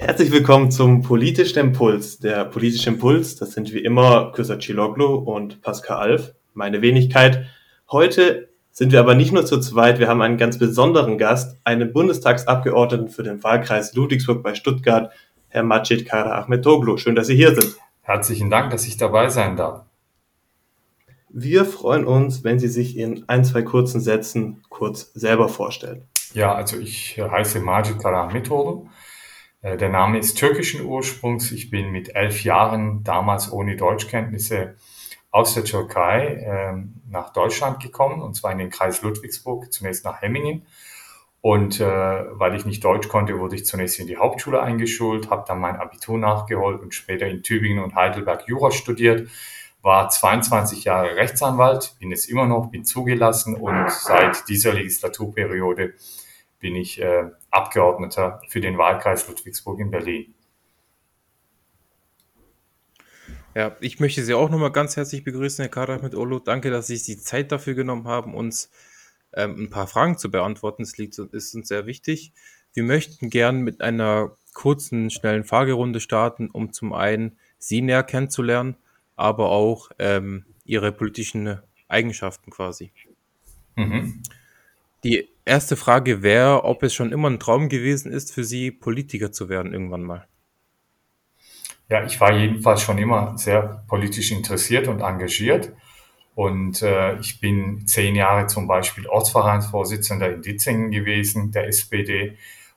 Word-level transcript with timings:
Herzlich 0.00 0.30
willkommen 0.30 0.70
zum 0.70 1.02
Politischen 1.02 1.58
Impuls. 1.58 2.20
Der 2.20 2.44
Politische 2.44 2.88
Impuls, 2.88 3.34
das 3.34 3.50
sind 3.50 3.72
wie 3.72 3.80
immer 3.80 4.30
Küsser 4.30 4.60
Ciloglu 4.60 5.16
und 5.16 5.60
Pascal 5.60 5.98
Alf, 5.98 6.34
meine 6.54 6.82
Wenigkeit. 6.82 7.46
Heute 7.90 8.48
sind 8.70 8.92
wir 8.92 9.00
aber 9.00 9.16
nicht 9.16 9.32
nur 9.32 9.44
zu 9.44 9.58
zweit, 9.58 9.98
wir 9.98 10.06
haben 10.06 10.22
einen 10.22 10.36
ganz 10.36 10.56
besonderen 10.56 11.18
Gast, 11.18 11.56
einen 11.64 11.92
Bundestagsabgeordneten 11.92 13.08
für 13.08 13.24
den 13.24 13.42
Wahlkreis 13.42 13.92
Ludwigsburg 13.94 14.40
bei 14.40 14.54
Stuttgart, 14.54 15.10
Herr 15.48 15.64
Majid 15.64 16.06
Kara 16.06 16.42
Ahmetoglu. 16.42 16.96
Schön, 16.96 17.16
dass 17.16 17.26
Sie 17.26 17.34
hier 17.34 17.56
sind. 17.56 17.74
Herzlichen 18.02 18.50
Dank, 18.50 18.70
dass 18.70 18.86
ich 18.86 18.98
dabei 18.98 19.30
sein 19.30 19.56
darf. 19.56 19.82
Wir 21.28 21.64
freuen 21.64 22.04
uns, 22.04 22.44
wenn 22.44 22.60
Sie 22.60 22.68
sich 22.68 22.96
in 22.96 23.24
ein, 23.26 23.44
zwei 23.44 23.62
kurzen 23.62 24.00
Sätzen 24.00 24.62
kurz 24.68 25.10
selber 25.14 25.48
vorstellen. 25.48 26.04
Ja, 26.34 26.54
also 26.54 26.78
ich 26.78 27.20
heiße 27.20 27.58
Majid 27.58 27.98
Kara 27.98 28.28
Ahmetoglu. 28.28 28.86
Äh, 29.62 29.76
der 29.76 29.88
Name 29.88 30.18
ist 30.18 30.38
türkischen 30.38 30.84
Ursprungs. 30.84 31.52
Ich 31.52 31.70
bin 31.70 31.90
mit 31.90 32.14
elf 32.14 32.44
Jahren, 32.44 33.02
damals 33.04 33.50
ohne 33.52 33.76
Deutschkenntnisse, 33.76 34.76
aus 35.30 35.54
der 35.54 35.64
Türkei 35.64 36.26
äh, 36.26 36.72
nach 37.10 37.32
Deutschland 37.32 37.82
gekommen, 37.82 38.22
und 38.22 38.34
zwar 38.34 38.52
in 38.52 38.58
den 38.58 38.70
Kreis 38.70 39.02
Ludwigsburg, 39.02 39.72
zunächst 39.72 40.04
nach 40.04 40.22
Hemmingen. 40.22 40.66
Und 41.40 41.80
äh, 41.80 41.84
weil 41.84 42.54
ich 42.56 42.64
nicht 42.64 42.82
Deutsch 42.82 43.08
konnte, 43.08 43.38
wurde 43.38 43.54
ich 43.56 43.64
zunächst 43.64 44.00
in 44.00 44.06
die 44.06 44.16
Hauptschule 44.16 44.60
eingeschult, 44.60 45.30
habe 45.30 45.44
dann 45.46 45.60
mein 45.60 45.76
Abitur 45.76 46.18
nachgeholt 46.18 46.80
und 46.80 46.94
später 46.94 47.26
in 47.26 47.42
Tübingen 47.42 47.82
und 47.82 47.94
Heidelberg 47.94 48.48
Jura 48.48 48.72
studiert, 48.72 49.28
war 49.82 50.08
22 50.08 50.84
Jahre 50.84 51.14
Rechtsanwalt, 51.14 51.94
bin 52.00 52.10
es 52.10 52.26
immer 52.26 52.46
noch, 52.46 52.70
bin 52.70 52.84
zugelassen 52.84 53.54
und 53.54 53.88
seit 53.90 54.48
dieser 54.48 54.72
Legislaturperiode 54.72 55.94
bin 56.58 56.74
ich 56.74 57.00
äh, 57.00 57.30
Abgeordneter 57.50 58.40
für 58.48 58.60
den 58.60 58.78
Wahlkreis 58.78 59.26
Ludwigsburg 59.28 59.80
in 59.80 59.90
Berlin. 59.90 60.34
Ja, 63.54 63.76
ich 63.80 63.98
möchte 63.98 64.22
Sie 64.22 64.34
auch 64.34 64.50
nochmal 64.50 64.70
ganz 64.70 64.96
herzlich 64.96 65.24
begrüßen, 65.24 65.62
Herr 65.62 65.70
Kader 65.70 66.00
mit 66.00 66.14
Olo. 66.14 66.38
Danke, 66.38 66.70
dass 66.70 66.86
Sie 66.86 66.96
sich 66.96 67.16
die 67.16 67.22
Zeit 67.22 67.50
dafür 67.50 67.74
genommen 67.74 68.06
haben, 68.06 68.34
uns 68.34 68.70
ähm, 69.32 69.64
ein 69.64 69.70
paar 69.70 69.86
Fragen 69.86 70.18
zu 70.18 70.30
beantworten. 70.30 70.82
Das 70.82 70.96
liegt, 70.96 71.18
ist 71.18 71.54
uns 71.54 71.68
sehr 71.68 71.86
wichtig. 71.86 72.32
Wir 72.74 72.82
möchten 72.84 73.30
gern 73.30 73.62
mit 73.62 73.80
einer 73.80 74.36
kurzen, 74.54 75.10
schnellen 75.10 75.44
Fragerunde 75.44 76.00
starten, 76.00 76.50
um 76.50 76.72
zum 76.72 76.92
einen 76.92 77.38
Sie 77.58 77.80
näher 77.80 78.04
kennenzulernen, 78.04 78.76
aber 79.16 79.50
auch 79.50 79.90
ähm, 79.98 80.44
Ihre 80.64 80.92
politischen 80.92 81.58
Eigenschaften 81.88 82.50
quasi. 82.50 82.92
Mhm. 83.74 84.22
Die 85.02 85.28
erste 85.48 85.76
Frage 85.76 86.22
wäre, 86.22 86.64
ob 86.64 86.82
es 86.82 86.94
schon 86.94 87.12
immer 87.12 87.28
ein 87.28 87.40
Traum 87.40 87.68
gewesen 87.68 88.12
ist, 88.12 88.32
für 88.32 88.44
Sie 88.44 88.70
Politiker 88.70 89.32
zu 89.32 89.48
werden 89.48 89.72
irgendwann 89.72 90.02
mal. 90.02 90.28
Ja, 91.88 92.04
ich 92.04 92.20
war 92.20 92.32
jedenfalls 92.32 92.82
schon 92.82 92.98
immer 92.98 93.36
sehr 93.38 93.84
politisch 93.88 94.30
interessiert 94.30 94.88
und 94.88 95.00
engagiert. 95.00 95.72
Und 96.34 96.82
äh, 96.82 97.18
ich 97.18 97.40
bin 97.40 97.86
zehn 97.86 98.14
Jahre 98.14 98.46
zum 98.46 98.68
Beispiel 98.68 99.08
Ortsvereinsvorsitzender 99.08 100.32
in 100.34 100.42
Ditzingen 100.42 100.90
gewesen, 100.92 101.50
der 101.50 101.66
SPD, 101.66 102.36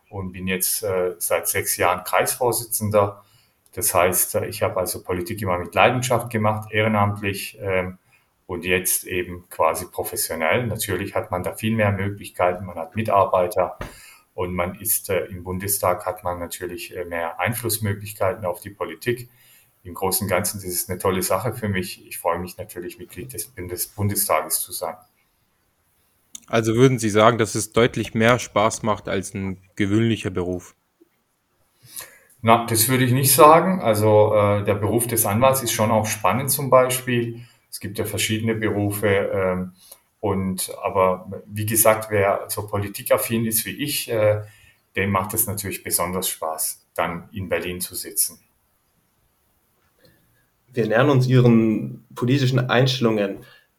und 0.09 0.31
bin 0.31 0.47
jetzt 0.47 0.83
äh, 0.83 1.13
seit 1.19 1.47
sechs 1.47 1.77
Jahren 1.77 2.03
Kreisvorsitzender. 2.03 3.23
Das 3.73 3.93
heißt, 3.93 4.35
äh, 4.35 4.45
ich 4.47 4.63
habe 4.63 4.79
also 4.79 5.03
Politik 5.03 5.41
immer 5.41 5.59
mit 5.59 5.75
Leidenschaft 5.75 6.31
gemacht, 6.31 6.71
ehrenamtlich. 6.71 7.59
Äh, 7.59 7.91
und 8.51 8.65
jetzt 8.65 9.05
eben 9.05 9.47
quasi 9.49 9.85
professionell. 9.85 10.67
Natürlich 10.67 11.15
hat 11.15 11.31
man 11.31 11.41
da 11.41 11.53
viel 11.53 11.73
mehr 11.73 11.93
Möglichkeiten, 11.93 12.65
man 12.65 12.75
hat 12.75 12.97
Mitarbeiter 12.97 13.77
und 14.33 14.53
man 14.53 14.75
ist 14.75 15.09
äh, 15.09 15.23
im 15.27 15.45
Bundestag, 15.45 16.05
hat 16.05 16.25
man 16.25 16.37
natürlich 16.37 16.93
äh, 16.93 17.05
mehr 17.05 17.39
Einflussmöglichkeiten 17.39 18.43
auf 18.43 18.59
die 18.59 18.69
Politik. 18.69 19.29
Im 19.83 19.93
Großen 19.93 20.25
und 20.25 20.29
Ganzen 20.29 20.57
ist 20.57 20.65
es 20.65 20.89
eine 20.89 20.99
tolle 20.99 21.23
Sache 21.23 21.53
für 21.53 21.69
mich. 21.69 22.05
Ich 22.05 22.19
freue 22.19 22.39
mich 22.39 22.57
natürlich, 22.57 22.99
Mitglied 22.99 23.31
des, 23.31 23.53
des 23.55 23.87
Bundestages 23.87 24.59
zu 24.59 24.73
sein. 24.73 24.95
Also 26.47 26.75
würden 26.75 26.99
Sie 26.99 27.09
sagen, 27.09 27.37
dass 27.37 27.55
es 27.55 27.71
deutlich 27.71 28.13
mehr 28.13 28.37
Spaß 28.37 28.83
macht 28.83 29.07
als 29.07 29.33
ein 29.33 29.61
gewöhnlicher 29.77 30.29
Beruf? 30.29 30.75
Na, 32.41 32.65
das 32.65 32.89
würde 32.89 33.05
ich 33.05 33.13
nicht 33.13 33.33
sagen. 33.33 33.79
Also 33.79 34.35
äh, 34.35 34.65
der 34.65 34.75
Beruf 34.75 35.07
des 35.07 35.25
Anwalts 35.25 35.63
ist 35.63 35.71
schon 35.71 35.89
auch 35.89 36.05
spannend 36.05 36.51
zum 36.51 36.69
Beispiel. 36.69 37.45
Es 37.71 37.79
gibt 37.79 37.97
ja 37.97 38.05
verschiedene 38.05 38.53
Berufe. 38.53 39.07
Ähm, 39.07 39.71
und 40.19 40.71
aber 40.83 41.31
wie 41.47 41.65
gesagt, 41.65 42.11
wer 42.11 42.45
so 42.47 42.67
politikaffin 42.67 43.45
ist 43.45 43.65
wie 43.65 43.83
ich, 43.83 44.11
äh, 44.11 44.41
dem 44.95 45.09
macht 45.09 45.33
es 45.33 45.47
natürlich 45.47 45.83
besonders 45.83 46.29
Spaß, 46.29 46.85
dann 46.93 47.29
in 47.31 47.49
Berlin 47.49 47.81
zu 47.81 47.95
sitzen. 47.95 48.39
Wir 50.73 50.85
nähern 50.85 51.09
uns 51.09 51.27
Ihren 51.27 52.05
politischen 52.13 52.59
Einstellungen. 52.59 53.37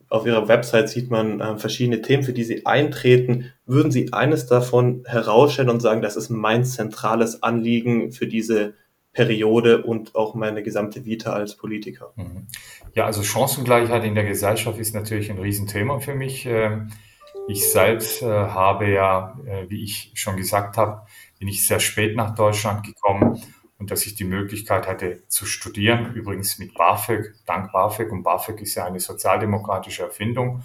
Auf 0.08 0.26
Ihrer 0.26 0.48
Website 0.48 0.88
sieht 0.88 1.10
man 1.10 1.40
äh, 1.40 1.56
verschiedene 1.58 2.02
Themen, 2.02 2.22
für 2.22 2.32
die 2.32 2.44
Sie 2.44 2.66
eintreten. 2.66 3.52
Würden 3.66 3.92
Sie 3.92 4.12
eines 4.12 4.46
davon 4.46 5.04
herausstellen 5.06 5.70
und 5.70 5.80
sagen, 5.80 6.02
das 6.02 6.16
ist 6.16 6.28
mein 6.28 6.64
zentrales 6.64 7.42
Anliegen 7.42 8.12
für 8.12 8.26
diese 8.26 8.74
Periode 9.12 9.82
und 9.82 10.14
auch 10.14 10.34
meine 10.34 10.62
gesamte 10.62 11.04
Vita 11.04 11.32
als 11.32 11.56
Politiker. 11.56 12.12
Mhm. 12.16 12.46
Ja, 12.94 13.06
also 13.06 13.22
Chancengleichheit 13.22 14.04
in 14.04 14.14
der 14.14 14.24
Gesellschaft 14.24 14.78
ist 14.78 14.94
natürlich 14.94 15.30
ein 15.30 15.38
Riesenthema 15.38 15.98
für 16.00 16.14
mich. 16.14 16.46
Ähm, 16.46 16.90
ich 17.48 17.70
selbst 17.70 18.22
äh, 18.22 18.26
habe 18.26 18.88
ja, 18.88 19.38
äh, 19.46 19.68
wie 19.68 19.82
ich 19.82 20.12
schon 20.14 20.36
gesagt 20.36 20.76
habe, 20.76 21.02
bin 21.38 21.48
ich 21.48 21.66
sehr 21.66 21.80
spät 21.80 22.16
nach 22.16 22.34
Deutschland 22.34 22.86
gekommen 22.86 23.42
und 23.78 23.90
dass 23.90 24.06
ich 24.06 24.14
die 24.14 24.24
Möglichkeit 24.24 24.86
hatte 24.86 25.26
zu 25.26 25.44
studieren, 25.44 26.14
übrigens 26.14 26.58
mit 26.58 26.72
BAföG, 26.74 27.34
dank 27.46 27.72
BAföG. 27.72 28.12
Und 28.12 28.22
BAföG 28.22 28.60
ist 28.62 28.76
ja 28.76 28.86
eine 28.86 29.00
sozialdemokratische 29.00 30.04
Erfindung. 30.04 30.62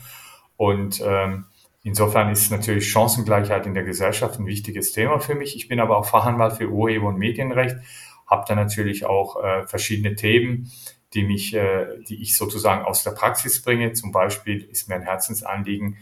Und 0.56 1.02
ähm, 1.03 1.46
insofern 1.81 2.30
ist 2.30 2.52
natürlich 2.52 2.90
Chancengleichheit 2.90 3.66
in 3.66 3.74
der 3.74 3.84
Gesellschaft 3.84 4.40
ein 4.40 4.46
wichtiges 4.46 4.91
Thema 4.91 5.19
für 5.19 5.34
mich. 5.34 5.56
Ich 5.56 5.68
bin 5.68 5.80
aber 5.80 5.97
auch 5.97 6.06
Fachanwalt 6.06 6.53
für 6.53 6.69
Urheber- 6.69 7.07
und 7.07 7.18
Medienrecht 7.18 7.78
habe 8.27 8.45
da 8.47 8.55
natürlich 8.55 9.05
auch 9.05 9.41
äh, 9.43 9.65
verschiedene 9.65 10.15
Themen, 10.15 10.71
die 11.13 11.23
mich, 11.23 11.53
äh, 11.53 11.99
die 12.07 12.21
ich 12.21 12.35
sozusagen 12.35 12.85
aus 12.85 13.03
der 13.03 13.11
Praxis 13.11 13.61
bringe. 13.61 13.93
Zum 13.93 14.11
Beispiel 14.11 14.63
ist 14.63 14.89
mir 14.89 14.95
ein 14.95 15.03
Herzensanliegen, 15.03 15.97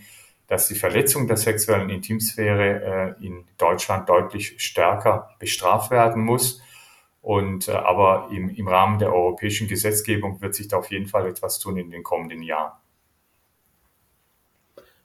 dass 0.48 0.68
die 0.68 0.76
Verletzung 0.76 1.28
der 1.28 1.38
sexuellen 1.38 1.90
Intimsphäre 1.90 3.16
äh, 3.20 3.26
in 3.26 3.46
Deutschland 3.58 4.10
deutlich 4.10 4.56
stärker 4.62 5.30
bestraft 5.40 5.92
werden 5.92 6.24
muss. 6.24 6.62
Und 7.22 7.68
äh, 7.68 7.72
aber 7.72 8.30
im, 8.32 8.50
im 8.50 8.68
Rahmen 8.68 9.00
der 9.00 9.14
europäischen 9.14 9.68
Gesetzgebung 9.68 10.42
wird 10.42 10.54
sich 10.54 10.68
da 10.68 10.78
auf 10.78 10.92
jeden 10.92 11.08
Fall 11.08 11.28
etwas 11.28 11.60
tun 11.60 11.78
in 11.78 11.90
den 11.90 12.04
kommenden 12.04 12.44
Jahren. 12.44 12.74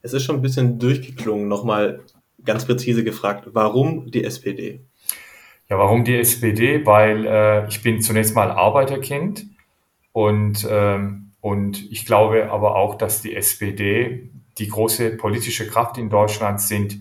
Es 0.02 0.12
ist 0.12 0.25
schon 0.25 0.37
ein 0.37 0.42
bisschen 0.42 0.78
durchgeklungen. 0.78 1.48
Nochmal 1.48 2.04
ganz 2.44 2.64
präzise 2.64 3.04
gefragt, 3.04 3.48
warum 3.52 4.10
die 4.10 4.25
SPD? 4.25 4.81
Ja, 5.70 5.78
warum 5.78 6.04
die 6.04 6.16
SPD? 6.16 6.84
Weil 6.84 7.26
äh, 7.26 7.69
ich 7.69 7.81
bin 7.82 8.03
zunächst 8.03 8.34
mal 8.34 8.50
Arbeiterkind 8.50 9.47
und, 10.12 10.66
ähm, 10.69 11.31
und 11.41 11.92
ich 11.92 12.04
glaube 12.04 12.50
aber 12.50 12.75
auch, 12.75 12.97
dass 12.97 13.22
die 13.22 13.36
SPD 13.36 14.28
die 14.58 14.66
große 14.66 15.10
politische 15.16 15.69
Kraft 15.69 15.97
in 15.97 16.10
Deutschland 16.10 16.60
sind, 16.60 17.00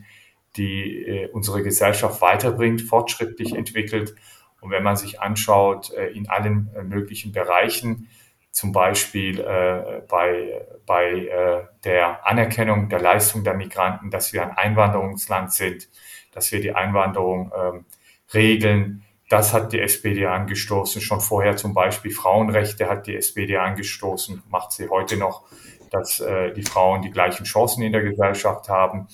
die 0.56 1.04
äh, 1.04 1.30
unsere 1.32 1.64
Gesellschaft 1.64 2.22
weiterbringt, 2.22 2.84
fortschrittlich 2.84 3.56
entwickelt. 3.56 4.14
Und 4.62 4.70
wenn 4.70 4.84
man 4.84 4.96
sich 4.98 5.20
anschaut, 5.20 5.92
äh, 5.94 6.10
in 6.10 6.30
allen 6.30 6.70
äh, 6.76 6.84
möglichen 6.84 7.32
Bereichen, 7.32 8.08
zum 8.52 8.72
Beispiel 8.72 9.40
äh, 9.40 10.02
bei, 10.08 10.62
bei 10.86 11.10
äh, 11.26 11.64
der 11.84 12.28
Anerkennung 12.28 12.88
der 12.90 13.02
Leistung 13.02 13.44
der 13.44 13.56
Migranten, 13.56 14.12
dass 14.12 14.32
wir 14.32 14.44
ein 14.44 14.52
Einwanderungsland 14.52 15.54
sind, 15.54 15.90
dass 16.32 16.52
wir 16.52 16.62
die 16.62 16.76
Einwanderung 16.76 17.52
ähm, 17.58 17.86
regeln. 18.34 19.04
Das 19.30 19.54
hat 19.54 19.74
die 19.74 19.80
SPD 19.80 20.26
angestoßen. 20.26 21.02
Schon 21.02 21.22
vorher 21.22 21.56
zum 21.56 21.74
Beispiel 21.74 22.12
Frauenrechte 22.12 22.90
hat 22.90 23.08
die 23.08 23.16
SPD 23.16 23.58
angestoßen, 23.58 24.44
macht 24.50 24.72
sie 24.72 24.90
heute 24.90 25.18
noch, 25.18 25.44
dass 25.92 26.20
äh, 26.20 26.54
die 26.54 26.64
Frauen 26.64 27.02
die 27.02 27.12
gleichen 27.12 27.46
Chancen 27.46 27.84
in 27.84 27.92
der 27.92 28.04
Gesellschaft 28.04 28.70
haben, 28.70 29.08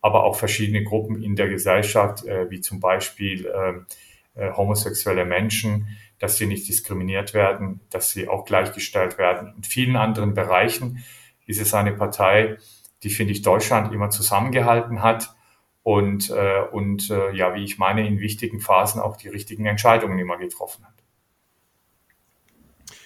aber 0.00 0.24
auch 0.24 0.36
verschiedene 0.36 0.82
Gruppen 0.82 1.22
in 1.22 1.36
der 1.36 1.48
Gesellschaft, 1.48 2.24
äh, 2.26 2.50
wie 2.50 2.60
zum 2.60 2.80
Beispiel 2.80 3.46
äh, 3.46 4.40
äh, 4.40 4.52
homosexuelle 4.52 5.24
Menschen, 5.24 5.88
dass 6.18 6.36
sie 6.36 6.46
nicht 6.46 6.68
diskriminiert 6.68 7.34
werden, 7.34 7.80
dass 7.90 8.10
sie 8.10 8.28
auch 8.28 8.44
gleichgestellt 8.44 9.18
werden. 9.18 9.54
In 9.56 9.64
vielen 9.64 9.96
anderen 9.96 10.34
Bereichen 10.34 11.04
ist 11.46 11.60
es 11.60 11.74
eine 11.74 11.92
Partei, 11.92 12.56
die, 13.02 13.10
finde 13.10 13.32
ich, 13.32 13.42
Deutschland 13.42 13.92
immer 13.92 14.10
zusammengehalten 14.10 15.02
hat 15.02 15.34
und, 15.82 16.30
äh, 16.30 16.62
und 16.70 17.10
äh, 17.10 17.32
ja, 17.32 17.54
wie 17.54 17.64
ich 17.64 17.78
meine, 17.78 18.06
in 18.06 18.20
wichtigen 18.20 18.60
Phasen 18.60 19.00
auch 19.00 19.16
die 19.16 19.28
richtigen 19.28 19.66
Entscheidungen 19.66 20.18
immer 20.18 20.38
getroffen 20.38 20.84
hat. 20.84 20.94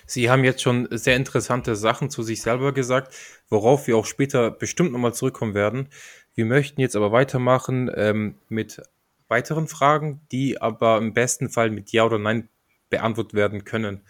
Sie 0.07 0.31
haben 0.31 0.45
jetzt 0.45 0.63
schon 0.63 0.87
sehr 0.91 1.17
interessante 1.17 1.75
Sachen 1.75 2.11
zu 2.11 2.23
sich 2.23 2.41
selber 2.41 2.73
gesagt, 2.73 3.13
worauf 3.49 3.89
wir 3.89 3.97
auch 3.97 4.07
später 4.07 4.51
bestimmt 4.51 4.93
nochmal 4.93 5.15
zurückkommen 5.15 5.55
werden. 5.55 5.89
Wir 6.35 6.47
möchten 6.47 6.81
jetzt 6.81 6.95
aber 6.95 7.11
weitermachen 7.11 7.91
ähm, 7.95 8.37
mit 8.49 8.81
weiteren 9.29 9.67
Fragen, 9.67 10.21
die 10.31 10.61
aber 10.61 10.99
im 10.99 11.13
besten 11.13 11.49
Fall 11.51 11.71
mit 11.71 11.91
Ja 11.91 12.05
oder 12.05 12.19
Nein 12.19 12.49
beantwortet 12.89 13.35
werden 13.35 13.65
können. 13.65 14.03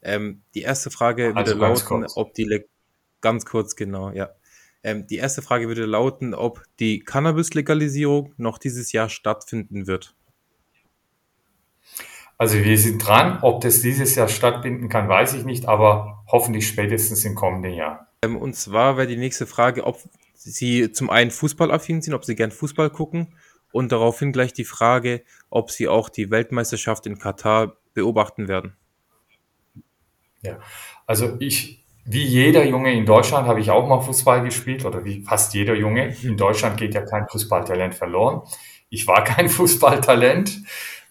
Ähm, 0.00 0.42
die 0.54 0.62
erste 0.62 0.90
Frage 0.90 1.32
Also 1.34 1.54
würde 1.54 1.60
lauten, 1.60 1.84
kurz. 1.84 2.16
ob 2.16 2.32
die 2.34 2.44
Le 2.44 2.64
ganz 3.20 3.44
kurz 3.44 3.76
genau, 3.76 4.10
ja. 4.10 4.30
Ähm, 4.84 5.06
die 5.06 5.16
erste 5.16 5.42
Frage 5.42 5.68
würde 5.68 5.86
lauten, 5.86 6.34
ob 6.34 6.62
die 6.80 7.00
Cannabis-Legalisierung 7.00 8.34
noch 8.36 8.58
dieses 8.58 8.92
Jahr 8.92 9.08
stattfinden 9.08 9.86
wird. 9.86 10.14
Also 12.38 12.58
wir 12.58 12.76
sind 12.76 12.98
dran. 12.98 13.38
Ob 13.42 13.60
das 13.60 13.82
dieses 13.82 14.16
Jahr 14.16 14.28
stattfinden 14.28 14.88
kann, 14.88 15.08
weiß 15.08 15.34
ich 15.34 15.44
nicht, 15.44 15.66
aber 15.66 16.24
hoffentlich 16.26 16.66
spätestens 16.66 17.24
im 17.24 17.36
kommenden 17.36 17.74
Jahr. 17.74 18.08
Ähm, 18.24 18.36
und 18.36 18.56
zwar 18.56 18.96
wäre 18.96 19.06
die 19.06 19.16
nächste 19.16 19.46
Frage, 19.46 19.84
ob 19.84 20.00
Sie 20.34 20.90
zum 20.90 21.08
einen 21.08 21.30
fußballaffin 21.30 22.02
sind, 22.02 22.14
ob 22.14 22.24
Sie 22.24 22.34
gern 22.34 22.50
Fußball 22.50 22.90
gucken 22.90 23.34
und 23.70 23.92
daraufhin 23.92 24.32
gleich 24.32 24.52
die 24.52 24.64
Frage, 24.64 25.22
ob 25.50 25.70
Sie 25.70 25.86
auch 25.86 26.08
die 26.08 26.32
Weltmeisterschaft 26.32 27.06
in 27.06 27.18
Katar 27.18 27.76
beobachten 27.94 28.48
werden. 28.48 28.76
Ja, 30.42 30.58
also 31.06 31.36
ich, 31.38 31.81
wie 32.04 32.24
jeder 32.24 32.64
Junge 32.64 32.92
in 32.92 33.06
Deutschland, 33.06 33.46
habe 33.46 33.60
ich 33.60 33.70
auch 33.70 33.86
mal 33.86 34.00
Fußball 34.00 34.42
gespielt 34.42 34.84
oder 34.84 35.04
wie 35.04 35.22
fast 35.22 35.54
jeder 35.54 35.74
Junge. 35.74 36.14
In 36.22 36.36
Deutschland 36.36 36.76
geht 36.76 36.94
ja 36.94 37.02
kein 37.02 37.28
Fußballtalent 37.28 37.94
verloren. 37.94 38.42
Ich 38.90 39.06
war 39.06 39.22
kein 39.24 39.48
Fußballtalent. 39.48 40.62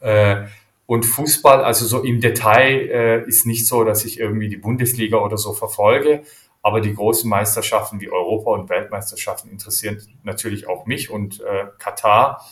Äh, 0.01 0.43
und 0.85 1.05
Fußball, 1.05 1.63
also 1.63 1.85
so 1.85 2.03
im 2.03 2.19
Detail, 2.19 2.89
äh, 2.89 3.27
ist 3.27 3.45
nicht 3.45 3.67
so, 3.67 3.85
dass 3.85 4.03
ich 4.03 4.19
irgendwie 4.19 4.49
die 4.49 4.57
Bundesliga 4.57 5.17
oder 5.17 5.38
so 5.38 5.53
verfolge. 5.53 6.23
Aber 6.61 6.81
die 6.81 6.94
großen 6.94 7.29
Meisterschaften 7.29 8.01
wie 8.01 8.11
Europa- 8.11 8.51
und 8.51 8.69
Weltmeisterschaften 8.69 9.49
interessieren 9.49 9.99
natürlich 10.23 10.67
auch 10.67 10.85
mich 10.85 11.09
und 11.09 11.39
äh, 11.39 11.67
Katar 11.79 12.45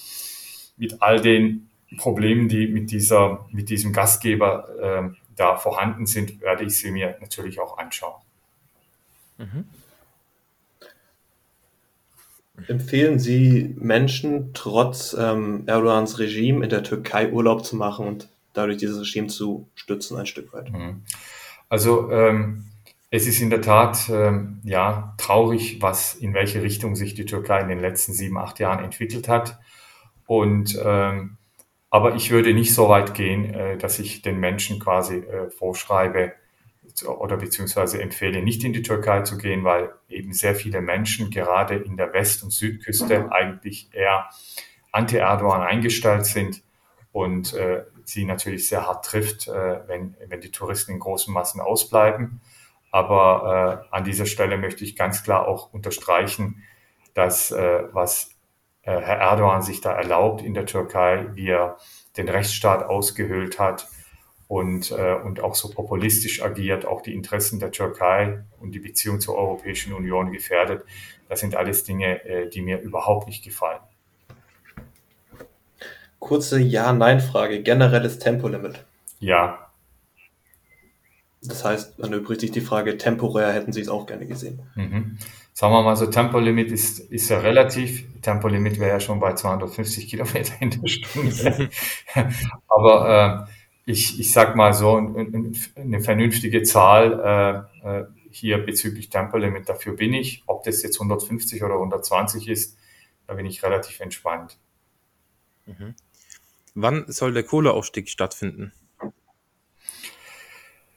mit 0.77 1.01
all 1.01 1.19
den 1.19 1.69
Problemen, 1.97 2.47
die 2.47 2.67
mit 2.67 2.91
dieser, 2.91 3.45
mit 3.51 3.69
diesem 3.69 3.91
Gastgeber 3.91 5.11
da 5.35 5.55
vorhanden 5.57 6.05
sind, 6.05 6.39
werde 6.39 6.63
ich 6.65 6.77
sie 6.77 6.91
mir 6.91 7.17
natürlich 7.19 7.59
auch 7.59 7.77
anschauen. 7.77 8.21
Empfehlen 12.67 13.19
Sie 13.19 13.73
Menschen, 13.77 14.51
trotz 14.53 15.15
ähm, 15.17 15.63
Erdogans 15.65 16.19
Regime 16.19 16.63
in 16.63 16.69
der 16.69 16.83
Türkei 16.83 17.31
Urlaub 17.31 17.65
zu 17.65 17.75
machen 17.75 18.05
und 18.05 18.29
dadurch 18.53 18.77
dieses 18.77 18.99
Regime 18.99 19.27
zu 19.27 19.69
stützen, 19.75 20.17
ein 20.17 20.25
Stück 20.25 20.51
weit? 20.53 20.71
Also 21.69 22.11
ähm, 22.11 22.65
es 23.11 23.27
ist 23.27 23.41
in 23.41 23.49
der 23.49 23.61
Tat 23.61 24.09
ähm, 24.09 24.59
ja 24.63 25.15
traurig, 25.17 25.81
was 25.81 26.15
in 26.15 26.33
welche 26.33 26.61
Richtung 26.61 26.95
sich 26.95 27.13
die 27.15 27.25
Türkei 27.25 27.61
in 27.61 27.69
den 27.69 27.79
letzten 27.79 28.13
sieben, 28.13 28.37
acht 28.37 28.59
Jahren 28.59 28.83
entwickelt 28.83 29.27
hat. 29.27 29.57
Und 30.25 30.77
ähm, 30.83 31.37
aber 31.89 32.15
ich 32.15 32.29
würde 32.29 32.53
nicht 32.53 32.75
so 32.75 32.87
weit 32.87 33.15
gehen, 33.15 33.53
äh, 33.53 33.77
dass 33.77 33.97
ich 33.97 34.21
den 34.21 34.39
Menschen 34.39 34.79
quasi 34.79 35.17
äh, 35.17 35.49
vorschreibe 35.49 36.33
oder 37.05 37.37
beziehungsweise 37.37 38.01
empfehle, 38.01 38.41
nicht 38.41 38.63
in 38.63 38.73
die 38.73 38.81
Türkei 38.81 39.21
zu 39.21 39.37
gehen, 39.37 39.63
weil 39.63 39.93
eben 40.09 40.33
sehr 40.33 40.55
viele 40.55 40.81
Menschen 40.81 41.29
gerade 41.29 41.75
in 41.75 41.97
der 41.97 42.13
West- 42.13 42.43
und 42.43 42.51
Südküste 42.51 43.31
eigentlich 43.31 43.89
eher 43.93 44.29
anti-Erdogan 44.91 45.61
eingestellt 45.61 46.25
sind 46.25 46.63
und 47.11 47.53
äh, 47.53 47.85
sie 48.03 48.25
natürlich 48.25 48.67
sehr 48.67 48.87
hart 48.87 49.05
trifft, 49.05 49.47
äh, 49.47 49.87
wenn, 49.87 50.15
wenn 50.27 50.41
die 50.41 50.51
Touristen 50.51 50.93
in 50.93 50.99
großen 50.99 51.33
Massen 51.33 51.61
ausbleiben. 51.61 52.41
Aber 52.91 53.85
äh, 53.91 53.95
an 53.95 54.03
dieser 54.03 54.25
Stelle 54.25 54.57
möchte 54.57 54.83
ich 54.83 54.95
ganz 54.95 55.23
klar 55.23 55.47
auch 55.47 55.73
unterstreichen, 55.73 56.63
dass 57.13 57.51
äh, 57.51 57.83
was 57.91 58.31
äh, 58.81 58.99
Herr 58.99 59.17
Erdogan 59.17 59.61
sich 59.61 59.81
da 59.81 59.93
erlaubt 59.93 60.41
in 60.41 60.53
der 60.53 60.65
Türkei, 60.65 61.27
wie 61.33 61.49
er 61.49 61.77
den 62.17 62.29
Rechtsstaat 62.29 62.83
ausgehöhlt 62.83 63.59
hat 63.59 63.87
und, 64.49 64.91
äh, 64.91 65.13
und 65.13 65.41
auch 65.41 65.53
so 65.53 65.69
populistisch 65.69 66.41
agiert, 66.41 66.85
auch 66.85 67.01
die 67.03 67.13
Interessen 67.13 67.59
der 67.59 67.71
Türkei 67.71 68.43
und 68.59 68.71
die 68.73 68.79
Beziehung 68.79 69.21
zur 69.21 69.35
Europäischen 69.37 69.93
Union 69.93 70.31
gefährdet. 70.33 70.83
Das 71.29 71.39
sind 71.39 71.55
alles 71.55 71.83
Dinge, 71.83 72.25
äh, 72.25 72.49
die 72.49 72.61
mir 72.61 72.81
überhaupt 72.81 73.27
nicht 73.27 73.43
gefallen. 73.43 73.79
Kurze 76.19 76.59
Ja-Nein-Frage, 76.61 77.61
generelles 77.61 78.19
Tempolimit. 78.19 78.85
Ja, 79.19 79.69
Das 81.41 81.63
heißt, 81.63 81.99
dann 81.99 82.11
übrigt 82.13 82.41
sich 82.41 82.51
die 82.51 82.59
Frage, 82.61 82.97
temporär 82.97 83.53
hätten 83.53 83.71
Sie 83.71 83.79
es 83.81 83.87
auch 83.89 84.05
gerne 84.05 84.25
gesehen. 84.27 84.61
Mhm. 84.75 85.17
Sagen 85.53 85.73
wir 85.73 85.83
mal 85.83 85.95
so, 85.95 86.07
Tempolimit 86.07 86.71
ist, 86.71 86.99
ist 86.99 87.29
ja 87.29 87.39
relativ. 87.39 88.05
Tempolimit 88.21 88.79
wäre 88.79 88.91
ja 88.91 88.99
schon 88.99 89.19
bei 89.21 89.33
250 89.33 90.09
Kilometer 90.09 90.53
in 90.59 90.71
der 90.71 90.87
Stunde. 90.87 91.69
Aber 92.67 93.47
äh, 93.47 93.51
ich, 93.89 94.19
ich 94.19 94.31
sag 94.31 94.55
mal 94.55 94.73
so, 94.73 94.95
ein- 94.97 95.15
ein- 95.17 95.57
eine 95.75 96.01
vernünftige 96.01 96.63
Zahl 96.63 97.67
äh, 97.83 97.99
äh, 98.01 98.05
hier 98.31 98.59
bezüglich 98.59 99.09
Tempolimit, 99.09 99.67
dafür 99.67 99.95
bin 99.95 100.13
ich. 100.13 100.43
Ob 100.45 100.63
das 100.63 100.83
jetzt 100.83 100.99
150 100.99 101.63
oder 101.63 101.75
120 101.79 102.47
ist, 102.47 102.77
da 103.27 103.33
bin 103.33 103.45
ich 103.45 103.63
relativ 103.63 103.99
entspannt. 103.99 104.57
Wann 106.75 107.05
soll 107.07 107.33
der 107.33 107.43
Kohleausstieg 107.43 108.09
stattfinden? 108.09 108.71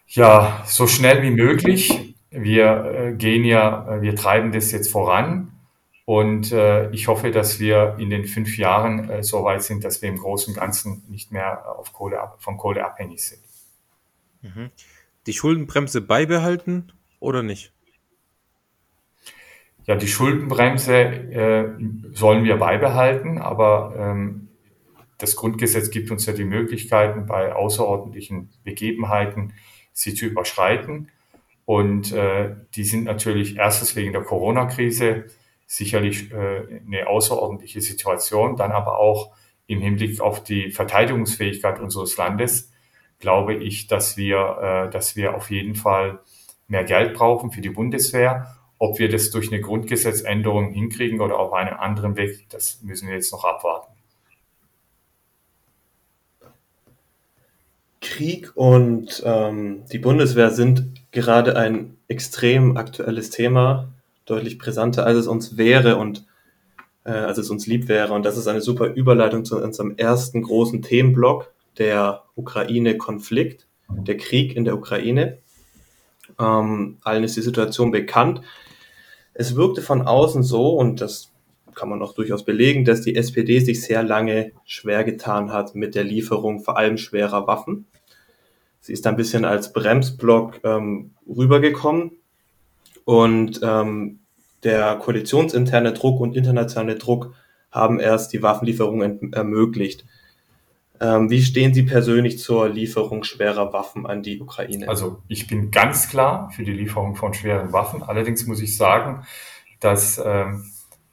Ja, 0.06 0.62
so 0.66 0.86
schnell 0.86 1.22
wie 1.22 1.30
möglich. 1.30 2.14
Wir 2.30 2.84
äh, 2.84 3.14
gehen 3.14 3.44
ja, 3.44 3.96
äh, 3.96 4.02
wir 4.02 4.14
treiben 4.16 4.52
das 4.52 4.70
jetzt 4.72 4.90
voran 4.90 5.51
und 6.12 6.52
äh, 6.52 6.90
ich 6.90 7.08
hoffe, 7.08 7.30
dass 7.30 7.58
wir 7.58 7.96
in 7.98 8.10
den 8.10 8.26
fünf 8.26 8.58
Jahren 8.58 9.08
äh, 9.08 9.22
so 9.22 9.44
weit 9.44 9.62
sind, 9.62 9.82
dass 9.82 10.02
wir 10.02 10.10
im 10.10 10.18
Großen 10.18 10.52
und 10.52 10.60
Ganzen 10.60 11.02
nicht 11.08 11.32
mehr 11.32 11.74
auf 11.78 11.94
Kohle, 11.94 12.20
von 12.36 12.58
Kohle 12.58 12.84
abhängig 12.84 13.24
sind. 13.24 13.40
Die 15.26 15.32
Schuldenbremse 15.32 16.02
beibehalten 16.02 16.92
oder 17.18 17.42
nicht? 17.42 17.72
Ja, 19.86 19.96
die 19.96 20.06
Schuldenbremse 20.06 20.94
äh, 20.94 21.68
sollen 22.12 22.44
wir 22.44 22.58
beibehalten, 22.58 23.38
aber 23.38 23.94
ähm, 23.96 24.48
das 25.16 25.34
Grundgesetz 25.34 25.88
gibt 25.88 26.10
uns 26.10 26.26
ja 26.26 26.34
die 26.34 26.44
Möglichkeiten, 26.44 27.24
bei 27.24 27.54
außerordentlichen 27.54 28.50
Begebenheiten 28.64 29.54
sie 29.94 30.14
zu 30.14 30.26
überschreiten. 30.26 31.10
Und 31.64 32.12
äh, 32.12 32.54
die 32.74 32.84
sind 32.84 33.04
natürlich 33.04 33.56
erstens 33.56 33.96
wegen 33.96 34.12
der 34.12 34.24
Corona-Krise 34.24 35.30
sicherlich 35.72 36.30
äh, 36.32 36.82
eine 36.86 37.06
außerordentliche 37.06 37.80
Situation, 37.80 38.56
dann 38.56 38.72
aber 38.72 38.98
auch 38.98 39.32
im 39.66 39.80
Hinblick 39.80 40.20
auf 40.20 40.44
die 40.44 40.70
Verteidigungsfähigkeit 40.70 41.80
unseres 41.80 42.18
Landes 42.18 42.70
glaube 43.18 43.54
ich, 43.54 43.86
dass 43.86 44.18
wir, 44.18 44.58
äh, 44.60 44.90
dass 44.90 45.16
wir 45.16 45.34
auf 45.34 45.50
jeden 45.50 45.74
Fall 45.74 46.18
mehr 46.68 46.84
Geld 46.84 47.14
brauchen 47.14 47.52
für 47.52 47.62
die 47.62 47.70
Bundeswehr. 47.70 48.54
Ob 48.78 48.98
wir 48.98 49.08
das 49.08 49.30
durch 49.30 49.50
eine 49.50 49.62
Grundgesetzänderung 49.62 50.72
hinkriegen 50.72 51.20
oder 51.20 51.38
auf 51.38 51.54
einem 51.54 51.78
anderen 51.78 52.16
Weg, 52.16 52.50
das 52.50 52.82
müssen 52.82 53.08
wir 53.08 53.14
jetzt 53.14 53.32
noch 53.32 53.44
abwarten. 53.44 53.92
Krieg 58.02 58.54
und 58.56 59.22
ähm, 59.24 59.84
die 59.90 59.98
Bundeswehr 59.98 60.50
sind 60.50 61.00
gerade 61.12 61.56
ein 61.56 61.96
extrem 62.08 62.76
aktuelles 62.76 63.30
Thema, 63.30 63.92
deutlich 64.26 64.58
brisanter, 64.58 65.06
als 65.06 65.18
es 65.18 65.26
uns 65.26 65.56
wäre 65.56 65.96
und 65.96 66.26
äh, 67.04 67.10
als 67.10 67.38
es 67.38 67.50
uns 67.50 67.66
lieb 67.66 67.88
wäre. 67.88 68.12
Und 68.12 68.24
das 68.24 68.36
ist 68.36 68.46
eine 68.46 68.60
super 68.60 68.86
Überleitung 68.86 69.44
zu 69.44 69.62
unserem 69.62 69.96
ersten 69.96 70.42
großen 70.42 70.82
Themenblock, 70.82 71.52
der 71.78 72.24
Ukraine-Konflikt, 72.34 73.66
der 73.88 74.16
Krieg 74.16 74.56
in 74.56 74.64
der 74.64 74.74
Ukraine. 74.74 75.38
Ähm, 76.38 76.98
allen 77.02 77.24
ist 77.24 77.36
die 77.36 77.42
Situation 77.42 77.90
bekannt. 77.90 78.42
Es 79.34 79.56
wirkte 79.56 79.82
von 79.82 80.02
außen 80.02 80.42
so, 80.42 80.70
und 80.70 81.00
das 81.00 81.30
kann 81.74 81.88
man 81.88 82.02
auch 82.02 82.14
durchaus 82.14 82.44
belegen, 82.44 82.84
dass 82.84 83.00
die 83.00 83.16
SPD 83.16 83.60
sich 83.60 83.82
sehr 83.82 84.02
lange 84.02 84.52
schwer 84.64 85.04
getan 85.04 85.52
hat 85.52 85.74
mit 85.74 85.94
der 85.94 86.04
Lieferung 86.04 86.60
vor 86.60 86.76
allem 86.76 86.98
schwerer 86.98 87.46
Waffen. 87.46 87.86
Sie 88.80 88.92
ist 88.92 89.06
ein 89.06 89.16
bisschen 89.16 89.44
als 89.44 89.72
Bremsblock 89.72 90.60
ähm, 90.64 91.12
rübergekommen 91.26 92.21
und 93.04 93.60
ähm, 93.62 94.20
der 94.64 94.96
koalitionsinterne 94.96 95.92
Druck 95.92 96.20
und 96.20 96.36
internationale 96.36 96.96
Druck 96.96 97.34
haben 97.70 97.98
erst 97.98 98.32
die 98.32 98.42
Waffenlieferung 98.42 99.32
ermöglicht. 99.32 100.04
Ähm, 101.00 101.30
wie 101.30 101.42
stehen 101.42 101.74
Sie 101.74 101.82
persönlich 101.82 102.38
zur 102.38 102.68
Lieferung 102.68 103.24
schwerer 103.24 103.72
Waffen 103.72 104.06
an 104.06 104.22
die 104.22 104.40
Ukraine? 104.40 104.88
Also 104.88 105.20
ich 105.26 105.48
bin 105.48 105.72
ganz 105.72 106.08
klar 106.08 106.50
für 106.54 106.62
die 106.62 106.72
Lieferung 106.72 107.16
von 107.16 107.34
schweren 107.34 107.72
Waffen. 107.72 108.02
Allerdings 108.04 108.46
muss 108.46 108.60
ich 108.60 108.76
sagen, 108.76 109.24
dass, 109.80 110.22
ähm, 110.24 110.70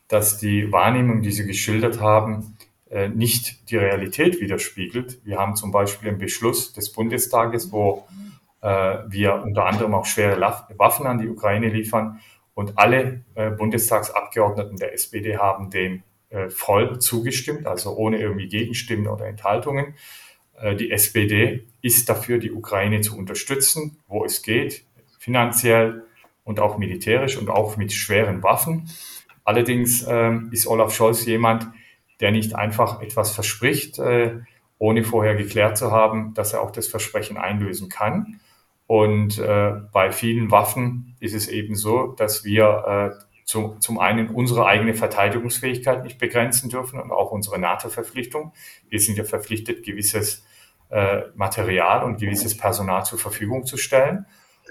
dass 0.07 0.37
die 0.37 0.71
Wahrnehmung, 0.71 1.23
die 1.23 1.31
Sie 1.31 1.47
geschildert 1.47 1.99
haben, 1.99 2.57
äh, 2.91 3.09
nicht 3.09 3.71
die 3.71 3.77
Realität 3.77 4.39
widerspiegelt. 4.41 5.21
Wir 5.23 5.39
haben 5.39 5.55
zum 5.55 5.71
Beispiel 5.71 6.09
einen 6.09 6.19
Beschluss 6.19 6.73
des 6.73 6.91
Bundestages, 6.91 7.71
wo 7.71 8.07
äh, 8.09 8.28
wir 8.61 9.41
unter 9.43 9.65
anderem 9.65 9.93
auch 9.93 10.05
schwere 10.05 10.39
Waffen 10.77 11.07
an 11.07 11.19
die 11.19 11.29
Ukraine 11.29 11.69
liefern. 11.69 12.19
Und 12.59 12.77
alle 12.77 13.23
äh, 13.35 13.51
Bundestagsabgeordneten 13.51 14.75
der 14.75 14.93
SPD 14.93 15.37
haben 15.37 15.69
dem 15.69 16.03
äh, 16.29 16.49
voll 16.49 16.99
zugestimmt, 16.99 17.65
also 17.65 17.95
ohne 17.95 18.19
irgendwie 18.19 18.49
Gegenstimmen 18.49 19.07
oder 19.07 19.27
Enthaltungen. 19.27 19.95
Äh, 20.59 20.75
die 20.75 20.91
SPD 20.91 21.65
ist 21.81 22.09
dafür, 22.09 22.37
die 22.37 22.51
Ukraine 22.51 22.99
zu 22.99 23.17
unterstützen, 23.17 23.97
wo 24.09 24.25
es 24.25 24.41
geht, 24.41 24.83
finanziell 25.19 26.03
und 26.43 26.59
auch 26.59 26.77
militärisch 26.77 27.37
und 27.37 27.49
auch 27.49 27.77
mit 27.77 27.93
schweren 27.93 28.43
Waffen. 28.43 28.89
Allerdings 29.45 30.05
ähm, 30.07 30.49
ist 30.51 30.67
Olaf 30.67 30.93
Scholz 30.93 31.25
jemand, 31.25 31.67
der 32.19 32.31
nicht 32.31 32.55
einfach 32.55 33.01
etwas 33.01 33.31
verspricht, 33.31 33.99
äh, 33.99 34.39
ohne 34.77 35.03
vorher 35.03 35.35
geklärt 35.35 35.77
zu 35.77 35.91
haben, 35.91 36.33
dass 36.33 36.53
er 36.53 36.61
auch 36.61 36.71
das 36.71 36.87
Versprechen 36.87 37.37
einlösen 37.37 37.89
kann. 37.89 38.39
Und 38.89 39.37
äh, 39.37 39.73
bei 39.93 40.11
vielen 40.11 40.49
Waffen 40.49 41.15
ist 41.19 41.35
es 41.35 41.47
eben 41.47 41.75
so, 41.75 42.07
dass 42.07 42.43
wir 42.43 43.19
äh, 43.19 43.23
zu, 43.45 43.75
zum 43.79 43.99
einen 43.99 44.29
unsere 44.29 44.65
eigene 44.65 44.95
Verteidigungsfähigkeit 44.95 46.03
nicht 46.03 46.17
begrenzen 46.17 46.71
dürfen 46.71 46.99
und 46.99 47.11
auch 47.11 47.29
unsere 47.29 47.59
NATO-Verpflichtung. 47.59 48.51
Wir 48.89 48.99
sind 48.99 49.15
ja 49.15 49.25
verpflichtet, 49.25 49.83
gewisses 49.85 50.43
äh, 50.89 51.21
Material 51.35 52.03
und 52.03 52.19
gewisses 52.19 52.57
Personal 52.57 53.05
zur 53.05 53.19
Verfügung 53.19 53.63
zu 53.63 53.77
stellen. 53.77 54.25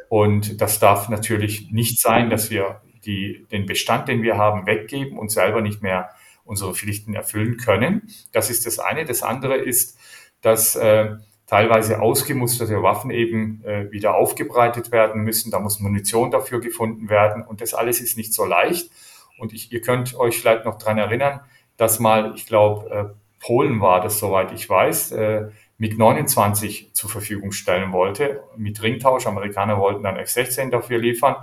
Und 0.08 0.60
das 0.60 0.80
darf 0.80 1.08
natürlich 1.08 1.70
nicht 1.70 2.00
sein, 2.00 2.28
dass 2.28 2.50
wir 2.50 2.82
die, 3.04 3.46
den 3.52 3.66
Bestand, 3.66 4.08
den 4.08 4.24
wir 4.24 4.36
haben, 4.36 4.66
weggeben 4.66 5.16
und 5.16 5.30
selber 5.30 5.60
nicht 5.60 5.80
mehr 5.80 6.10
unsere 6.44 6.74
Pflichten 6.74 7.14
erfüllen 7.14 7.56
können. 7.56 8.08
Das 8.32 8.50
ist 8.50 8.66
das 8.66 8.80
eine. 8.80 9.04
Das 9.04 9.22
andere 9.22 9.58
ist, 9.58 9.96
dass 10.40 10.74
äh, 10.74 11.18
teilweise 11.48 12.00
ausgemusterte 12.00 12.82
Waffen 12.82 13.10
eben 13.10 13.64
äh, 13.64 13.90
wieder 13.90 14.14
aufgebreitet 14.14 14.92
werden 14.92 15.22
müssen. 15.22 15.50
Da 15.50 15.58
muss 15.58 15.80
Munition 15.80 16.30
dafür 16.30 16.60
gefunden 16.60 17.08
werden 17.08 17.42
und 17.42 17.60
das 17.60 17.74
alles 17.74 18.00
ist 18.00 18.16
nicht 18.16 18.34
so 18.34 18.44
leicht. 18.44 18.90
Und 19.38 19.52
ich, 19.52 19.72
ihr 19.72 19.80
könnt 19.80 20.14
euch 20.16 20.38
vielleicht 20.38 20.64
noch 20.64 20.78
dran 20.78 20.98
erinnern, 20.98 21.40
dass 21.76 22.00
mal, 22.00 22.34
ich 22.34 22.46
glaube, 22.46 22.90
äh, 22.90 23.04
Polen 23.40 23.80
war 23.80 24.00
das, 24.00 24.18
soweit 24.18 24.52
ich 24.52 24.68
weiß, 24.68 25.12
äh, 25.12 25.48
MiG-29 25.78 26.92
zur 26.92 27.08
Verfügung 27.08 27.52
stellen 27.52 27.92
wollte, 27.92 28.42
mit 28.56 28.82
Ringtausch. 28.82 29.26
Amerikaner 29.26 29.78
wollten 29.78 30.02
dann 30.02 30.16
F-16 30.16 30.70
dafür 30.70 30.98
liefern 30.98 31.36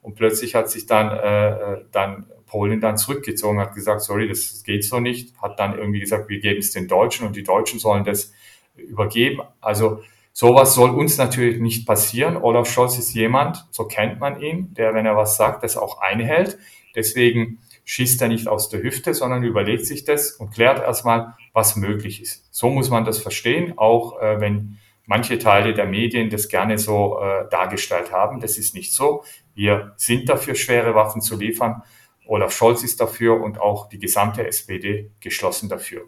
und 0.00 0.16
plötzlich 0.16 0.54
hat 0.54 0.70
sich 0.70 0.86
dann, 0.86 1.10
äh, 1.10 1.50
äh, 1.50 1.84
dann 1.92 2.26
Polen 2.46 2.80
dann 2.80 2.96
zurückgezogen, 2.96 3.60
hat 3.60 3.74
gesagt, 3.74 4.00
sorry, 4.00 4.28
das 4.28 4.62
geht 4.64 4.84
so 4.84 4.98
nicht, 4.98 5.40
hat 5.40 5.58
dann 5.58 5.78
irgendwie 5.78 6.00
gesagt, 6.00 6.28
wir 6.28 6.40
geben 6.40 6.58
es 6.58 6.70
den 6.70 6.88
Deutschen 6.88 7.26
und 7.26 7.36
die 7.36 7.44
Deutschen 7.44 7.78
sollen 7.78 8.04
das 8.04 8.32
übergeben. 8.76 9.42
Also 9.60 10.02
sowas 10.32 10.74
soll 10.74 10.90
uns 10.90 11.18
natürlich 11.18 11.60
nicht 11.60 11.86
passieren. 11.86 12.36
Olaf 12.36 12.68
Scholz 12.70 12.98
ist 12.98 13.14
jemand, 13.14 13.66
so 13.70 13.84
kennt 13.84 14.20
man 14.20 14.40
ihn, 14.40 14.74
der, 14.74 14.94
wenn 14.94 15.06
er 15.06 15.16
was 15.16 15.36
sagt, 15.36 15.62
das 15.62 15.76
auch 15.76 16.00
einhält. 16.00 16.58
Deswegen 16.94 17.58
schießt 17.84 18.22
er 18.22 18.28
nicht 18.28 18.48
aus 18.48 18.68
der 18.68 18.82
Hüfte, 18.82 19.14
sondern 19.14 19.42
überlegt 19.42 19.86
sich 19.86 20.04
das 20.04 20.32
und 20.32 20.52
klärt 20.52 20.80
erstmal, 20.80 21.34
was 21.52 21.76
möglich 21.76 22.22
ist. 22.22 22.46
So 22.54 22.70
muss 22.70 22.90
man 22.90 23.04
das 23.04 23.18
verstehen, 23.18 23.74
auch 23.76 24.20
äh, 24.20 24.40
wenn 24.40 24.78
manche 25.06 25.38
Teile 25.38 25.74
der 25.74 25.86
Medien 25.86 26.30
das 26.30 26.48
gerne 26.48 26.78
so 26.78 27.18
äh, 27.20 27.48
dargestellt 27.50 28.12
haben. 28.12 28.40
Das 28.40 28.56
ist 28.56 28.74
nicht 28.74 28.92
so. 28.92 29.24
Wir 29.54 29.92
sind 29.96 30.28
dafür, 30.28 30.54
schwere 30.54 30.94
Waffen 30.94 31.20
zu 31.20 31.36
liefern. 31.36 31.82
Olaf 32.26 32.52
Scholz 32.52 32.82
ist 32.82 33.00
dafür 33.00 33.40
und 33.40 33.60
auch 33.60 33.88
die 33.88 33.98
gesamte 33.98 34.46
SPD 34.46 35.10
geschlossen 35.20 35.68
dafür. 35.68 36.06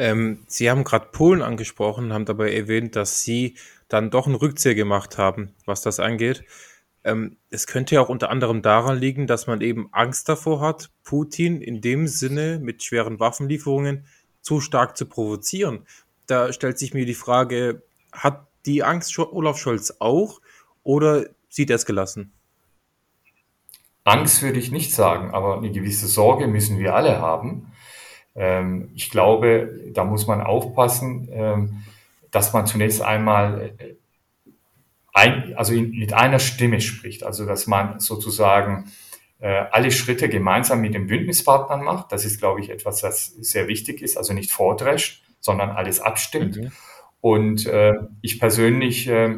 Ähm, 0.00 0.38
Sie 0.46 0.70
haben 0.70 0.82
gerade 0.82 1.10
Polen 1.12 1.42
angesprochen, 1.42 2.14
haben 2.14 2.24
dabei 2.24 2.54
erwähnt, 2.54 2.96
dass 2.96 3.20
Sie 3.22 3.58
dann 3.88 4.08
doch 4.08 4.24
einen 4.24 4.34
Rückzieher 4.34 4.74
gemacht 4.74 5.18
haben, 5.18 5.52
was 5.66 5.82
das 5.82 6.00
angeht. 6.00 6.42
Ähm, 7.04 7.36
es 7.50 7.66
könnte 7.66 7.96
ja 7.96 8.00
auch 8.00 8.08
unter 8.08 8.30
anderem 8.30 8.62
daran 8.62 8.96
liegen, 8.96 9.26
dass 9.26 9.46
man 9.46 9.60
eben 9.60 9.90
Angst 9.92 10.26
davor 10.26 10.62
hat, 10.62 10.88
Putin 11.04 11.60
in 11.60 11.82
dem 11.82 12.06
Sinne 12.06 12.60
mit 12.62 12.82
schweren 12.82 13.20
Waffenlieferungen 13.20 14.06
zu 14.40 14.62
stark 14.62 14.96
zu 14.96 15.04
provozieren. 15.04 15.86
Da 16.26 16.54
stellt 16.54 16.78
sich 16.78 16.94
mir 16.94 17.04
die 17.04 17.12
Frage, 17.12 17.82
hat 18.10 18.46
die 18.64 18.82
Angst 18.82 19.18
Olaf 19.18 19.58
Scholz 19.58 19.96
auch 19.98 20.40
oder 20.82 21.26
sieht 21.50 21.68
er 21.68 21.76
es 21.76 21.84
gelassen? 21.84 22.32
Angst 24.04 24.40
würde 24.40 24.60
ich 24.60 24.70
nicht 24.70 24.94
sagen, 24.94 25.30
aber 25.32 25.58
eine 25.58 25.70
gewisse 25.70 26.06
Sorge 26.06 26.46
müssen 26.46 26.78
wir 26.78 26.94
alle 26.94 27.18
haben. 27.18 27.69
Ähm, 28.40 28.88
ich 28.94 29.10
glaube, 29.10 29.90
da 29.92 30.02
muss 30.04 30.26
man 30.26 30.40
aufpassen, 30.40 31.28
ähm, 31.30 31.82
dass 32.30 32.54
man 32.54 32.66
zunächst 32.66 33.02
einmal 33.02 33.74
äh, 33.76 33.94
ein, 35.12 35.52
also 35.56 35.74
in, 35.74 35.90
mit 35.90 36.14
einer 36.14 36.38
Stimme 36.38 36.80
spricht, 36.80 37.22
also 37.22 37.44
dass 37.44 37.66
man 37.66 38.00
sozusagen 38.00 38.90
äh, 39.40 39.64
alle 39.70 39.90
Schritte 39.90 40.30
gemeinsam 40.30 40.80
mit 40.80 40.94
den 40.94 41.06
Bündnispartnern 41.06 41.84
macht. 41.84 42.12
Das 42.12 42.24
ist, 42.24 42.38
glaube 42.40 42.62
ich, 42.62 42.70
etwas, 42.70 43.02
was 43.02 43.26
sehr 43.26 43.68
wichtig 43.68 44.00
ist, 44.00 44.16
also 44.16 44.32
nicht 44.32 44.50
vordrescht, 44.50 45.22
sondern 45.40 45.68
alles 45.68 46.00
abstimmt. 46.00 46.56
Mhm. 46.56 46.72
Und 47.20 47.66
äh, 47.66 47.92
ich 48.22 48.40
persönlich 48.40 49.06
äh, 49.06 49.36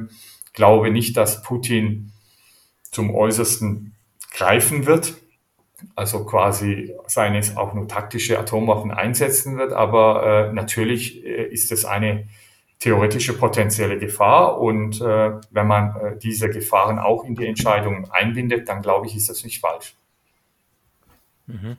glaube 0.52 0.92
nicht, 0.92 1.16
dass 1.16 1.42
Putin 1.42 2.12
zum 2.92 3.12
Äußersten 3.12 3.97
greifen 4.30 4.87
wird 4.87 5.14
also 5.95 6.25
quasi 6.25 6.95
seine 7.07 7.41
auch 7.57 7.75
nur 7.75 7.89
taktische 7.89 8.39
Atomwaffen 8.39 8.91
einsetzen 8.91 9.59
wird. 9.59 9.73
Aber 9.73 10.49
äh, 10.49 10.53
natürlich 10.53 11.25
äh, 11.25 11.45
ist 11.47 11.73
es 11.73 11.85
eine 11.85 12.27
theoretische 12.79 13.35
potenzielle 13.35 13.99
Gefahr. 13.99 14.61
Und 14.61 15.01
äh, 15.01 15.33
wenn 15.51 15.67
man 15.67 15.97
äh, 15.97 16.19
diese 16.19 16.51
Gefahren 16.51 16.99
auch 16.99 17.25
in 17.25 17.35
die 17.35 17.47
Entscheidungen 17.47 18.11
einbindet, 18.11 18.69
dann 18.69 18.83
glaube 18.83 19.07
ich, 19.07 19.17
ist 19.17 19.31
das 19.31 19.45
nicht 19.45 19.61
falsch. 19.61 19.95
Mhm. 21.47 21.77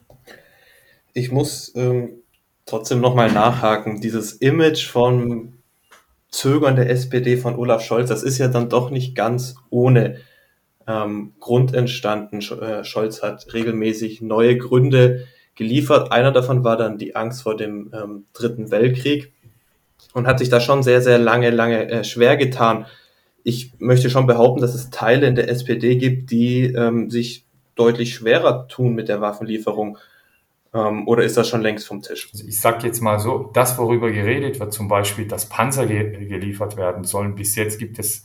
Ich 1.12 1.30
muss 1.30 1.74
ähm, 1.76 2.22
trotzdem 2.66 3.00
nochmal 3.00 3.30
nachhaken. 3.30 4.00
Dieses 4.00 4.32
Image 4.32 4.86
von 4.88 5.58
Zögern 6.30 6.76
der 6.76 6.90
SPD 6.90 7.36
von 7.36 7.54
Olaf 7.56 7.82
Scholz, 7.82 8.08
das 8.08 8.22
ist 8.22 8.38
ja 8.38 8.48
dann 8.48 8.68
doch 8.68 8.90
nicht 8.90 9.14
ganz 9.14 9.56
ohne 9.70 10.20
ähm, 10.86 11.32
Grund 11.40 11.74
entstanden. 11.74 12.40
Äh, 12.40 12.84
Scholz 12.84 13.22
hat 13.22 13.52
regelmäßig 13.52 14.20
neue 14.20 14.56
Gründe 14.56 15.26
geliefert. 15.54 16.12
Einer 16.12 16.32
davon 16.32 16.64
war 16.64 16.76
dann 16.76 16.98
die 16.98 17.16
Angst 17.16 17.42
vor 17.42 17.56
dem 17.56 17.92
ähm, 17.94 18.24
Dritten 18.32 18.70
Weltkrieg 18.70 19.32
und 20.12 20.26
hat 20.26 20.38
sich 20.38 20.48
da 20.48 20.60
schon 20.60 20.82
sehr, 20.82 21.00
sehr 21.00 21.18
lange, 21.18 21.50
lange 21.50 21.88
äh, 21.88 22.04
schwer 22.04 22.36
getan. 22.36 22.86
Ich 23.42 23.72
möchte 23.78 24.10
schon 24.10 24.26
behaupten, 24.26 24.60
dass 24.60 24.74
es 24.74 24.90
Teile 24.90 25.26
in 25.26 25.34
der 25.34 25.48
SPD 25.48 25.96
gibt, 25.96 26.30
die 26.30 26.64
ähm, 26.64 27.10
sich 27.10 27.44
deutlich 27.74 28.14
schwerer 28.14 28.68
tun 28.68 28.94
mit 28.94 29.08
der 29.08 29.20
Waffenlieferung. 29.20 29.98
Ähm, 30.72 31.06
oder 31.06 31.24
ist 31.24 31.36
das 31.36 31.48
schon 31.48 31.62
längst 31.62 31.86
vom 31.86 32.02
Tisch? 32.02 32.30
Also 32.32 32.46
ich 32.46 32.60
sage 32.60 32.86
jetzt 32.86 33.00
mal 33.00 33.18
so, 33.18 33.50
das, 33.52 33.78
worüber 33.78 34.10
geredet 34.10 34.60
wird, 34.60 34.72
zum 34.72 34.88
Beispiel, 34.88 35.26
dass 35.26 35.48
Panzer 35.48 35.86
ge 35.86 36.26
geliefert 36.26 36.76
werden 36.76 37.04
sollen, 37.04 37.34
bis 37.34 37.54
jetzt 37.56 37.78
gibt 37.78 37.98
es 37.98 38.24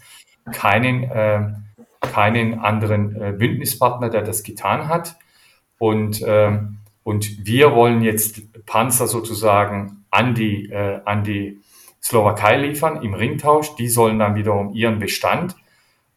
keinen 0.52 1.04
äh, 1.04 1.54
keinen 2.02 2.60
anderen 2.60 3.16
äh, 3.16 3.34
Bündnispartner, 3.34 4.10
der 4.10 4.22
das 4.22 4.44
getan 4.44 4.88
hat. 4.88 5.18
Und, 5.78 6.22
ähm, 6.26 6.78
und 7.04 7.46
wir 7.46 7.74
wollen 7.74 8.02
jetzt 8.02 8.42
Panzer 8.66 9.08
sozusagen 9.08 10.06
an 10.10 10.36
die, 10.36 10.70
äh, 10.70 11.02
an 11.06 11.24
die 11.24 11.60
Slowakei 12.02 12.58
liefern 12.58 13.02
im 13.02 13.14
Ringtausch. 13.14 13.76
Die 13.76 13.88
sollen 13.88 14.20
dann 14.20 14.36
wiederum 14.36 14.74
ihren 14.74 15.00
Bestand 15.00 15.56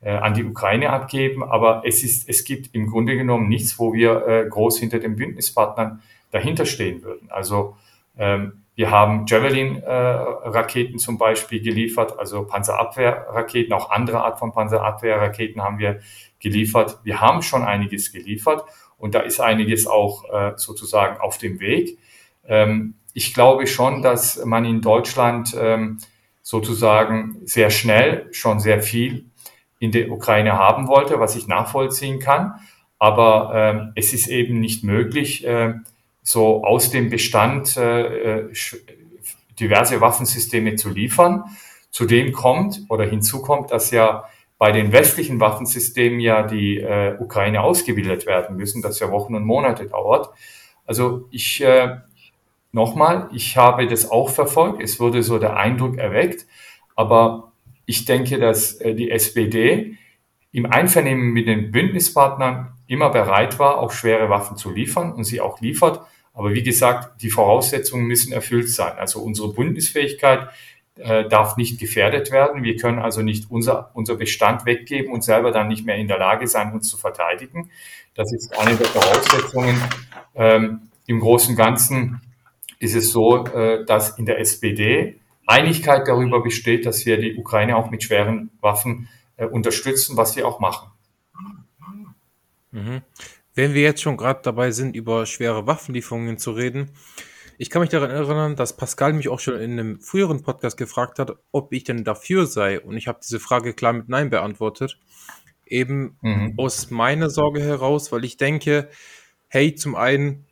äh, 0.00 0.12
an 0.12 0.34
die 0.34 0.44
Ukraine 0.44 0.90
abgeben. 0.90 1.42
Aber 1.42 1.82
es, 1.84 2.02
ist, 2.02 2.28
es 2.28 2.44
gibt 2.44 2.74
im 2.74 2.86
Grunde 2.86 3.16
genommen 3.16 3.48
nichts, 3.48 3.78
wo 3.78 3.92
wir 3.92 4.26
äh, 4.26 4.48
groß 4.48 4.78
hinter 4.78 4.98
den 4.98 5.16
Bündnispartnern 5.16 6.02
dahinter 6.30 6.66
stehen 6.66 7.02
würden. 7.02 7.30
Also 7.30 7.76
ähm, 8.16 8.61
wir 8.74 8.90
haben 8.90 9.26
Javelin-Raketen 9.26 10.94
äh, 10.94 10.98
zum 10.98 11.18
Beispiel 11.18 11.60
geliefert, 11.60 12.18
also 12.18 12.46
Panzerabwehrraketen, 12.46 13.72
auch 13.72 13.90
andere 13.90 14.24
Art 14.24 14.38
von 14.38 14.52
Panzerabwehrraketen 14.52 15.62
haben 15.62 15.78
wir 15.78 16.00
geliefert. 16.40 16.98
Wir 17.04 17.20
haben 17.20 17.42
schon 17.42 17.62
einiges 17.62 18.12
geliefert 18.12 18.64
und 18.96 19.14
da 19.14 19.20
ist 19.20 19.40
einiges 19.40 19.86
auch 19.86 20.24
äh, 20.32 20.52
sozusagen 20.56 21.20
auf 21.20 21.36
dem 21.36 21.60
Weg. 21.60 21.98
Ähm, 22.46 22.94
ich 23.12 23.34
glaube 23.34 23.66
schon, 23.66 24.00
dass 24.00 24.42
man 24.44 24.64
in 24.64 24.80
Deutschland 24.80 25.54
ähm, 25.58 25.98
sozusagen 26.40 27.42
sehr 27.44 27.70
schnell 27.70 28.28
schon 28.32 28.58
sehr 28.58 28.82
viel 28.82 29.26
in 29.78 29.92
der 29.92 30.10
Ukraine 30.10 30.54
haben 30.54 30.88
wollte, 30.88 31.20
was 31.20 31.36
ich 31.36 31.46
nachvollziehen 31.46 32.20
kann. 32.20 32.54
Aber 32.98 33.52
ähm, 33.54 33.92
es 33.96 34.12
ist 34.12 34.28
eben 34.28 34.60
nicht 34.60 34.82
möglich, 34.84 35.44
äh, 35.46 35.74
so 36.22 36.64
aus 36.64 36.90
dem 36.90 37.10
Bestand 37.10 37.76
äh, 37.76 38.42
äh 38.42 38.52
diverse 39.60 40.00
Waffensysteme 40.00 40.76
zu 40.76 40.90
liefern. 40.90 41.44
Zudem 41.90 42.32
kommt 42.32 42.80
oder 42.88 43.04
hinzu 43.04 43.42
kommt, 43.42 43.70
dass 43.70 43.90
ja 43.90 44.24
bei 44.58 44.72
den 44.72 44.92
westlichen 44.92 45.40
Waffensystemen 45.40 46.20
ja 46.20 46.42
die 46.42 46.78
äh, 46.78 47.16
Ukraine 47.18 47.62
ausgebildet 47.62 48.26
werden 48.26 48.56
müssen, 48.56 48.80
das 48.80 49.00
ja 49.00 49.10
Wochen 49.10 49.34
und 49.34 49.44
Monate 49.44 49.86
dauert. 49.86 50.30
Also 50.86 51.28
ich 51.30 51.62
äh, 51.62 51.96
nochmal, 52.70 53.28
ich 53.32 53.56
habe 53.56 53.86
das 53.86 54.10
auch 54.10 54.30
verfolgt. 54.30 54.82
Es 54.82 55.00
wurde 55.00 55.22
so 55.22 55.38
der 55.38 55.56
Eindruck 55.56 55.98
erweckt, 55.98 56.46
aber 56.96 57.52
ich 57.86 58.04
denke, 58.04 58.38
dass 58.38 58.74
äh, 58.80 58.94
die 58.94 59.10
SPD 59.10 59.98
im 60.52 60.66
Einvernehmen 60.66 61.32
mit 61.32 61.48
den 61.48 61.72
Bündnispartnern 61.72 62.72
immer 62.86 63.10
bereit 63.10 63.58
war, 63.58 63.78
auch 63.78 63.90
schwere 63.90 64.28
Waffen 64.28 64.56
zu 64.56 64.70
liefern 64.70 65.12
und 65.12 65.24
sie 65.24 65.40
auch 65.40 65.60
liefert. 65.60 66.02
Aber 66.32 66.54
wie 66.54 66.62
gesagt, 66.62 67.22
die 67.22 67.30
Voraussetzungen 67.30 68.06
müssen 68.06 68.32
erfüllt 68.32 68.70
sein. 68.70 68.98
Also 68.98 69.20
unsere 69.20 69.52
Bundesfähigkeit 69.52 70.48
äh, 70.96 71.28
darf 71.28 71.56
nicht 71.56 71.78
gefährdet 71.78 72.30
werden. 72.30 72.62
Wir 72.62 72.76
können 72.76 72.98
also 72.98 73.22
nicht 73.22 73.50
unser, 73.50 73.90
unser 73.94 74.16
Bestand 74.16 74.64
weggeben 74.66 75.12
und 75.12 75.22
selber 75.22 75.50
dann 75.50 75.68
nicht 75.68 75.84
mehr 75.84 75.96
in 75.96 76.08
der 76.08 76.18
Lage 76.18 76.46
sein, 76.48 76.72
uns 76.72 76.88
zu 76.88 76.96
verteidigen. 76.96 77.70
Das 78.14 78.32
ist 78.32 78.58
eine 78.58 78.76
der 78.76 78.86
Voraussetzungen. 78.86 79.82
Ähm, 80.34 80.90
Im 81.06 81.20
Großen 81.20 81.50
und 81.50 81.56
Ganzen 81.56 82.20
ist 82.78 82.94
es 82.94 83.10
so, 83.10 83.46
äh, 83.46 83.84
dass 83.84 84.18
in 84.18 84.26
der 84.26 84.38
SPD 84.38 85.18
Einigkeit 85.46 86.06
darüber 86.06 86.42
besteht, 86.42 86.86
dass 86.86 87.04
wir 87.04 87.18
die 87.18 87.36
Ukraine 87.36 87.76
auch 87.76 87.90
mit 87.90 88.02
schweren 88.02 88.50
Waffen 88.60 89.08
äh, 89.36 89.46
unterstützen, 89.46 90.16
was 90.16 90.36
wir 90.36 90.46
auch 90.46 90.60
machen. 90.60 90.90
Mhm. 92.70 93.02
Wenn 93.54 93.74
wir 93.74 93.82
jetzt 93.82 94.00
schon 94.00 94.16
gerade 94.16 94.40
dabei 94.42 94.70
sind, 94.70 94.96
über 94.96 95.26
schwere 95.26 95.66
Waffenlieferungen 95.66 96.38
zu 96.38 96.52
reden, 96.52 96.90
ich 97.58 97.70
kann 97.70 97.80
mich 97.80 97.90
daran 97.90 98.10
erinnern, 98.10 98.56
dass 98.56 98.76
Pascal 98.76 99.12
mich 99.12 99.28
auch 99.28 99.38
schon 99.38 99.54
in 99.54 99.72
einem 99.72 100.00
früheren 100.00 100.42
Podcast 100.42 100.76
gefragt 100.76 101.18
hat, 101.18 101.36
ob 101.52 101.72
ich 101.72 101.84
denn 101.84 102.02
dafür 102.02 102.46
sei. 102.46 102.80
Und 102.80 102.96
ich 102.96 103.06
habe 103.06 103.20
diese 103.22 103.38
Frage 103.38 103.74
klar 103.74 103.92
mit 103.92 104.08
Nein 104.08 104.30
beantwortet. 104.30 104.98
Eben 105.66 106.16
mhm. 106.22 106.54
aus 106.56 106.90
meiner 106.90 107.30
Sorge 107.30 107.60
heraus, 107.60 108.10
weil 108.10 108.24
ich 108.24 108.36
denke, 108.36 108.88
hey, 109.48 109.74
zum 109.74 109.94
einen 109.94 110.44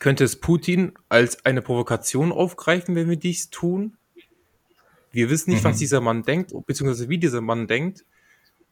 könnte 0.00 0.24
es 0.24 0.40
Putin 0.40 0.92
als 1.08 1.44
eine 1.44 1.62
Provokation 1.62 2.32
aufgreifen, 2.32 2.94
wenn 2.94 3.08
wir 3.08 3.16
dies 3.16 3.50
tun. 3.50 3.96
Wir 5.12 5.30
wissen 5.30 5.50
nicht, 5.50 5.62
mhm. 5.62 5.68
was 5.68 5.78
dieser 5.78 6.00
Mann 6.00 6.24
denkt, 6.24 6.52
beziehungsweise 6.66 7.08
wie 7.08 7.18
dieser 7.18 7.40
Mann 7.40 7.68
denkt. 7.68 8.04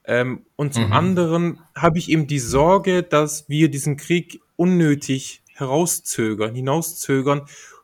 Ähm, 0.05 0.47
und 0.57 0.75
zum 0.75 0.87
mhm. 0.87 0.93
anderen 0.93 1.61
habe 1.77 1.99
ich 1.99 2.11
eben 2.11 2.27
die 2.27 2.39
Sorge, 2.39 3.03
dass 3.03 3.49
wir 3.49 3.71
diesen 3.71 3.97
Krieg 3.97 4.41
unnötig 4.57 5.43
herauszögern, 5.55 6.55
hinauszögern, 6.55 7.43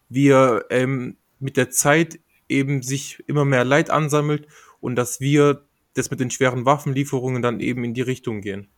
wir 0.09 0.67
ähm, 0.71 1.17
mit 1.39 1.57
der 1.57 1.71
Zeit 1.71 2.19
eben 2.49 2.83
sich 2.83 3.23
immer 3.29 3.45
mehr 3.45 3.65
Leid 3.65 3.91
ansammelt 3.91 4.49
und 4.81 4.97
dass 4.97 5.21
wir 5.21 5.63
das 5.95 6.11
mit 6.11 6.21
den 6.21 6.31
schweren 6.31 6.65
Waffenlieferungen 6.65 7.43
dann 7.43 7.61
eben 7.61 7.85
in 7.85 7.95
die 7.95 8.03
Richtung 8.03 8.41
gehen. 8.41 8.69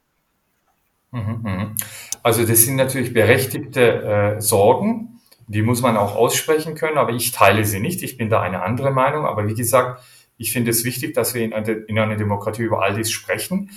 Mhm, 1.12 1.40
mhm. 1.42 1.76
Also 2.22 2.44
das 2.44 2.62
sind 2.62 2.76
natürlich 2.76 3.12
berechtigte 3.12 4.36
äh, 4.36 4.40
Sorgen, 4.40 5.20
die 5.50 5.62
muss 5.62 5.82
man 5.82 5.96
auch 5.96 6.14
aussprechen 6.14 6.76
können, 6.76 6.96
aber 6.96 7.12
ich 7.12 7.32
teile 7.32 7.64
sie 7.64 7.80
nicht. 7.80 8.04
Ich 8.04 8.16
bin 8.16 8.30
da 8.30 8.40
eine 8.40 8.62
andere 8.62 8.92
Meinung. 8.92 9.26
Aber 9.26 9.48
wie 9.48 9.54
gesagt, 9.54 10.00
ich 10.40 10.52
finde 10.52 10.70
es 10.70 10.84
wichtig, 10.84 11.14
dass 11.14 11.34
wir 11.34 11.42
in, 11.42 11.52
in 11.52 11.98
einer 11.98 12.16
Demokratie 12.16 12.62
über 12.62 12.82
all 12.82 12.94
dies 12.94 13.10
sprechen. 13.10 13.70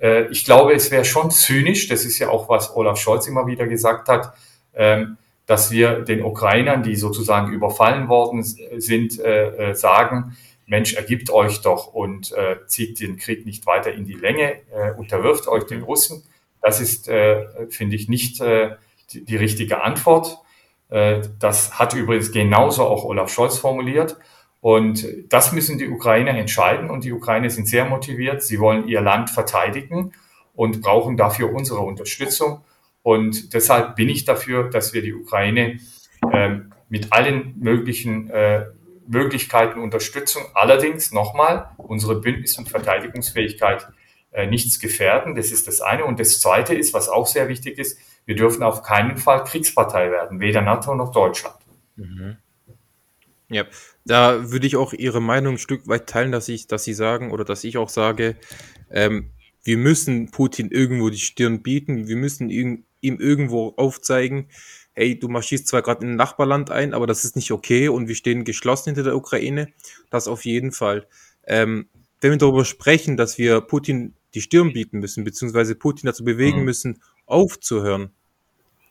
Äh, 0.00 0.26
ich 0.30 0.44
glaube, 0.44 0.74
es 0.74 0.90
wäre 0.90 1.04
schon 1.04 1.30
zynisch, 1.30 1.88
das 1.88 2.04
ist 2.04 2.18
ja 2.18 2.28
auch, 2.28 2.48
was 2.48 2.74
Olaf 2.74 2.98
Scholz 2.98 3.28
immer 3.28 3.46
wieder 3.46 3.66
gesagt 3.68 4.08
hat, 4.08 4.34
ähm, 4.74 5.18
dass 5.46 5.70
wir 5.70 6.00
den 6.00 6.24
Ukrainern, 6.24 6.82
die 6.82 6.96
sozusagen 6.96 7.52
überfallen 7.52 8.08
worden 8.08 8.42
sind, 8.42 9.20
äh, 9.20 9.70
äh, 9.70 9.74
sagen, 9.74 10.36
Mensch, 10.66 10.94
ergibt 10.94 11.30
euch 11.30 11.62
doch 11.62 11.88
und 11.88 12.32
äh, 12.32 12.56
zieht 12.66 13.00
den 13.00 13.16
Krieg 13.16 13.46
nicht 13.46 13.66
weiter 13.66 13.92
in 13.92 14.04
die 14.04 14.14
Länge, 14.14 14.60
äh, 14.72 14.92
unterwirft 14.96 15.46
euch 15.48 15.64
den 15.64 15.82
Russen. 15.82 16.24
Das 16.60 16.80
ist, 16.80 17.08
äh, 17.08 17.68
finde 17.68 17.96
ich, 17.96 18.08
nicht 18.08 18.40
äh, 18.40 18.76
die, 19.12 19.24
die 19.24 19.36
richtige 19.36 19.82
Antwort. 19.82 20.38
Äh, 20.88 21.22
das 21.38 21.78
hat 21.78 21.94
übrigens 21.94 22.32
genauso 22.32 22.84
auch 22.84 23.04
Olaf 23.04 23.32
Scholz 23.32 23.58
formuliert. 23.58 24.16
Und 24.60 25.06
das 25.28 25.52
müssen 25.52 25.78
die 25.78 25.88
Ukrainer 25.88 26.32
entscheiden. 26.32 26.90
Und 26.90 27.04
die 27.04 27.12
Ukrainer 27.12 27.48
sind 27.50 27.66
sehr 27.66 27.86
motiviert. 27.86 28.42
Sie 28.42 28.60
wollen 28.60 28.86
ihr 28.86 29.00
Land 29.00 29.30
verteidigen 29.30 30.12
und 30.54 30.82
brauchen 30.82 31.16
dafür 31.16 31.52
unsere 31.52 31.80
Unterstützung. 31.80 32.62
Und 33.02 33.54
deshalb 33.54 33.96
bin 33.96 34.08
ich 34.08 34.24
dafür, 34.24 34.68
dass 34.68 34.92
wir 34.92 35.00
die 35.00 35.14
Ukraine 35.14 35.78
äh, 36.30 36.58
mit 36.90 37.12
allen 37.12 37.54
möglichen 37.58 38.28
äh, 38.30 38.66
Möglichkeiten 39.06 39.80
unterstützen. 39.80 40.42
Allerdings 40.54 41.12
nochmal 41.12 41.70
unsere 41.78 42.20
Bündnis- 42.20 42.58
und 42.58 42.68
Verteidigungsfähigkeit 42.68 43.88
äh, 44.32 44.46
nichts 44.46 44.78
gefährden. 44.78 45.34
Das 45.34 45.50
ist 45.50 45.66
das 45.66 45.80
eine. 45.80 46.04
Und 46.04 46.20
das 46.20 46.38
zweite 46.40 46.74
ist, 46.74 46.92
was 46.92 47.08
auch 47.08 47.26
sehr 47.26 47.48
wichtig 47.48 47.78
ist, 47.78 47.98
wir 48.26 48.36
dürfen 48.36 48.62
auf 48.62 48.82
keinen 48.82 49.16
Fall 49.16 49.42
Kriegspartei 49.44 50.10
werden, 50.10 50.40
weder 50.40 50.60
NATO 50.60 50.94
noch 50.94 51.10
Deutschland. 51.10 51.56
Mhm. 51.96 52.36
Ja, 53.50 53.66
da 54.04 54.50
würde 54.50 54.66
ich 54.66 54.76
auch 54.76 54.92
Ihre 54.92 55.20
Meinung 55.20 55.54
ein 55.54 55.58
Stück 55.58 55.88
weit 55.88 56.08
teilen, 56.08 56.32
dass 56.32 56.48
ich, 56.48 56.68
dass 56.68 56.84
Sie 56.84 56.94
sagen 56.94 57.32
oder 57.32 57.44
dass 57.44 57.64
ich 57.64 57.76
auch 57.78 57.88
sage, 57.88 58.36
ähm, 58.90 59.30
wir 59.64 59.76
müssen 59.76 60.30
Putin 60.30 60.70
irgendwo 60.70 61.10
die 61.10 61.18
Stirn 61.18 61.62
bieten, 61.62 62.06
wir 62.06 62.16
müssen 62.16 62.48
ihm, 62.48 62.84
ihm 63.00 63.18
irgendwo 63.18 63.74
aufzeigen, 63.76 64.48
hey, 64.92 65.18
du 65.18 65.28
marschierst 65.28 65.66
zwar 65.66 65.82
gerade 65.82 66.04
in 66.04 66.12
ein 66.12 66.16
Nachbarland 66.16 66.70
ein, 66.70 66.94
aber 66.94 67.06
das 67.06 67.24
ist 67.24 67.36
nicht 67.36 67.50
okay 67.50 67.88
und 67.88 68.08
wir 68.08 68.14
stehen 68.14 68.44
geschlossen 68.44 68.90
hinter 68.90 69.02
der 69.02 69.16
Ukraine. 69.16 69.72
Das 70.10 70.28
auf 70.28 70.44
jeden 70.44 70.72
Fall. 70.72 71.06
Ähm, 71.46 71.88
wenn 72.20 72.30
wir 72.30 72.38
darüber 72.38 72.64
sprechen, 72.64 73.16
dass 73.16 73.38
wir 73.38 73.60
Putin 73.60 74.14
die 74.34 74.42
Stirn 74.42 74.72
bieten 74.72 75.00
müssen, 75.00 75.24
beziehungsweise 75.24 75.74
Putin 75.74 76.06
dazu 76.06 76.24
bewegen 76.24 76.60
mhm. 76.60 76.64
müssen, 76.64 77.02
aufzuhören, 77.26 78.10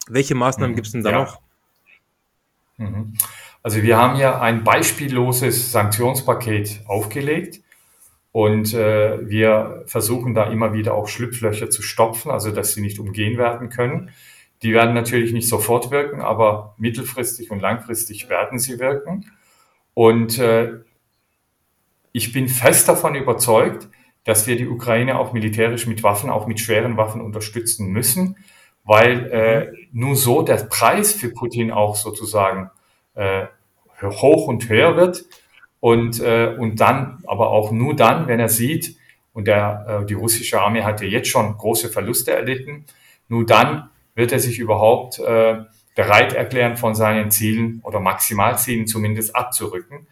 welche 0.08 0.36
Maßnahmen 0.36 0.72
mhm. 0.72 0.76
gibt 0.76 0.88
es 0.88 0.94
denn 0.94 1.04
da 1.04 1.12
ja. 1.12 1.20
noch? 1.20 1.42
Mhm. 2.78 3.14
Also 3.62 3.84
wir 3.84 3.98
haben 3.98 4.18
ja 4.18 4.40
ein 4.40 4.64
beispielloses 4.64 5.72
Sanktionspaket 5.72 6.82
aufgelegt 6.88 7.62
und 8.32 8.74
äh, 8.74 9.28
wir 9.28 9.84
versuchen 9.86 10.34
da 10.34 10.50
immer 10.50 10.74
wieder 10.74 10.94
auch 10.94 11.08
Schlupflöcher 11.08 11.70
zu 11.70 11.82
stopfen, 11.82 12.32
also 12.32 12.52
dass 12.52 12.74
sie 12.74 12.82
nicht 12.82 13.00
umgehen 13.00 13.38
werden 13.38 13.70
können. 13.70 14.12
Die 14.62 14.74
werden 14.74 14.94
natürlich 14.94 15.34
nicht 15.34 15.48
sofort 15.48 15.92
wirken, 15.92 16.22
aber 16.22 16.76
mittelfristig 16.78 17.52
und 17.52 17.60
langfristig 17.60 18.30
werden 18.30 18.60
sie 18.60 18.80
wirken. 18.80 19.26
Und 19.94 20.38
äh, 20.40 20.80
ich 22.12 22.32
bin 22.32 22.48
fest 22.48 22.88
davon 22.88 23.16
überzeugt, 23.16 23.90
dass 24.24 24.48
wir 24.48 24.56
die 24.56 24.68
Ukraine 24.68 25.18
auch 25.18 25.34
militärisch 25.34 25.88
mit 25.88 26.04
Waffen, 26.04 26.30
auch 26.30 26.48
mit 26.48 26.60
schweren 26.60 26.98
Waffen 26.98 27.22
unterstützen 27.22 27.88
müssen, 27.88 28.38
weil 28.84 29.32
äh, 29.32 29.88
nur 29.92 30.16
so 30.16 30.42
der 30.42 30.56
Preis 30.56 31.14
für 31.14 31.30
Putin 31.30 31.72
auch 31.72 31.96
sozusagen 31.96 32.70
äh, 33.16 33.48
hoch 34.02 34.48
und 34.48 34.70
höher 34.70 34.96
wird 34.96 35.26
und, 35.80 36.20
äh, 36.22 36.56
und 36.58 36.80
dann, 36.80 37.24
aber 37.28 37.52
auch 37.52 37.72
nur 37.72 37.96
dann, 37.96 38.28
wenn 38.28 38.40
er 38.40 38.50
sieht, 38.50 38.98
und 39.34 39.48
der, 39.48 40.02
äh, 40.02 40.06
die 40.06 40.16
russische 40.16 40.62
Armee 40.62 40.84
hat 40.84 41.02
ja 41.02 41.08
jetzt 41.08 41.30
schon 41.30 41.58
große 41.58 41.90
Verluste 41.90 42.34
erlitten, 42.34 42.86
nur 43.28 43.46
dann 43.46 43.90
wird 44.16 44.32
er 44.32 44.40
sich 44.40 44.60
überhaupt 44.60 45.20
äh, 45.20 45.58
bereit 45.96 46.34
erklären, 46.34 46.78
von 46.78 46.96
seinen 46.96 47.32
Zielen 47.32 47.82
oder 47.84 48.00
Maximalzielen 48.00 48.88
zumindest 48.88 49.36
abzurücken. 49.36 50.08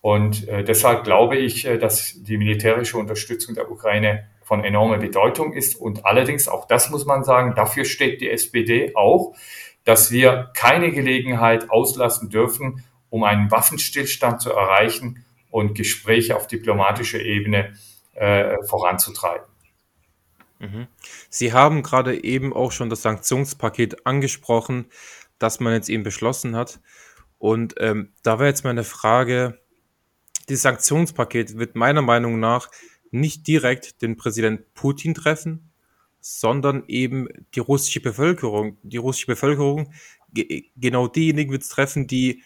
Und 0.00 0.46
äh, 0.48 0.62
deshalb 0.62 1.04
glaube 1.04 1.36
ich, 1.36 1.66
äh, 1.66 1.78
dass 1.78 2.22
die 2.22 2.38
militärische 2.38 2.98
Unterstützung 2.98 3.54
der 3.54 3.70
Ukraine 3.70 4.26
von 4.42 4.62
enormer 4.62 4.98
Bedeutung 4.98 5.52
ist. 5.52 5.74
Und 5.74 6.06
allerdings, 6.06 6.46
auch 6.46 6.66
das 6.66 6.90
muss 6.90 7.04
man 7.04 7.24
sagen, 7.24 7.54
dafür 7.56 7.84
steht 7.84 8.20
die 8.20 8.30
SPD 8.30 8.94
auch, 8.94 9.34
dass 9.86 10.10
wir 10.10 10.50
keine 10.54 10.90
Gelegenheit 10.90 11.70
auslassen 11.70 12.28
dürfen, 12.28 12.84
um 13.08 13.22
einen 13.24 13.50
Waffenstillstand 13.50 14.42
zu 14.42 14.50
erreichen 14.50 15.24
und 15.50 15.74
Gespräche 15.74 16.36
auf 16.36 16.48
diplomatischer 16.48 17.20
Ebene 17.20 17.72
äh, 18.14 18.56
voranzutreiben. 18.64 19.46
Mhm. 20.58 20.88
Sie 21.30 21.52
haben 21.52 21.82
gerade 21.82 22.22
eben 22.24 22.52
auch 22.52 22.72
schon 22.72 22.90
das 22.90 23.02
Sanktionspaket 23.02 24.04
angesprochen, 24.06 24.86
das 25.38 25.60
man 25.60 25.72
jetzt 25.72 25.88
eben 25.88 26.02
beschlossen 26.02 26.56
hat. 26.56 26.80
Und 27.38 27.74
ähm, 27.78 28.12
da 28.22 28.38
wäre 28.38 28.48
jetzt 28.48 28.64
meine 28.64 28.84
Frage, 28.84 29.60
dieses 30.48 30.62
Sanktionspaket 30.62 31.58
wird 31.58 31.76
meiner 31.76 32.02
Meinung 32.02 32.40
nach 32.40 32.70
nicht 33.12 33.46
direkt 33.46 34.02
den 34.02 34.16
Präsident 34.16 34.74
Putin 34.74 35.14
treffen, 35.14 35.70
sondern 36.28 36.82
eben 36.88 37.28
die 37.54 37.60
russische 37.60 38.00
Bevölkerung. 38.00 38.78
Die 38.82 38.96
russische 38.96 39.28
Bevölkerung, 39.28 39.92
genau 40.76 41.06
diejenigen 41.06 41.52
wird 41.52 41.62
es 41.62 41.68
treffen, 41.68 42.08
die 42.08 42.42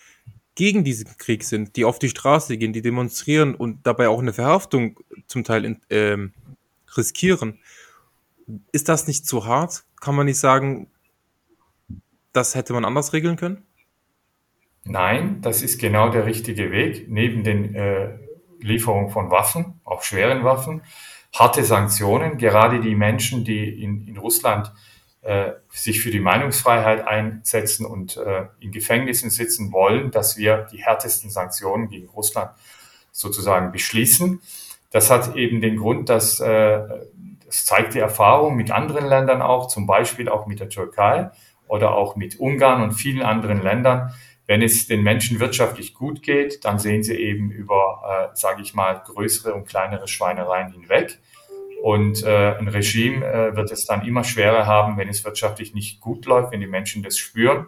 gegen 0.55 0.85
diesen 0.85 1.17
Krieg 1.17 1.45
sind, 1.45 1.77
die 1.77 1.87
auf 1.87 1.99
die 1.99 2.11
Straße 2.11 2.59
gehen, 2.59 2.75
die 2.75 2.83
demonstrieren 2.83 3.55
und 3.55 3.87
dabei 3.87 4.09
auch 4.09 4.19
eine 4.19 4.35
Verhaftung 4.35 5.01
zum 5.27 5.45
Teil 5.45 5.65
in, 5.65 5.81
ähm, 5.89 6.35
riskieren. 6.95 7.59
Ist 8.71 8.91
das 8.91 9.07
nicht 9.07 9.27
zu 9.27 9.47
hart? 9.47 9.85
Kann 9.99 10.15
man 10.15 10.27
nicht 10.27 10.39
sagen, 10.39 10.89
das 12.35 12.55
hätte 12.55 12.75
man 12.75 12.85
anders 12.85 13.15
regeln 13.15 13.37
können? 13.37 13.65
Nein, 14.85 15.41
das 15.41 15.63
ist 15.63 15.81
genau 15.81 16.11
der 16.11 16.27
richtige 16.27 16.71
Weg. 16.71 17.09
Neben 17.09 17.45
den 17.45 17.75
äh, 17.75 18.19
Lieferungen 18.61 19.11
von 19.11 19.31
Waffen, 19.31 19.81
auch 19.85 20.03
schweren 20.03 20.45
Waffen, 20.45 20.83
harte 21.33 21.65
Sanktionen. 21.65 22.39
Gerade 22.39 22.81
die 22.81 22.95
Menschen, 22.95 23.45
die 23.45 23.83
in, 23.83 24.07
in 24.07 24.17
Russland 24.17 24.73
äh, 25.23 25.53
sich 25.69 26.01
für 26.01 26.11
die 26.11 26.21
Meinungsfreiheit 26.21 27.07
einsetzen 27.07 27.85
und 27.85 28.17
äh, 28.17 28.47
in 28.61 28.73
Gefängnissen 28.73 29.31
sitzen 29.31 29.73
wollen, 29.73 30.11
dass 30.11 30.37
wir 30.37 30.67
die 30.73 30.83
härtesten 30.83 31.31
Sanktionen 31.31 31.89
gegen 31.89 32.09
Russland 32.09 32.51
sozusagen 33.13 33.73
beschließen. 33.73 34.41
Das 34.91 35.11
hat 35.11 35.37
eben 35.37 35.61
den 35.61 35.77
Grund, 35.77 36.09
dass 36.09 36.41
äh, 36.41 36.81
das 37.51 37.65
zeigt 37.65 37.95
die 37.95 37.99
Erfahrung 37.99 38.55
mit 38.55 38.71
anderen 38.71 39.07
Ländern 39.07 39.43
auch, 39.43 39.67
zum 39.67 39.85
Beispiel 39.85 40.29
auch 40.29 40.47
mit 40.47 40.61
der 40.61 40.69
Türkei 40.69 41.33
oder 41.67 41.95
auch 41.95 42.15
mit 42.15 42.39
Ungarn 42.39 42.81
und 42.81 42.93
vielen 42.93 43.23
anderen 43.23 43.61
Ländern. 43.61 44.15
Wenn 44.51 44.63
es 44.63 44.89
den 44.89 45.05
Menschen 45.05 45.39
wirtschaftlich 45.39 45.95
gut 45.95 46.25
geht, 46.25 46.65
dann 46.65 46.81
sehen 46.81 47.05
sie 47.05 47.15
eben 47.15 47.53
über, 47.53 48.31
äh, 48.33 48.37
sage 48.37 48.63
ich 48.63 48.75
mal, 48.75 49.01
größere 49.07 49.55
und 49.55 49.69
kleinere 49.69 50.09
Schweinereien 50.09 50.73
hinweg. 50.73 51.21
Und 51.85 52.25
äh, 52.25 52.57
ein 52.59 52.67
Regime 52.67 53.25
äh, 53.25 53.55
wird 53.55 53.71
es 53.71 53.87
dann 53.87 54.05
immer 54.05 54.25
schwerer 54.25 54.67
haben, 54.67 54.97
wenn 54.97 55.09
es 55.09 55.25
wirtschaftlich 55.25 55.73
nicht 55.73 56.01
gut 56.01 56.27
läuft, 56.27 56.51
wenn 56.51 56.59
die 56.59 56.67
Menschen 56.67 57.05
das 57.05 57.17
spüren. 57.17 57.67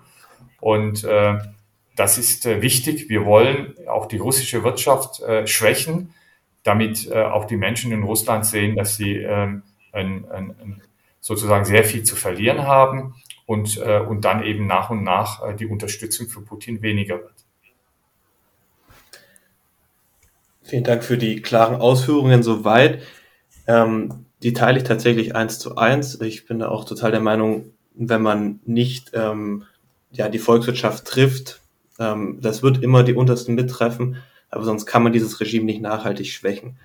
Und 0.61 1.05
äh, 1.05 1.39
das 1.95 2.19
ist 2.19 2.47
äh, 2.47 2.63
wichtig. 2.63 3.09
Wir 3.09 3.25
wollen 3.27 3.77
auch 3.87 4.07
die 4.07 4.19
russische 4.19 4.65
Wirtschaft 4.65 5.21
äh, 5.21 5.47
schwächen, 5.47 6.13
damit 6.65 7.09
äh, 7.09 7.23
auch 7.23 7.45
die 7.45 7.57
Menschen 7.57 7.93
in 7.93 8.03
Russland 8.03 8.45
sehen, 8.45 8.75
dass 8.75 8.97
sie 8.97 9.19
ähm, 9.19 9.63
ein, 9.93 10.25
ein, 10.33 10.57
ein, 10.61 10.83
sozusagen 11.21 11.65
sehr 11.65 11.85
viel 11.85 12.03
zu 12.03 12.17
verlieren 12.17 12.67
haben 12.67 13.15
und, 13.53 13.79
äh, 13.79 14.01
und 14.01 14.25
dann 14.25 14.43
eben 14.43 14.67
nach 14.67 14.89
und 14.91 15.05
nach 15.05 15.47
äh, 15.47 15.55
die 15.55 15.67
Unterstützung 15.67 16.29
für 16.29 16.41
Putin 16.41 16.81
weniger 16.81 17.17
wird. 17.17 17.35
Vielen 20.63 20.85
Dank 20.85 21.05
für 21.05 21.19
die 21.19 21.43
klaren 21.43 21.81
Ausführungen 21.81 22.43
soweit. 22.43 23.03
Ähm, 23.67 24.25
die 24.43 24.55
teile 24.55 24.79
ich 24.79 24.85
tatsächlich 24.85 25.37
eins 25.37 25.59
zu 25.59 25.77
eins. 25.77 26.21
Ich 26.23 26.47
bin 26.47 26.61
da 26.61 26.69
auch 26.69 26.87
total 26.87 27.11
der 27.11 27.21
Meinung, 27.21 27.67
wenn 27.95 28.23
man 28.23 28.61
nicht 28.65 29.11
ähm, 29.13 29.65
ja, 30.13 30.31
die 30.31 30.39
Volkswirtschaft 30.39 31.05
trifft, 31.05 31.61
ähm, 31.99 32.39
das 32.41 32.63
wird 32.63 32.83
immer 32.83 33.03
die 33.03 33.15
Untersten 33.15 33.55
mittreffen, 33.55 34.17
aber 34.51 34.65
sonst 34.65 34.87
kann 34.87 35.03
man 35.03 35.13
dieses 35.13 35.41
Regime 35.41 35.67
nicht 35.67 35.83
nachhaltig 35.83 36.29
schwächen. 36.29 36.79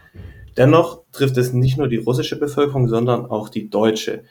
Dennoch 0.58 1.04
trifft 1.14 1.38
es 1.38 1.54
nicht 1.54 1.78
nur 1.78 1.88
die 1.88 1.98
russische 1.98 2.38
Bevölkerung, 2.38 2.90
sondern 2.90 3.26
auch 3.26 3.48
die 3.48 3.70
deutsche. 3.70 4.24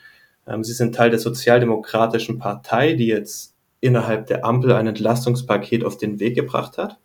Ähm, 0.46 0.64
sie 0.64 0.72
sind 0.72 0.94
Teil 0.94 1.10
der 1.10 1.18
Sozialdemokratischen 1.18 2.38
Partei, 2.38 2.94
die 2.94 3.06
jetzt 3.06 3.54
innerhalb 3.80 4.26
der 4.26 4.44
Ampel 4.44 4.72
ein 4.72 4.86
Entlastungspaket 4.86 5.84
auf 5.84 5.96
den 5.96 6.18
Weg 6.18 6.34
gebracht 6.34 6.78
hat, 6.78 6.98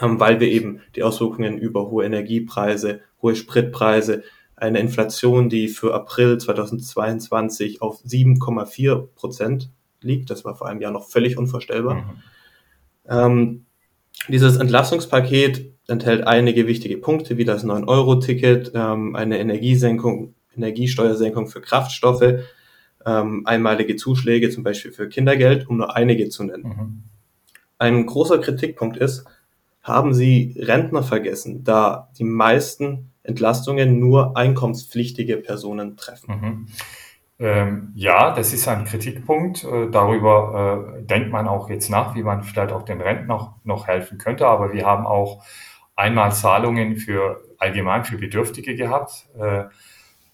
ähm, 0.00 0.20
weil 0.20 0.40
wir 0.40 0.48
eben 0.48 0.80
die 0.94 1.02
Auswirkungen 1.02 1.58
über 1.58 1.90
hohe 1.90 2.04
Energiepreise, 2.04 3.00
hohe 3.22 3.36
Spritpreise, 3.36 4.22
eine 4.56 4.80
Inflation, 4.80 5.50
die 5.50 5.68
für 5.68 5.94
April 5.94 6.38
2022 6.38 7.82
auf 7.82 8.02
7,4 8.04 9.08
Prozent 9.14 9.70
liegt, 10.00 10.30
das 10.30 10.44
war 10.44 10.56
vor 10.56 10.68
einem 10.68 10.80
Jahr 10.80 10.92
noch 10.92 11.08
völlig 11.08 11.36
unvorstellbar. 11.36 11.94
Mhm. 11.94 12.22
Ähm, 13.08 13.66
dieses 14.28 14.56
Entlastungspaket 14.56 15.72
enthält 15.88 16.26
einige 16.26 16.66
wichtige 16.66 16.96
Punkte, 16.96 17.36
wie 17.36 17.44
das 17.44 17.64
9-Euro-Ticket, 17.64 18.72
ähm, 18.74 19.14
eine 19.14 19.38
Energiesenkung, 19.38 20.34
Energiesteuersenkung 20.56 21.48
für 21.48 21.60
Kraftstoffe, 21.60 22.40
ähm, 23.04 23.46
einmalige 23.46 23.96
Zuschläge 23.96 24.50
zum 24.50 24.64
Beispiel 24.64 24.92
für 24.92 25.08
Kindergeld, 25.08 25.68
um 25.68 25.78
nur 25.78 25.94
einige 25.94 26.28
zu 26.28 26.44
nennen. 26.44 26.64
Mhm. 26.64 27.02
Ein 27.78 28.06
großer 28.06 28.38
Kritikpunkt 28.38 28.96
ist, 28.96 29.24
haben 29.82 30.14
Sie 30.14 30.56
Rentner 30.58 31.02
vergessen, 31.02 31.62
da 31.62 32.10
die 32.18 32.24
meisten 32.24 33.12
Entlastungen 33.22 34.00
nur 34.00 34.36
einkommenspflichtige 34.36 35.36
Personen 35.36 35.96
treffen. 35.96 36.40
Mhm. 36.40 36.66
Ähm, 37.38 37.92
ja, 37.94 38.34
das 38.34 38.52
ist 38.52 38.66
ein 38.66 38.84
Kritikpunkt. 38.84 39.64
Äh, 39.64 39.90
darüber 39.90 40.96
äh, 40.98 41.02
denkt 41.02 41.30
man 41.30 41.46
auch 41.46 41.68
jetzt 41.68 41.90
nach, 41.90 42.14
wie 42.14 42.22
man 42.22 42.42
vielleicht 42.42 42.72
auch 42.72 42.82
den 42.82 43.00
Renten 43.00 43.26
noch, 43.26 43.54
noch 43.62 43.86
helfen 43.86 44.18
könnte. 44.18 44.46
Aber 44.46 44.72
wir 44.72 44.86
haben 44.86 45.06
auch 45.06 45.44
einmal 45.94 46.32
Zahlungen 46.32 46.96
für 46.96 47.42
allgemein 47.58 48.04
für 48.04 48.16
Bedürftige 48.16 48.74
gehabt, 48.74 49.28
äh, 49.38 49.64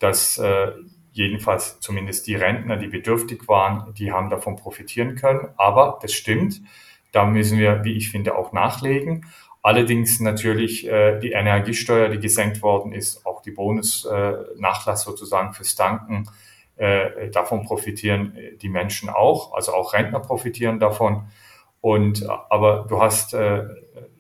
dass 0.03 0.39
äh, 0.39 0.73
jedenfalls 1.13 1.81
zumindest 1.81 2.27
die 2.27 2.35
Rentner, 2.35 2.77
die 2.77 2.89
bedürftig 2.89 3.47
waren, 3.49 3.93
die 3.95 4.13
haben 4.13 4.31
davon 4.31 4.57
profitieren 4.57 5.15
können. 5.15 5.49
Aber 5.57 5.99
das 6.03 6.13
stimmt. 6.13 6.61
Da 7.13 7.27
müssen 7.27 7.59
wir, 7.59 7.85
wie 7.85 7.93
ich 7.93 8.11
finde, 8.11 8.37
auch 8.37 8.53
nachlegen. 8.53 9.27
Allerdings 9.63 10.19
natürlich 10.19 10.89
äh, 10.89 11.21
die 11.21 11.33
Energiesteuer, 11.33 12.09
die 12.09 12.19
gesenkt 12.19 12.63
worden 12.63 12.93
ist, 12.93 13.25
auch 13.27 13.43
die 13.43 13.53
Bonusnachlass 13.53 15.03
sozusagen 15.03 15.53
fürs 15.53 15.77
Danken 15.77 16.29
äh, 16.77 17.31
davon 17.31 17.63
profitieren 17.63 18.37
die 18.61 18.69
Menschen 18.69 19.09
auch, 19.09 19.53
also 19.53 19.73
auch 19.75 19.93
Rentner 19.93 20.21
profitieren 20.21 20.81
davon. 20.81 21.29
Und 21.81 22.27
aber 22.49 22.87
du 22.89 23.01
hast 23.01 23.35
äh, 23.35 23.65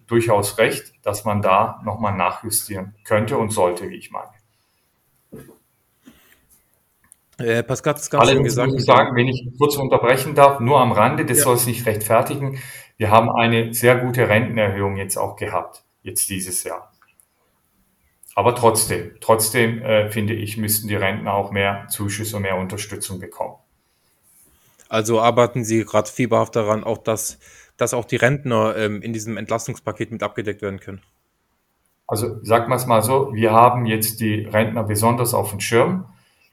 durchaus 0.06 0.58
recht, 0.58 0.92
dass 1.02 1.24
man 1.24 1.42
da 1.42 1.80
nochmal 1.84 2.14
nachjustieren 2.14 2.94
könnte 3.04 3.38
und 3.38 3.50
sollte, 3.50 3.88
wie 3.88 3.96
ich 3.96 4.10
meine. 4.10 4.41
Äh, 7.42 7.62
Pascal 7.62 7.94
hat 7.94 8.00
es 8.00 8.10
ganz 8.10 8.30
schön 8.30 8.44
gesagt. 8.44 8.70
Muss 8.70 8.80
ich 8.80 8.86
sagen, 8.86 9.16
wenn 9.16 9.28
ich 9.28 9.46
kurz 9.58 9.76
unterbrechen 9.76 10.34
darf, 10.34 10.60
nur 10.60 10.80
am 10.80 10.92
Rande, 10.92 11.24
das 11.24 11.38
ja. 11.38 11.44
soll 11.44 11.56
es 11.56 11.66
nicht 11.66 11.86
rechtfertigen. 11.86 12.58
Wir 12.96 13.10
haben 13.10 13.30
eine 13.30 13.74
sehr 13.74 13.96
gute 13.96 14.28
Rentenerhöhung 14.28 14.96
jetzt 14.96 15.16
auch 15.16 15.36
gehabt, 15.36 15.84
jetzt 16.02 16.30
dieses 16.30 16.64
Jahr. 16.64 16.92
Aber 18.34 18.54
trotzdem, 18.54 19.12
trotzdem 19.20 19.82
äh, 19.82 20.10
finde 20.10 20.34
ich, 20.34 20.56
müssten 20.56 20.88
die 20.88 20.94
Rentner 20.94 21.34
auch 21.34 21.50
mehr 21.50 21.86
Zuschüsse 21.88 22.36
und 22.36 22.42
mehr 22.42 22.56
Unterstützung 22.56 23.20
bekommen. 23.20 23.56
Also 24.88 25.20
arbeiten 25.20 25.64
Sie 25.64 25.84
gerade 25.84 26.10
fieberhaft 26.10 26.54
daran, 26.56 26.84
auch 26.84 26.98
dass, 26.98 27.38
dass 27.76 27.94
auch 27.94 28.04
die 28.04 28.16
Rentner 28.16 28.76
ähm, 28.76 29.02
in 29.02 29.12
diesem 29.12 29.36
Entlastungspaket 29.36 30.10
mit 30.12 30.22
abgedeckt 30.22 30.62
werden 30.62 30.80
können? 30.80 31.02
Also 32.06 32.42
sagen 32.42 32.68
wir 32.68 32.76
es 32.76 32.86
mal 32.86 33.02
so, 33.02 33.32
wir 33.32 33.52
haben 33.52 33.86
jetzt 33.86 34.20
die 34.20 34.44
Rentner 34.44 34.82
besonders 34.82 35.34
auf 35.34 35.50
dem 35.50 35.60
Schirm. 35.60 36.06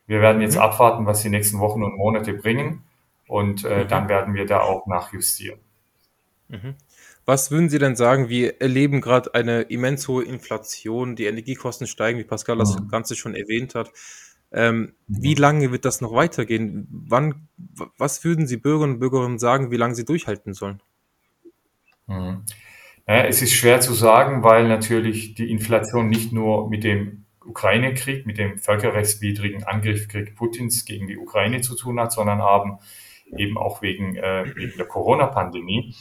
Wir 0.10 0.22
werden 0.22 0.41
jetzt 0.41 0.56
mhm. 0.56 0.62
abwarten, 0.62 1.06
was 1.06 1.22
die 1.22 1.30
nächsten 1.30 1.60
Wochen 1.60 1.84
und 1.84 1.95
Monate 1.95 2.34
bringen 2.34 2.82
und 3.28 3.63
äh, 3.63 3.84
mhm. 3.84 3.88
dann 3.89 4.10
werden 4.10 4.34
wir 4.34 4.48
da 4.48 4.62
auch 4.62 4.88
nachjustieren. 4.88 5.60
Mhm. 6.48 6.74
Was 7.26 7.52
würden 7.52 7.69
Sie 7.69 7.78
denn 7.78 7.95
sagen? 7.95 8.28
Wir 8.28 8.60
erleben 8.60 9.02
gerade 9.02 9.36
eine 9.36 9.62
immens 9.62 10.08
hohe 10.08 10.24
Inflation, 10.24 11.15
die 11.15 11.26
Energiekosten 11.26 11.86
steigen, 11.86 12.17
wie 12.17 12.24
Pascal 12.24 12.58
das 12.58 12.80
mhm. 12.80 12.88
Ganze 12.88 13.15
schon 13.15 13.36
erwähnt 13.36 13.76
hat. 13.76 13.91
Ähm, 14.52 14.93
mhm. 15.06 15.22
Wie 15.22 15.36
lange 15.36 15.72
wird 15.72 15.86
das 15.86 16.02
noch 16.02 16.15
weitergehen? 16.15 16.88
Wann, 16.89 17.48
was 18.00 18.24
würden 18.24 18.48
Sie 18.48 18.58
Bürgerinnen 18.58 18.95
und 18.95 19.00
Bürgerinnen 19.00 19.38
sagen, 19.38 19.69
wie 19.69 19.78
lange 19.78 19.93
sie 19.93 20.06
durchhalten 20.06 20.56
sollen? 20.56 20.82
Mhm. 22.08 22.45
Naja, 23.06 23.26
es 23.26 23.43
ist 23.43 23.54
schwer 23.54 23.80
zu 23.80 23.93
sagen, 23.93 24.41
weil 24.41 24.67
natürlich 24.67 25.36
die 25.36 25.52
Inflation 25.52 26.10
nicht 26.10 26.32
nur 26.34 26.67
mit 26.67 26.84
dem 26.84 27.26
Ukraine-Krieg, 27.49 28.25
mit 28.25 28.38
dem 28.38 28.57
völkerrechtswidrigen 28.57 29.63
Angriffskrieg 29.63 30.35
Putins 30.35 30.85
gegen 30.85 31.07
die 31.07 31.17
Ukraine 31.17 31.62
zu 31.62 31.75
tun 31.75 31.99
hat, 31.99 32.12
sondern 32.12 32.41
haben 32.41 32.77
eben 33.35 33.57
auch 33.57 33.81
wegen, 33.81 34.15
äh, 34.15 34.45
wegen 34.55 34.77
der 34.77 34.85
Corona-Pandemie 34.85 35.93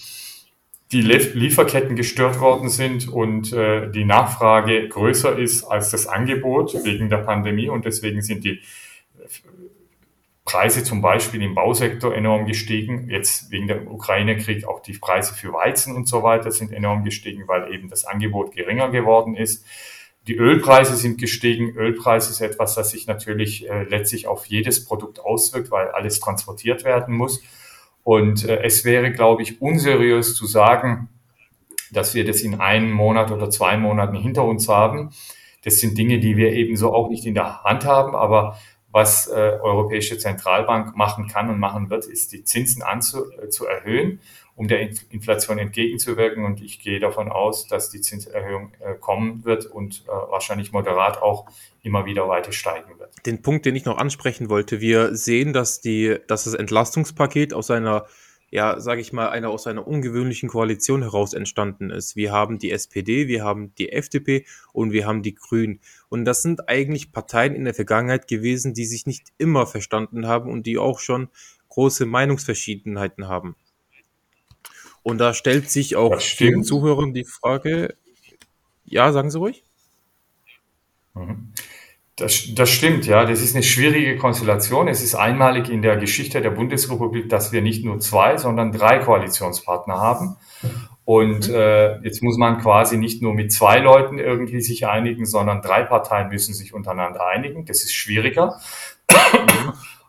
die 0.90 1.02
Lieferketten 1.02 1.96
gestört 1.96 2.40
worden 2.40 2.70
sind 2.70 3.08
und 3.08 3.52
äh, 3.52 3.90
die 3.90 4.06
Nachfrage 4.06 4.88
größer 4.88 5.38
ist 5.38 5.64
als 5.64 5.90
das 5.90 6.06
Angebot 6.06 6.74
wegen 6.84 7.11
der 7.11 7.18
Pandemie 7.18 7.68
und 7.68 7.84
deswegen 7.84 8.22
sind 8.22 8.44
die 8.44 8.61
Preise 10.46 10.82
zum 10.82 11.02
Beispiel 11.02 11.42
im 11.42 11.54
Bausektor 11.54 12.14
enorm 12.14 12.46
gestiegen. 12.46 13.11
Jetzt 13.11 13.50
wegen 13.50 13.66
der 13.66 13.87
Ukraine-Krieg 13.87 14.66
auch 14.66 14.80
die 14.80 14.96
Preise 14.96 15.34
für 15.34 15.52
Weizen 15.52 15.94
und 15.94 16.08
so 16.08 16.22
weiter 16.22 16.50
sind 16.50 16.72
enorm 16.72 17.04
gestiegen, 17.04 17.46
weil 17.46 17.70
eben 17.74 17.90
das 17.90 18.06
Angebot 18.06 18.52
geringer 18.52 18.88
geworden 18.88 19.34
ist. 19.34 19.66
Die 20.29 20.37
Ölpreise 20.37 20.95
sind 20.95 21.19
gestiegen. 21.19 21.75
Ölpreis 21.75 22.29
ist 22.29 22.43
etwas, 22.43 22.75
das 22.75 22.91
sich 22.91 23.07
natürlich 23.07 23.69
äh, 23.69 23.85
letztlich 23.85 24.27
auf 24.27 24.45
jedes 24.45 24.85
Produkt 24.85 25.21
auswirkt, 25.21 25.71
weil 25.71 25.88
alles 25.88 26.21
transportiert 26.21 26.85
werden 26.85 27.14
muss. 27.14 27.43
Und 28.05 28.45
äh, 28.45 28.62
es 28.62 28.85
wäre, 28.85 29.11
glaube 29.11 29.43
ich, 29.43 29.62
unseriös 29.62 30.35
zu 30.35 30.45
sagen, 30.47 31.09
dass 31.93 32.14
wir 32.14 32.27
das 32.27 32.43
in 32.43 32.61
einem 32.61 32.93
Monat 32.93 33.31
oder 33.31 33.49
zwei 33.49 33.79
Monaten 33.79 34.17
hinter 34.17 34.45
uns 34.45 34.69
haben. 34.69 35.12
Das 35.64 35.77
sind 35.77 35.97
Dinge, 35.97 36.21
die 36.21 36.37
wir 36.37 36.53
ebenso 36.53 36.93
auch 36.93 37.09
nicht 37.09 37.25
in 37.25 37.33
der 37.33 37.64
Hand 37.64 37.87
haben. 37.87 38.14
Aber 38.14 38.59
was 38.91 39.29
äh, 39.29 39.59
Europäische 39.62 40.19
Zentralbank 40.19 40.95
machen 40.95 41.27
kann 41.29 41.49
und 41.49 41.59
machen 41.59 41.88
wird, 41.88 42.05
ist 42.05 42.33
die 42.35 42.45
Zinsen 42.45 42.83
anzu, 42.83 43.25
äh, 43.33 43.49
zu 43.49 43.67
erhöhen 43.67 44.21
um 44.59 44.66
der 44.66 44.81
Inflation 45.11 45.57
entgegenzuwirken. 45.57 46.44
Und 46.44 46.61
ich 46.61 46.81
gehe 46.81 46.99
davon 46.99 47.31
aus, 47.31 47.68
dass 47.68 47.90
die 47.90 48.01
Zinserhöhung 48.01 48.73
äh, 48.81 48.94
kommen 48.94 49.44
wird 49.44 49.66
und 49.66 50.05
äh, 50.07 50.09
wahrscheinlich 50.09 50.73
moderat 50.73 51.23
auch 51.23 51.47
immer 51.85 52.07
wieder 52.07 52.29
weiter 52.29 52.51
steigen 52.51 52.99
wird. 52.99 53.11
Den 53.25 53.40
Punkt, 53.40 53.66
den 53.66 53.77
ich 53.77 53.85
noch 53.85 53.99
ansprechen 53.99 54.51
wollte, 54.51 54.81
wir 54.81 55.14
sehen, 55.14 55.53
dass 55.53 55.81
die, 55.81 56.16
dass 56.27 56.44
das 56.44 56.55
Entlastungspaket 56.55 57.55
aus 57.55 57.71
einer 57.71 58.07
ja, 58.51 58.81
sage 58.81 59.03
ich 59.03 59.12
mal, 59.12 59.29
einer 59.29 59.51
aus 59.51 59.66
einer 59.66 59.87
ungewöhnlichen 59.87 60.49
Koalition 60.49 61.03
heraus 61.03 61.35
entstanden 61.35 61.90
ist. 61.90 62.16
Wir 62.16 62.33
haben 62.33 62.59
die 62.59 62.71
SPD, 62.71 63.29
wir 63.29 63.44
haben 63.44 63.75
die 63.75 63.92
FDP 63.92 64.47
und 64.73 64.90
wir 64.90 65.07
haben 65.07 65.23
die 65.23 65.35
Grünen. 65.35 65.81
Und 66.09 66.25
das 66.25 66.40
sind 66.40 66.66
eigentlich 66.66 67.12
Parteien 67.12 67.55
in 67.55 67.64
der 67.64 67.75
Vergangenheit 67.75 68.27
gewesen, 68.27 68.73
die 68.73 68.87
sich 68.87 69.05
nicht 69.05 69.29
immer 69.37 69.66
verstanden 69.66 70.27
haben 70.27 70.51
und 70.51 70.66
die 70.66 70.79
auch 70.79 70.99
schon 70.99 71.29
große 71.68 72.07
Meinungsverschiedenheiten 72.07 73.29
haben. 73.29 73.55
Und 75.09 75.16
da 75.16 75.33
stellt 75.33 75.71
sich 75.71 75.97
auch 75.97 76.21
vielen 76.21 76.64
Zuhörern 76.64 77.14
die 77.14 77.25
Frage, 77.25 77.97
ja, 78.85 79.11
sagen 79.11 79.31
Sie 79.31 79.38
ruhig. 79.38 79.64
Mhm. 81.14 81.55
Das, 82.16 82.49
das 82.55 82.68
stimmt, 82.68 83.07
ja. 83.07 83.25
Das 83.25 83.40
ist 83.40 83.55
eine 83.55 83.62
schwierige 83.62 84.18
Konstellation. 84.18 84.87
Es 84.87 85.03
ist 85.03 85.14
einmalig 85.14 85.71
in 85.71 85.81
der 85.81 85.97
Geschichte 85.97 86.42
der 86.42 86.51
Bundesrepublik, 86.51 87.31
dass 87.31 87.53
wir 87.53 87.62
nicht 87.62 87.87
nur 87.87 88.01
zwei, 88.01 88.37
sondern 88.37 88.71
drei 88.71 88.99
Koalitionspartner 88.99 89.97
haben. 89.97 90.37
Und 91.07 91.49
äh, 91.49 91.99
jetzt 92.01 92.23
muss 92.23 92.37
man 92.37 92.59
quasi 92.59 92.99
nicht 92.99 93.23
nur 93.23 93.33
mit 93.33 93.51
zwei 93.51 93.79
Leuten 93.79 94.18
irgendwie 94.18 94.61
sich 94.61 94.87
einigen, 94.87 95.25
sondern 95.25 95.62
drei 95.62 95.85
Parteien 95.85 96.29
müssen 96.29 96.53
sich 96.53 96.75
untereinander 96.75 97.27
einigen. 97.27 97.64
Das 97.64 97.83
ist 97.83 97.94
schwieriger. 97.94 98.61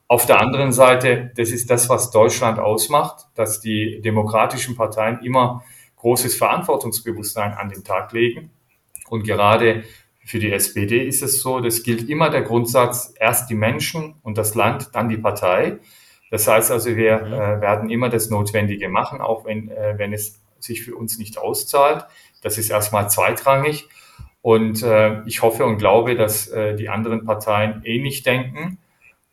Auf 0.09 0.25
der 0.25 0.41
anderen 0.41 0.71
Seite, 0.71 1.31
das 1.35 1.51
ist 1.51 1.69
das, 1.69 1.87
was 1.87 2.09
Deutschland 2.09 2.57
ausmacht, 2.57 3.27
dass 3.35 3.61
die 3.61 4.01
demokratischen 4.01 4.75
Parteien 4.75 5.19
immer 5.21 5.63
großes 5.97 6.35
Verantwortungsbewusstsein 6.35 7.53
an 7.53 7.69
den 7.69 7.83
Tag 7.83 8.11
legen. 8.11 8.49
Und 9.07 9.23
gerade 9.23 9.83
für 10.25 10.39
die 10.39 10.51
SPD 10.51 11.07
ist 11.07 11.21
es 11.21 11.41
so, 11.41 11.59
das 11.59 11.83
gilt 11.83 12.09
immer 12.09 12.31
der 12.31 12.41
Grundsatz, 12.41 13.13
erst 13.19 13.51
die 13.51 13.55
Menschen 13.55 14.15
und 14.23 14.39
das 14.39 14.55
Land, 14.55 14.89
dann 14.93 15.09
die 15.09 15.17
Partei. 15.17 15.77
Das 16.31 16.47
heißt 16.47 16.71
also, 16.71 16.95
wir 16.95 17.21
äh, 17.21 17.61
werden 17.61 17.91
immer 17.91 18.09
das 18.09 18.31
Notwendige 18.31 18.89
machen, 18.89 19.21
auch 19.21 19.45
wenn, 19.45 19.69
äh, 19.69 19.93
wenn 19.97 20.11
es 20.11 20.41
sich 20.57 20.81
für 20.81 20.95
uns 20.95 21.19
nicht 21.19 21.37
auszahlt. 21.37 22.07
Das 22.41 22.57
ist 22.57 22.71
erstmal 22.71 23.11
zweitrangig. 23.11 23.87
Und 24.41 24.81
äh, 24.81 25.21
ich 25.27 25.43
hoffe 25.43 25.65
und 25.65 25.77
glaube, 25.77 26.15
dass 26.15 26.47
äh, 26.47 26.75
die 26.75 26.89
anderen 26.89 27.25
Parteien 27.25 27.83
ähnlich 27.85 28.23
denken 28.23 28.79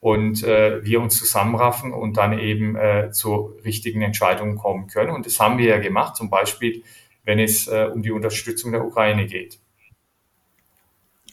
und 0.01 0.43
äh, 0.43 0.85
wir 0.85 1.01
uns 1.01 1.19
zusammenraffen 1.19 1.93
und 1.93 2.17
dann 2.17 2.39
eben 2.39 2.77
äh, 2.77 3.11
zu 3.11 3.57
richtigen 3.65 4.03
Entscheidungen 4.03 4.57
kommen 4.57 4.87
können. 4.87 5.11
Und 5.11 5.27
das 5.27 5.41
haben 5.41 5.59
wir 5.59 5.67
ja 5.67 5.79
gemacht, 5.79 6.17
zum 6.17 6.31
Beispiel, 6.31 6.83
wenn 7.25 7.39
es 7.39 7.67
äh, 7.67 7.89
um 7.93 8.03
die 8.03 8.13
Unterstützung 8.13 8.73
der 8.73 8.85
Ukraine 8.85 9.27
geht. 9.27 9.59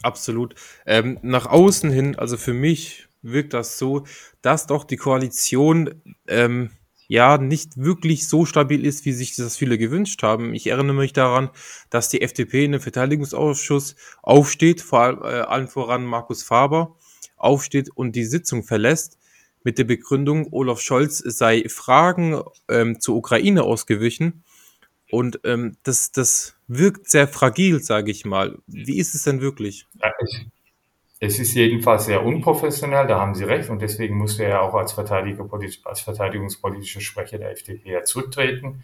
Absolut. 0.02 0.56
Ähm, 0.86 1.20
nach 1.22 1.46
außen 1.46 1.90
hin, 1.92 2.18
also 2.18 2.38
für 2.38 2.54
mich 2.54 3.08
wirkt 3.22 3.54
das 3.54 3.78
so, 3.78 4.06
dass 4.42 4.68
doch 4.68 4.84
die 4.84 4.98
Koalition 4.98 6.02
ähm, 6.28 6.72
ja 7.08 7.38
nicht 7.38 7.78
wirklich 7.78 8.28
so 8.28 8.46
stabil 8.46 8.86
ist, 8.86 9.06
wie 9.06 9.14
sich 9.14 9.36
das 9.36 9.56
viele 9.56 9.78
gewünscht 9.78 10.24
haben. 10.24 10.54
Ich 10.54 10.68
erinnere 10.68 10.96
mich 10.96 11.14
daran, 11.14 11.50
dass 11.90 12.10
die 12.10 12.22
FDP 12.22 12.66
in 12.66 12.74
dem 12.74 12.82
Verteidigungsausschuss 12.82 13.96
aufsteht, 14.22 14.82
vor 14.82 15.00
allem, 15.00 15.22
äh, 15.22 15.42
allen 15.42 15.68
voran 15.68 16.06
Markus 16.06 16.44
Faber 16.44 16.98
aufsteht 17.44 17.90
und 17.94 18.16
die 18.16 18.26
Sitzung 18.26 18.64
verlässt 18.64 19.18
mit 19.64 19.78
der 19.78 19.86
Begründung, 19.86 20.48
Olaf 20.52 20.82
Scholz 20.82 21.20
sei 21.20 21.64
Fragen 21.70 22.42
ähm, 22.70 23.00
zur 23.00 23.16
Ukraine 23.16 23.64
ausgewichen. 23.64 24.44
Und 25.10 25.40
ähm, 25.44 25.78
das, 25.84 26.12
das 26.12 26.58
wirkt 26.68 27.10
sehr 27.10 27.28
fragil, 27.28 27.82
sage 27.82 28.12
ich 28.12 28.26
mal. 28.26 28.58
Wie 28.68 28.98
ist 28.98 29.16
es 29.16 29.24
denn 29.24 29.42
wirklich? 29.42 29.86
Es 31.20 31.40
ist 31.40 31.54
jedenfalls 31.54 32.06
sehr 32.06 32.26
unprofessionell, 32.26 33.08
da 33.08 33.20
haben 33.20 33.34
Sie 33.34 33.46
recht, 33.46 33.70
und 33.70 33.82
deswegen 33.82 34.18
musste 34.18 34.44
er 34.44 34.62
auch 34.62 34.74
als, 34.74 34.92
Verteidiger, 34.92 35.48
als 35.86 36.02
verteidigungspolitischer 36.02 37.00
Sprecher 37.00 37.38
der 37.38 37.52
FDP 37.52 38.04
zurücktreten. 38.04 38.84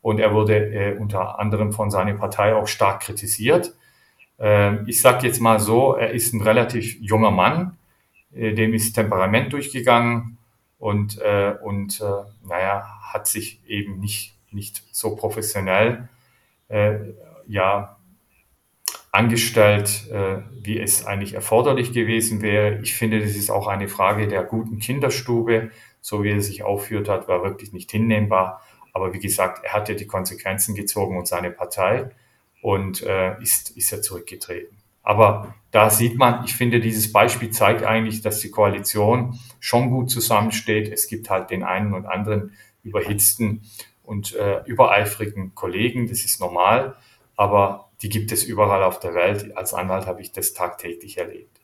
Und 0.00 0.20
er 0.20 0.32
wurde 0.34 0.56
äh, 0.56 0.96
unter 0.96 1.40
anderem 1.40 1.72
von 1.72 1.90
seiner 1.90 2.14
Partei 2.14 2.54
auch 2.54 2.68
stark 2.68 3.00
kritisiert. 3.00 3.74
Äh, 4.38 4.88
ich 4.88 5.00
sage 5.00 5.26
jetzt 5.26 5.40
mal 5.40 5.58
so, 5.58 5.94
er 5.94 6.10
ist 6.10 6.34
ein 6.34 6.42
relativ 6.42 7.00
junger 7.00 7.30
Mann, 7.30 7.78
dem 8.32 8.74
ist 8.74 8.94
Temperament 8.94 9.52
durchgegangen 9.52 10.38
und, 10.78 11.20
äh, 11.20 11.54
und 11.62 12.00
äh, 12.00 12.48
naja, 12.48 12.84
hat 13.12 13.26
sich 13.26 13.60
eben 13.66 14.00
nicht, 14.00 14.34
nicht 14.50 14.82
so 14.92 15.14
professionell 15.14 16.08
äh, 16.68 16.98
ja, 17.46 17.98
angestellt, 19.12 20.10
äh, 20.10 20.38
wie 20.60 20.80
es 20.80 21.06
eigentlich 21.06 21.34
erforderlich 21.34 21.92
gewesen 21.92 22.40
wäre. 22.40 22.80
Ich 22.82 22.94
finde, 22.94 23.20
das 23.20 23.36
ist 23.36 23.50
auch 23.50 23.66
eine 23.66 23.88
Frage 23.88 24.26
der 24.26 24.42
guten 24.42 24.78
Kinderstube. 24.78 25.70
So 26.00 26.24
wie 26.24 26.30
er 26.30 26.40
sich 26.40 26.64
aufführt 26.64 27.08
hat, 27.08 27.28
war 27.28 27.44
wirklich 27.44 27.72
nicht 27.72 27.90
hinnehmbar. 27.90 28.62
Aber 28.92 29.12
wie 29.12 29.20
gesagt, 29.20 29.64
er 29.64 29.74
hat 29.74 29.88
ja 29.88 29.94
die 29.94 30.06
Konsequenzen 30.06 30.74
gezogen 30.74 31.16
und 31.16 31.28
seine 31.28 31.50
Partei 31.50 32.10
und 32.60 33.02
äh, 33.02 33.40
ist, 33.40 33.76
ist 33.76 33.92
er 33.92 34.02
zurückgetreten. 34.02 34.81
Aber 35.02 35.54
da 35.70 35.90
sieht 35.90 36.16
man, 36.16 36.44
ich 36.44 36.54
finde, 36.54 36.80
dieses 36.80 37.12
Beispiel 37.12 37.50
zeigt 37.50 37.82
eigentlich, 37.82 38.20
dass 38.20 38.40
die 38.40 38.50
Koalition 38.50 39.38
schon 39.58 39.90
gut 39.90 40.10
zusammensteht. 40.10 40.92
Es 40.92 41.08
gibt 41.08 41.30
halt 41.30 41.50
den 41.50 41.62
einen 41.62 41.94
und 41.94 42.06
anderen 42.06 42.52
überhitzten 42.82 43.62
und 44.02 44.34
äh, 44.34 44.62
übereifrigen 44.66 45.54
Kollegen, 45.54 46.08
das 46.08 46.24
ist 46.24 46.40
normal, 46.40 46.96
aber 47.36 47.88
die 48.02 48.08
gibt 48.08 48.32
es 48.32 48.44
überall 48.44 48.82
auf 48.82 48.98
der 49.00 49.14
Welt. 49.14 49.56
Als 49.56 49.74
Anwalt 49.74 50.06
habe 50.06 50.20
ich 50.20 50.32
das 50.32 50.52
tagtäglich 50.52 51.18
erlebt. 51.18 51.60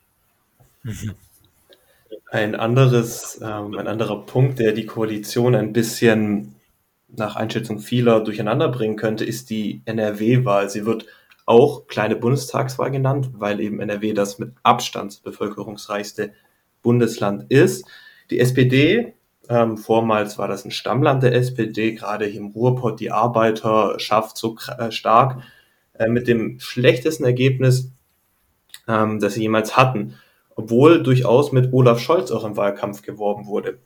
Ein 2.31 2.55
anderes, 2.55 3.39
ähm, 3.43 3.77
ein 3.77 3.87
anderer 3.87 4.25
Punkt, 4.25 4.59
der 4.59 4.71
die 4.71 4.85
Koalition 4.85 5.55
ein 5.55 5.73
bisschen 5.73 6.55
nach 7.07 7.35
Einschätzung 7.35 7.79
vieler 7.79 8.21
durcheinander 8.21 8.69
bringen 8.69 8.95
könnte, 8.95 9.25
ist 9.25 9.49
die 9.49 9.81
NRW-Wahl. 9.85 10.69
Sie 10.69 10.85
wird 10.85 11.05
auch 11.49 11.87
kleine 11.87 12.15
Bundestagswahl 12.15 12.91
genannt, 12.91 13.31
weil 13.33 13.59
eben 13.59 13.79
NRW 13.79 14.13
das 14.13 14.37
mit 14.37 14.53
Abstand 14.61 15.23
bevölkerungsreichste 15.23 16.33
Bundesland 16.83 17.51
ist. 17.51 17.85
Die 18.29 18.39
SPD 18.39 19.15
ähm, 19.49 19.77
vormals 19.77 20.37
war 20.37 20.47
das 20.47 20.63
ein 20.63 20.69
Stammland 20.69 21.23
der 21.23 21.33
SPD, 21.33 21.93
gerade 21.93 22.25
hier 22.25 22.39
im 22.39 22.51
Ruhrpott 22.51 22.99
die 22.99 23.11
Arbeiterschaft 23.11 24.37
so 24.37 24.57
äh, 24.77 24.91
stark, 24.91 25.41
äh, 25.93 26.07
mit 26.07 26.27
dem 26.27 26.59
schlechtesten 26.59 27.23
Ergebnis, 27.23 27.91
ähm, 28.87 29.19
das 29.19 29.33
sie 29.33 29.41
jemals 29.41 29.75
hatten, 29.75 30.13
obwohl 30.55 31.01
durchaus 31.01 31.51
mit 31.51 31.73
Olaf 31.73 31.99
Scholz 31.99 32.29
auch 32.29 32.43
im 32.43 32.57
Wahlkampf 32.57 33.01
geworben 33.01 33.47
wurde. 33.47 33.79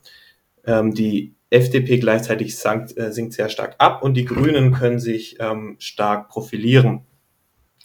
Ähm, 0.66 0.94
die 0.94 1.34
FDP 1.50 1.98
gleichzeitig 1.98 2.58
sank, 2.58 2.98
äh, 2.98 3.14
sinkt 3.14 3.32
sehr 3.32 3.48
stark 3.48 3.76
ab 3.78 4.04
und 4.04 4.16
die 4.16 4.26
Grünen 4.26 4.74
können 4.74 5.00
sich 5.00 5.38
ähm, 5.40 5.78
stark 5.80 6.28
profilieren. 6.28 7.06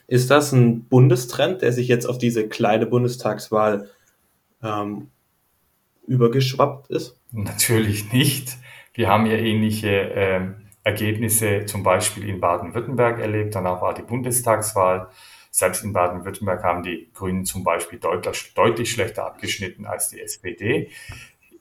Ist 0.09 0.31
das 0.31 0.53
ein 0.53 0.85
Bundestrend, 0.85 1.61
der 1.61 1.73
sich 1.73 1.87
jetzt 1.87 2.07
auf 2.07 2.17
diese 2.17 2.49
kleine 2.49 2.87
Bundestagswahl 2.87 3.91
ähm, 4.63 5.09
übergeschwappt 6.07 6.91
ist? 6.91 7.21
Natürlich 7.31 8.11
nicht. 8.11 8.57
Wir 8.95 9.09
haben 9.09 9.27
ja 9.27 9.37
ähnliche 9.37 9.91
äh, 9.91 10.41
Ergebnisse 10.83 11.67
zum 11.67 11.83
Beispiel 11.83 12.27
in 12.27 12.41
Baden-Württemberg 12.41 13.21
erlebt. 13.21 13.55
Danach 13.55 13.83
war 13.83 13.93
die 13.93 14.03
Bundestagswahl. 14.03 15.09
Selbst 15.51 15.85
in 15.85 15.93
Baden-Württemberg 15.93 16.65
haben 16.65 16.83
die 16.83 17.11
Grünen 17.13 17.45
zum 17.45 17.63
Beispiel 17.63 17.99
deutlich, 17.99 18.55
deutlich 18.55 18.91
schlechter 18.91 19.27
abgeschnitten 19.27 19.85
als 19.85 20.09
die 20.09 20.21
SPD. 20.21 20.91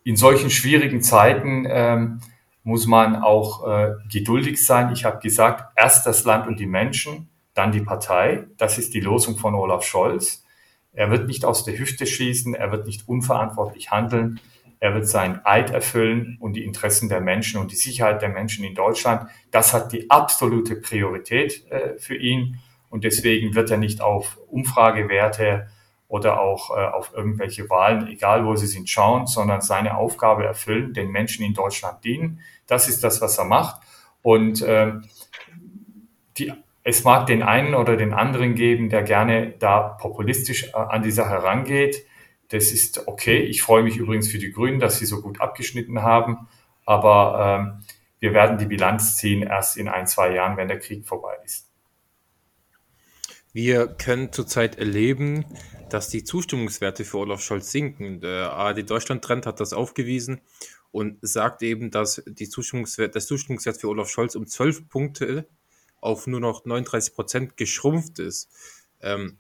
In 0.06 0.16
solchen 0.16 0.50
schwierigen 0.50 1.02
Zeiten 1.02 1.66
ähm, 1.70 2.22
muss 2.64 2.88
man 2.88 3.18
auch 3.18 3.68
äh, 3.68 3.96
geduldig 4.10 4.66
sein. 4.66 4.94
Ich 4.94 5.04
habe 5.04 5.20
gesagt, 5.20 5.74
erst 5.76 6.06
das 6.06 6.24
Land 6.24 6.48
und 6.48 6.62
die 6.62 6.66
Menschen, 6.66 7.28
dann 7.58 7.72
die 7.72 7.82
Partei. 7.82 8.46
Das 8.58 8.78
ist 8.78 8.94
die 8.94 9.00
Losung 9.00 9.38
von 9.38 9.56
Olaf 9.56 9.84
Scholz. 9.84 10.46
Er 10.94 11.12
wird 11.12 11.28
nicht 11.28 11.46
aus 11.46 11.64
der 11.64 11.78
Hüfte 11.78 12.06
schießen, 12.06 12.56
er 12.56 12.72
wird 12.72 12.88
nicht 12.88 13.08
unverantwortlich 13.08 13.92
handeln. 13.92 14.40
Er 14.80 14.94
wird 14.94 15.08
seinen 15.08 15.42
Eid 15.44 15.72
erfüllen 15.72 16.38
und 16.40 16.54
die 16.54 16.64
Interessen 16.64 17.10
der 17.10 17.22
Menschen 17.22 17.60
und 17.60 17.72
die 17.72 17.76
Sicherheit 17.76 18.22
der 18.22 18.30
Menschen 18.30 18.64
in 18.64 18.76
Deutschland, 18.76 19.28
das 19.50 19.74
hat 19.74 19.92
die 19.92 20.10
absolute 20.12 20.76
Priorität 20.76 21.66
äh, 21.72 21.98
für 21.98 22.16
ihn. 22.16 22.60
Und 22.90 23.04
deswegen 23.04 23.56
wird 23.56 23.72
er 23.72 23.78
nicht 23.78 24.02
auf 24.02 24.38
Umfragewerte 24.48 25.68
oder 26.08 26.40
auch 26.40 26.70
äh, 26.78 26.86
auf 26.86 27.12
irgendwelche 27.14 27.70
Wahlen, 27.70 28.08
egal 28.08 28.46
wo 28.46 28.56
sie 28.56 28.68
sind, 28.68 28.88
schauen, 28.88 29.26
sondern 29.26 29.62
seine 29.62 29.98
Aufgabe 29.98 30.46
erfüllen, 30.46 30.94
den 30.94 31.12
Menschen 31.12 31.44
in 31.44 31.54
Deutschland 31.54 32.04
dienen. 32.04 32.40
Das 32.68 32.88
ist 32.88 33.04
das, 33.04 33.20
was 33.20 33.38
er 33.38 33.46
macht. 33.46 33.82
Und 34.22 34.62
äh, 34.62 34.94
die, 36.38 36.54
es 36.88 37.04
mag 37.04 37.26
den 37.26 37.44
einen 37.44 37.76
oder 37.76 37.98
den 37.98 38.14
anderen 38.14 38.56
geben, 38.56 38.88
der 38.88 39.04
gerne 39.04 39.52
da 39.60 39.82
populistisch 39.82 40.70
äh, 40.70 40.78
an 40.78 41.04
die 41.04 41.12
Sache 41.12 41.32
herangeht. 41.32 42.06
Das 42.48 42.72
ist 42.72 43.10
okay. 43.10 43.40
Ich 43.40 43.62
freue 43.62 43.84
mich 43.84 43.98
übrigens 43.98 44.30
für 44.30 44.38
die 44.38 44.54
Grünen, 44.54 44.80
dass 44.80 44.98
sie 44.98 45.06
so 45.06 45.22
gut 45.22 45.42
abgeschnitten 45.42 46.02
haben. 46.02 46.48
Aber 46.86 47.60
ähm, 47.60 47.84
wir 48.20 48.34
werden 48.34 48.58
die 48.58 48.68
Bilanz 48.68 49.18
ziehen 49.18 49.42
erst 49.42 49.76
in 49.76 49.90
ein, 49.90 50.08
zwei 50.08 50.34
Jahren, 50.34 50.56
wenn 50.56 50.70
der 50.70 50.80
Krieg 50.80 51.06
vorbei 51.06 51.34
ist. 51.44 51.68
Wir 53.52 53.88
können 53.88 54.32
zurzeit 54.32 54.78
erleben, 54.78 55.44
dass 55.90 56.08
die 56.08 56.24
Zustimmungswerte 56.24 57.04
für 57.04 57.18
Olaf 57.18 57.42
Scholz 57.42 57.70
sinken. 57.70 58.22
Der 58.22 58.54
ARD 58.54 58.90
Deutschland 58.90 59.26
Trend 59.26 59.46
hat 59.46 59.60
das 59.60 59.74
aufgewiesen 59.74 60.40
und 60.92 61.18
sagt 61.22 61.64
eben, 61.64 61.92
dass 61.92 62.24
die 62.26 62.48
Zustimmungswert, 62.48 63.14
das 63.14 63.28
Zustimmungswert 63.28 63.76
für 63.76 63.90
Olaf 63.90 64.08
Scholz 64.08 64.36
um 64.36 64.48
12 64.48 64.88
Punkte 64.88 65.50
auf 66.00 66.28
nur 66.28 66.40
noch 66.40 66.66
39 66.66 67.14
Prozent 67.14 67.58
geschrumpft 67.58 68.20
ist. 68.20 68.50
Ähm, 69.02 69.38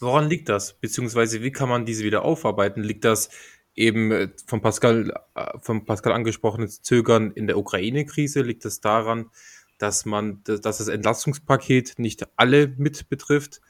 Woran 0.00 0.28
liegt 0.28 0.48
das? 0.48 0.74
Beziehungsweise 0.74 1.42
wie 1.42 1.50
kann 1.50 1.68
man 1.68 1.84
diese 1.84 2.04
wieder 2.04 2.24
aufarbeiten? 2.24 2.82
Liegt 2.82 3.04
das 3.04 3.30
eben 3.74 4.12
äh, 4.12 4.28
von 4.46 4.60
Pascal, 4.60 5.12
äh, 5.34 5.58
von 5.60 5.84
Pascal 5.84 6.12
angesprochenes 6.12 6.82
Zögern 6.82 7.32
in 7.32 7.46
der 7.46 7.58
Ukraine-Krise? 7.58 8.42
Liegt 8.42 8.64
das 8.64 8.80
daran, 8.80 9.30
dass 9.78 10.04
man, 10.04 10.42
dass 10.44 10.78
das 10.78 10.88
Entlastungspaket 10.88 11.98
nicht 11.98 12.26
alle 12.36 12.68
mit 12.76 13.08
betrifft? 13.08 13.60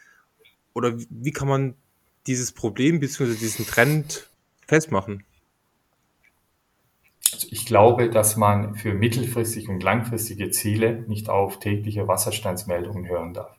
Oder 0.75 0.99
wie 1.11 1.33
kann 1.33 1.49
man 1.49 1.75
dieses 2.27 2.53
Problem 2.53 3.01
bzw. 3.01 3.35
diesen 3.35 3.67
Trend 3.67 4.29
festmachen? 4.67 5.25
Also 7.33 7.49
ich 7.51 7.67
glaube, 7.67 8.11
dass 8.11 8.37
man 8.37 8.75
für 8.75 8.95
mittelfristige 8.95 9.71
und 9.71 9.83
langfristige 9.83 10.51
Ziele 10.51 11.05
nicht 11.07 11.29
auf 11.29 11.59
tägliche 11.59 12.09
Wasserstandsmeldungen 12.09 13.07
hören 13.09 13.35
darf. 13.35 13.59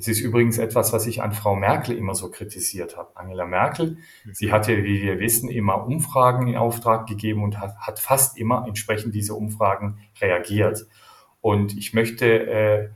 Es 0.00 0.08
ist 0.08 0.20
übrigens 0.20 0.56
etwas, 0.56 0.94
was 0.94 1.06
ich 1.06 1.20
an 1.20 1.32
Frau 1.32 1.54
Merkel 1.54 1.94
immer 1.94 2.14
so 2.14 2.30
kritisiert 2.30 2.96
habe. 2.96 3.10
Angela 3.16 3.44
Merkel, 3.44 3.98
sie 4.32 4.50
hatte, 4.50 4.82
wie 4.82 5.02
wir 5.02 5.20
wissen, 5.20 5.50
immer 5.50 5.86
Umfragen 5.86 6.48
in 6.48 6.56
Auftrag 6.56 7.06
gegeben 7.06 7.44
und 7.44 7.60
hat, 7.60 7.76
hat 7.76 8.00
fast 8.00 8.38
immer 8.38 8.64
entsprechend 8.66 9.14
diese 9.14 9.34
Umfragen 9.34 9.98
reagiert. 10.18 10.86
Und 11.42 11.76
ich 11.76 11.92
möchte 11.92 12.26
äh, 12.26 12.88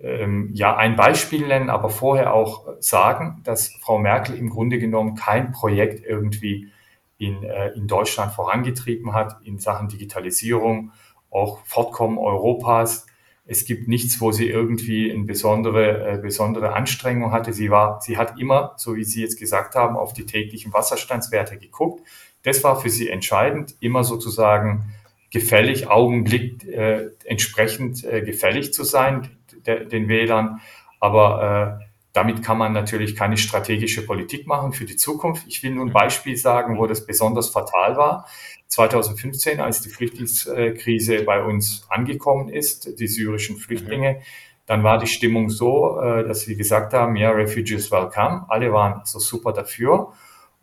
ähm, 0.00 0.50
ja 0.52 0.76
ein 0.76 0.96
Beispiel 0.96 1.46
nennen, 1.46 1.70
aber 1.70 1.88
vorher 1.88 2.34
auch 2.34 2.66
sagen, 2.78 3.40
dass 3.42 3.68
Frau 3.80 3.98
Merkel 3.98 4.36
im 4.36 4.50
Grunde 4.50 4.78
genommen 4.78 5.14
kein 5.14 5.52
Projekt 5.52 6.04
irgendwie 6.04 6.70
in, 7.20 7.44
äh, 7.44 7.68
in 7.72 7.86
Deutschland 7.86 8.32
vorangetrieben 8.32 9.12
hat 9.12 9.36
in 9.44 9.58
Sachen 9.58 9.88
Digitalisierung, 9.88 10.92
auch 11.30 11.60
Fortkommen 11.66 12.18
Europas. 12.18 13.06
Es 13.44 13.66
gibt 13.66 13.88
nichts, 13.88 14.20
wo 14.20 14.32
sie 14.32 14.48
irgendwie 14.48 15.12
eine 15.12 15.24
besondere, 15.24 16.14
äh, 16.14 16.18
besondere 16.18 16.72
Anstrengung 16.72 17.30
hatte. 17.30 17.52
Sie 17.52 17.70
war, 17.70 18.00
sie 18.00 18.16
hat 18.16 18.38
immer, 18.38 18.72
so 18.78 18.96
wie 18.96 19.04
Sie 19.04 19.20
jetzt 19.20 19.38
gesagt 19.38 19.74
haben, 19.74 19.96
auf 19.96 20.14
die 20.14 20.24
täglichen 20.24 20.72
Wasserstandswerte 20.72 21.58
geguckt. 21.58 22.02
Das 22.42 22.64
war 22.64 22.80
für 22.80 22.88
sie 22.88 23.10
entscheidend, 23.10 23.74
immer 23.80 24.02
sozusagen 24.02 24.94
gefällig, 25.30 25.88
Augenblick 25.88 26.64
äh, 26.66 27.10
entsprechend 27.24 28.02
äh, 28.02 28.22
gefällig 28.22 28.72
zu 28.72 28.82
sein, 28.82 29.28
de, 29.66 29.86
den 29.86 30.08
Wählern. 30.08 30.60
Aber 31.00 31.80
äh, 31.80 31.89
damit 32.12 32.42
kann 32.42 32.58
man 32.58 32.72
natürlich 32.72 33.14
keine 33.14 33.36
strategische 33.36 34.04
Politik 34.04 34.46
machen 34.46 34.72
für 34.72 34.84
die 34.84 34.96
Zukunft. 34.96 35.44
Ich 35.46 35.62
will 35.62 35.70
nur 35.70 35.86
ein 35.86 35.92
Beispiel 35.92 36.36
sagen, 36.36 36.78
wo 36.78 36.86
das 36.86 37.06
besonders 37.06 37.50
fatal 37.50 37.96
war. 37.96 38.26
2015, 38.66 39.60
als 39.60 39.80
die 39.80 39.88
Flüchtlingskrise 39.88 41.24
bei 41.24 41.42
uns 41.42 41.86
angekommen 41.88 42.48
ist, 42.48 42.98
die 43.00 43.08
syrischen 43.08 43.56
Flüchtlinge, 43.56 44.22
dann 44.66 44.84
war 44.84 44.98
die 44.98 45.08
Stimmung 45.08 45.50
so, 45.50 46.00
äh, 46.00 46.22
dass 46.24 46.42
sie 46.42 46.56
gesagt 46.56 46.92
haben, 46.92 47.16
ja, 47.16 47.30
Refugees 47.30 47.90
welcome. 47.90 48.44
Alle 48.48 48.72
waren 48.72 49.00
so 49.04 49.18
super 49.18 49.52
dafür. 49.52 50.12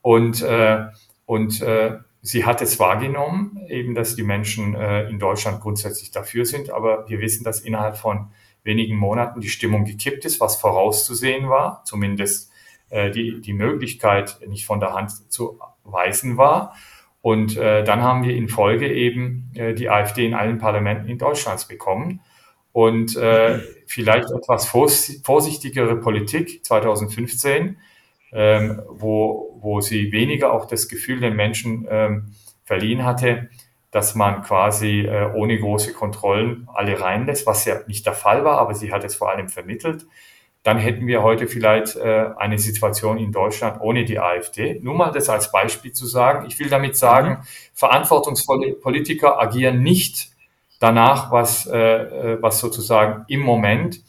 Und, 0.02 0.42
äh, 0.42 0.86
und 1.26 1.62
äh, 1.62 1.98
sie 2.22 2.46
hat 2.46 2.62
es 2.62 2.80
wahrgenommen, 2.80 3.60
eben, 3.68 3.96
dass 3.96 4.16
die 4.16 4.24
Menschen 4.24 4.76
in 4.76 5.20
Deutschland 5.20 5.62
grundsätzlich 5.62 6.12
dafür 6.12 6.46
sind. 6.46 6.70
Aber 6.72 7.08
wir 7.10 7.20
wissen, 7.20 7.44
dass 7.44 7.60
innerhalb 7.62 7.98
von 7.98 8.32
wenigen 8.64 8.98
Monaten 8.98 9.42
die 9.42 9.50
Stimmung 9.50 9.86
gekippt 9.86 10.26
ist, 10.26 10.40
was 10.40 10.58
vorauszusehen 10.58 11.50
war, 11.50 11.84
zumindest 11.86 12.52
äh, 12.90 13.12
die, 13.12 13.42
die 13.42 13.54
Möglichkeit 13.54 14.40
nicht 14.48 14.66
von 14.66 14.80
der 14.80 14.94
Hand 14.94 15.32
zu 15.32 15.60
weisen 15.84 16.38
war. 16.38 16.76
Und 17.22 17.58
äh, 17.58 17.84
dann 17.84 18.02
haben 18.02 18.24
wir 18.24 18.36
in 18.36 18.48
Folge 18.48 18.92
eben 18.94 19.52
äh, 19.56 19.74
die 19.74 19.90
AfD 19.90 20.26
in 20.26 20.34
allen 20.34 20.60
Parlamenten 20.60 21.10
in 21.10 21.18
Deutschland 21.18 21.68
bekommen. 21.68 22.22
Und 22.72 23.16
äh, 23.16 23.60
vielleicht 23.88 24.30
etwas 24.32 24.68
vorsichtigere 24.68 25.96
Politik 25.98 26.64
2015, 26.64 27.78
ähm, 28.34 28.82
wo, 28.88 29.58
wo 29.62 29.82
sie 29.82 30.12
weniger 30.12 30.54
auch 30.54 30.68
das 30.68 30.88
Gefühl 30.88 31.20
den 31.20 31.36
Menschen 31.36 31.88
ähm, 31.90 32.36
verliehen 32.64 33.04
hatte, 33.04 33.50
dass 33.92 34.16
man 34.16 34.44
quasi 34.44 35.02
äh, 35.02 35.32
ohne 35.34 35.60
große 35.60 35.94
Kontrollen 35.94 36.68
alle 36.74 37.00
reinlässt, 37.00 37.48
was 37.48 37.66
ja 37.66 37.80
nicht 37.88 38.06
der 38.06 38.14
Fall 38.14 38.44
war, 38.44 38.60
aber 38.60 38.74
sie 38.74 38.92
hat 38.92 39.04
es 39.04 39.16
vor 39.16 39.32
allem 39.32 39.50
vermittelt. 39.50 40.06
Dann 40.64 40.78
hätten 40.78 41.08
wir 41.08 41.24
heute 41.24 41.48
vielleicht 41.48 41.96
äh, 41.96 42.26
eine 42.38 42.60
Situation 42.60 43.18
in 43.18 43.32
Deutschland 43.32 43.80
ohne 43.80 44.04
die 44.04 44.20
AfD. 44.20 44.80
Nur 44.82 44.96
mal 44.96 45.12
das 45.12 45.30
als 45.30 45.52
Beispiel 45.52 45.94
zu 45.94 46.06
sagen. 46.06 46.46
Ich 46.48 46.60
will 46.60 46.70
damit 46.70 46.98
sagen, 46.98 47.30
mhm. 47.30 47.44
verantwortungsvolle 47.74 48.74
Politiker 48.74 49.40
agieren 49.40 49.82
nicht 49.82 50.32
danach, 50.80 51.32
was, 51.32 51.66
äh, 51.68 51.78
äh 51.78 52.42
was 52.42 52.60
sozusagen 52.60 53.24
im 53.30 53.40
Moment 53.40 54.02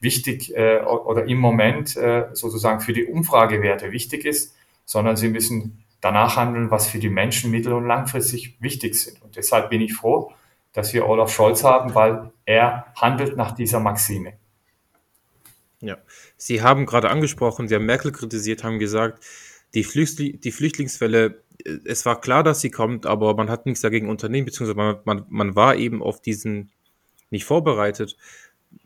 wichtig 0.00 0.54
äh, 0.54 0.80
oder 0.82 1.24
im 1.24 1.38
Moment 1.38 1.96
äh, 1.96 2.28
sozusagen 2.32 2.80
für 2.80 2.92
die 2.92 3.06
Umfragewerte 3.06 3.90
wichtig 3.90 4.24
ist, 4.24 4.54
sondern 4.84 5.16
sie 5.16 5.28
müssen 5.28 5.83
danach 6.04 6.36
handeln, 6.36 6.70
was 6.70 6.86
für 6.86 6.98
die 6.98 7.08
Menschen 7.08 7.50
mittel- 7.50 7.72
und 7.72 7.86
langfristig 7.86 8.56
wichtig 8.60 8.94
sind. 8.94 9.22
Und 9.22 9.36
deshalb 9.36 9.70
bin 9.70 9.80
ich 9.80 9.94
froh, 9.94 10.32
dass 10.72 10.92
wir 10.92 11.08
Olaf 11.08 11.32
Scholz 11.32 11.64
haben, 11.64 11.94
weil 11.94 12.30
er 12.44 12.86
handelt 12.96 13.36
nach 13.36 13.52
dieser 13.52 13.80
Maxime. 13.80 14.34
Ja, 15.80 15.98
Sie 16.36 16.62
haben 16.62 16.86
gerade 16.86 17.10
angesprochen, 17.10 17.68
Sie 17.68 17.74
haben 17.74 17.86
Merkel 17.86 18.12
kritisiert, 18.12 18.64
haben 18.64 18.78
gesagt, 18.78 19.24
die, 19.74 19.84
Flüchtling, 19.84 20.40
die 20.40 20.52
Flüchtlingswelle, 20.52 21.42
äh, 21.64 21.78
es 21.84 22.04
war 22.04 22.20
klar, 22.20 22.42
dass 22.42 22.60
sie 22.60 22.70
kommt, 22.70 23.06
aber 23.06 23.34
man 23.34 23.50
hat 23.50 23.66
nichts 23.66 23.80
dagegen 23.80 24.08
unternehmen, 24.08 24.44
beziehungsweise 24.44 24.76
man, 24.76 24.96
man, 25.04 25.26
man 25.28 25.56
war 25.56 25.76
eben 25.76 26.02
auf 26.02 26.20
diesen 26.20 26.70
nicht 27.30 27.44
vorbereitet. 27.44 28.16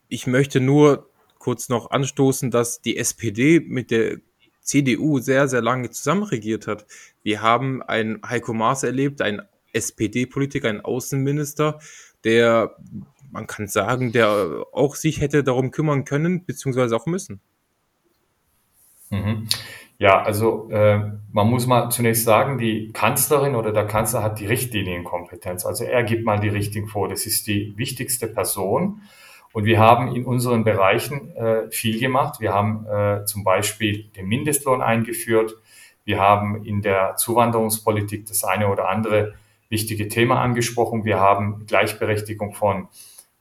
Ich 0.09 0.27
möchte 0.27 0.61
nur 0.61 1.11
kurz 1.39 1.69
noch 1.69 1.91
anstoßen, 1.91 2.51
dass 2.51 2.81
die 2.81 2.97
SPD 2.97 3.61
mit 3.61 3.91
der 3.91 4.19
CDU 4.69 5.19
sehr, 5.19 5.49
sehr 5.49 5.63
lange 5.63 5.91
zusammenregiert 5.91 6.67
hat. 6.67 6.87
Wir 7.23 7.41
haben 7.41 7.83
einen 7.83 8.21
Heiko 8.29 8.53
Maas 8.53 8.83
erlebt, 8.83 9.23
einen 9.23 9.43
SPD-Politiker, 9.73 10.69
einen 10.69 10.83
Außenminister, 10.83 11.79
der, 12.25 12.77
man 13.31 13.47
kann 13.47 13.67
sagen, 13.67 14.13
der 14.13 14.67
auch 14.73 14.95
sich 14.95 15.21
hätte 15.23 15.43
darum 15.43 15.71
kümmern 15.71 16.05
können, 16.05 16.45
beziehungsweise 16.45 16.95
auch 16.97 17.07
müssen. 17.07 17.41
Mhm. 19.11 19.49
Ja, 19.97 20.23
also 20.23 20.69
äh, 20.71 20.99
man 21.33 21.49
muss 21.49 21.67
mal 21.67 21.89
zunächst 21.91 22.25
sagen, 22.25 22.59
die 22.59 22.93
Kanzlerin 22.93 23.55
oder 23.55 23.73
der 23.73 23.87
Kanzler 23.87 24.23
hat 24.23 24.39
die 24.39 24.47
Richtlinienkompetenz. 24.47 25.65
Also 25.65 25.85
er 25.85 26.05
gibt 26.05 26.25
mal 26.25 26.39
die 26.39 26.51
Richtlinie 26.51 26.91
vor. 26.91 27.09
Das 27.09 27.25
ist 27.25 27.47
die 27.47 27.73
wichtigste 27.77 28.29
Person. 28.29 29.01
Und 29.53 29.65
wir 29.65 29.79
haben 29.79 30.15
in 30.15 30.25
unseren 30.25 30.65
Bereichen 30.65 31.35
äh, 31.37 31.71
viel 31.71 31.99
gemacht. 31.99 32.41
Wir 32.41 32.53
haben 32.53 32.87
äh, 32.87 33.25
zum 33.25 33.45
Beispiel 33.45 34.05
den 34.17 34.27
Mindestlohn 34.27 34.83
eingeführt. 34.83 35.55
Wir 36.05 36.21
haben 36.21 36.65
in 36.65 36.83
der 36.83 37.17
Zuwanderungspolitik 37.17 38.27
das 38.27 38.45
eine 38.45 38.69
oder 38.69 38.89
andere 38.89 39.35
wichtige 39.69 40.09
Thema 40.09 40.41
angesprochen. 40.41 41.05
Wir 41.05 41.21
haben 41.21 41.67
Gleichberechtigung 41.67 42.55
von 42.55 42.89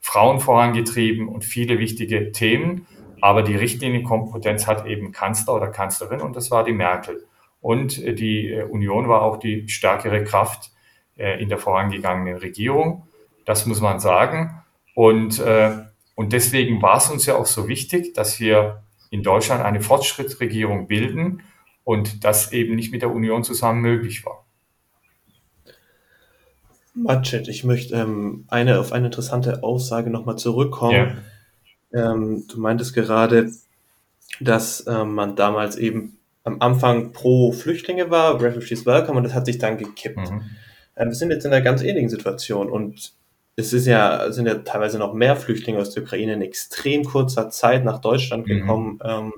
Frauen 0.00 0.40
vorangetrieben 0.40 1.28
und 1.28 1.44
viele 1.44 1.78
wichtige 1.78 2.32
Themen. 2.32 2.86
Aber 3.20 3.42
die 3.42 3.56
Richtlinienkompetenz 3.56 4.66
hat 4.66 4.86
eben 4.86 5.12
Kanzler 5.12 5.54
oder 5.54 5.68
Kanzlerin 5.68 6.20
und 6.20 6.36
das 6.36 6.50
war 6.50 6.64
die 6.64 6.72
Merkel. 6.72 7.26
Und 7.60 8.02
äh, 8.02 8.14
die 8.14 8.50
äh, 8.50 8.62
Union 8.62 9.08
war 9.08 9.22
auch 9.22 9.38
die 9.38 9.68
stärkere 9.68 10.22
Kraft 10.24 10.70
äh, 11.16 11.42
in 11.42 11.48
der 11.48 11.58
vorangegangenen 11.58 12.36
Regierung. 12.36 13.08
Das 13.44 13.66
muss 13.66 13.80
man 13.80 13.98
sagen. 13.98 14.62
Und 14.94 15.40
äh, 15.40 15.87
und 16.18 16.32
deswegen 16.32 16.82
war 16.82 16.96
es 16.96 17.08
uns 17.08 17.26
ja 17.26 17.36
auch 17.36 17.46
so 17.46 17.68
wichtig, 17.68 18.12
dass 18.12 18.40
wir 18.40 18.82
in 19.08 19.22
Deutschland 19.22 19.62
eine 19.62 19.80
Fortschrittsregierung 19.80 20.88
bilden 20.88 21.42
und 21.84 22.24
das 22.24 22.50
eben 22.50 22.74
nicht 22.74 22.90
mit 22.90 23.02
der 23.02 23.12
Union 23.12 23.44
zusammen 23.44 23.82
möglich 23.82 24.26
war. 24.26 24.44
Matschet, 26.92 27.46
ich 27.46 27.62
möchte 27.62 27.94
ähm, 27.94 28.46
eine, 28.48 28.80
auf 28.80 28.90
eine 28.90 29.06
interessante 29.06 29.62
Aussage 29.62 30.10
nochmal 30.10 30.34
zurückkommen. 30.34 31.22
Ja. 31.92 32.10
Ähm, 32.12 32.46
du 32.48 32.58
meintest 32.58 32.94
gerade, 32.94 33.52
dass 34.40 34.88
ähm, 34.88 35.14
man 35.14 35.36
damals 35.36 35.76
eben 35.76 36.18
am 36.42 36.60
Anfang 36.60 37.12
pro 37.12 37.52
Flüchtlinge 37.52 38.10
war, 38.10 38.42
Refugees 38.42 38.86
Welcome, 38.86 39.18
und 39.18 39.22
das 39.22 39.34
hat 39.34 39.46
sich 39.46 39.58
dann 39.58 39.78
gekippt. 39.78 40.32
Mhm. 40.32 40.42
Ähm, 40.96 41.08
wir 41.10 41.14
sind 41.14 41.30
jetzt 41.30 41.44
in 41.44 41.52
einer 41.52 41.62
ganz 41.62 41.80
ähnlichen 41.80 42.10
Situation 42.10 42.70
und 42.70 43.12
es 43.58 43.72
ist 43.72 43.88
ja, 43.88 44.30
sind 44.30 44.46
ja 44.46 44.54
teilweise 44.54 45.00
noch 45.00 45.14
mehr 45.14 45.34
Flüchtlinge 45.34 45.80
aus 45.80 45.90
der 45.90 46.04
Ukraine 46.04 46.34
in 46.34 46.42
extrem 46.42 47.04
kurzer 47.04 47.50
Zeit 47.50 47.84
nach 47.84 47.98
Deutschland 47.98 48.46
mhm. 48.46 48.50
gekommen. 48.50 48.92
Mhm. 48.92 49.00
Ähm, 49.04 49.32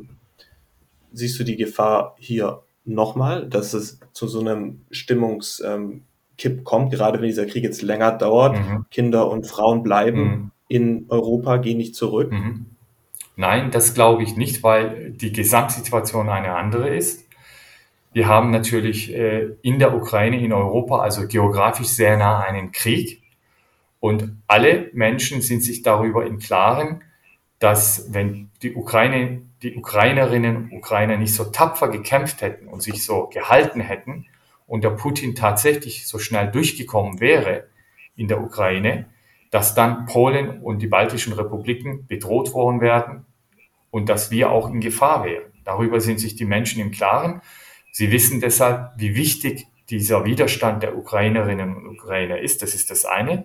siehst 1.10 1.40
du 1.40 1.44
die 1.44 1.56
Gefahr 1.56 2.16
hier 2.18 2.62
nochmal, 2.84 3.48
dass 3.48 3.72
es 3.72 3.98
zu 4.12 4.28
so 4.28 4.40
einem 4.40 4.82
Stimmungskipp 4.90 6.04
ähm, 6.44 6.64
kommt, 6.64 6.92
gerade 6.92 7.18
wenn 7.18 7.28
dieser 7.28 7.46
Krieg 7.46 7.64
jetzt 7.64 7.80
länger 7.80 8.12
dauert, 8.12 8.58
mhm. 8.58 8.84
Kinder 8.90 9.30
und 9.30 9.46
Frauen 9.46 9.82
bleiben 9.82 10.22
mhm. 10.22 10.50
in 10.68 11.06
Europa, 11.08 11.56
gehen 11.56 11.78
nicht 11.78 11.94
zurück? 11.94 12.30
Mhm. 12.30 12.66
Nein, 13.36 13.70
das 13.70 13.94
glaube 13.94 14.22
ich 14.22 14.36
nicht, 14.36 14.62
weil 14.62 15.12
die 15.12 15.32
Gesamtsituation 15.32 16.28
eine 16.28 16.56
andere 16.56 16.94
ist. 16.94 17.24
Wir 18.12 18.28
haben 18.28 18.50
natürlich 18.50 19.14
äh, 19.14 19.54
in 19.62 19.78
der 19.78 19.96
Ukraine, 19.96 20.38
in 20.44 20.52
Europa, 20.52 20.98
also 20.98 21.26
geografisch 21.26 21.86
sehr 21.86 22.18
nah 22.18 22.40
einen 22.40 22.70
Krieg. 22.70 23.19
Und 24.00 24.42
alle 24.46 24.90
Menschen 24.94 25.42
sind 25.42 25.62
sich 25.62 25.82
darüber 25.82 26.26
im 26.26 26.38
Klaren, 26.38 27.02
dass 27.58 28.12
wenn 28.12 28.50
die 28.62 28.74
Ukraine, 28.74 29.42
die 29.62 29.76
Ukrainerinnen 29.76 30.56
und 30.56 30.72
Ukrainer 30.72 31.18
nicht 31.18 31.34
so 31.34 31.44
tapfer 31.44 31.88
gekämpft 31.88 32.40
hätten 32.40 32.66
und 32.66 32.82
sich 32.82 33.04
so 33.04 33.28
gehalten 33.28 33.80
hätten 33.80 34.26
und 34.66 34.82
der 34.82 34.90
Putin 34.90 35.34
tatsächlich 35.34 36.08
so 36.08 36.18
schnell 36.18 36.50
durchgekommen 36.50 37.20
wäre 37.20 37.66
in 38.16 38.28
der 38.28 38.40
Ukraine, 38.40 39.06
dass 39.50 39.74
dann 39.74 40.06
Polen 40.06 40.62
und 40.62 40.80
die 40.80 40.86
baltischen 40.86 41.34
Republiken 41.34 42.06
bedroht 42.06 42.54
worden 42.54 42.80
wären 42.80 43.26
und 43.90 44.08
dass 44.08 44.30
wir 44.30 44.50
auch 44.50 44.70
in 44.70 44.80
Gefahr 44.80 45.24
wären. 45.24 45.52
Darüber 45.64 46.00
sind 46.00 46.20
sich 46.20 46.36
die 46.36 46.46
Menschen 46.46 46.80
im 46.80 46.92
Klaren. 46.92 47.42
Sie 47.92 48.10
wissen 48.10 48.40
deshalb, 48.40 48.92
wie 48.96 49.14
wichtig 49.14 49.66
dieser 49.90 50.24
Widerstand 50.24 50.82
der 50.82 50.96
Ukrainerinnen 50.96 51.76
und 51.76 51.98
Ukrainer 51.98 52.38
ist. 52.38 52.62
Das 52.62 52.74
ist 52.74 52.90
das 52.90 53.04
eine. 53.04 53.44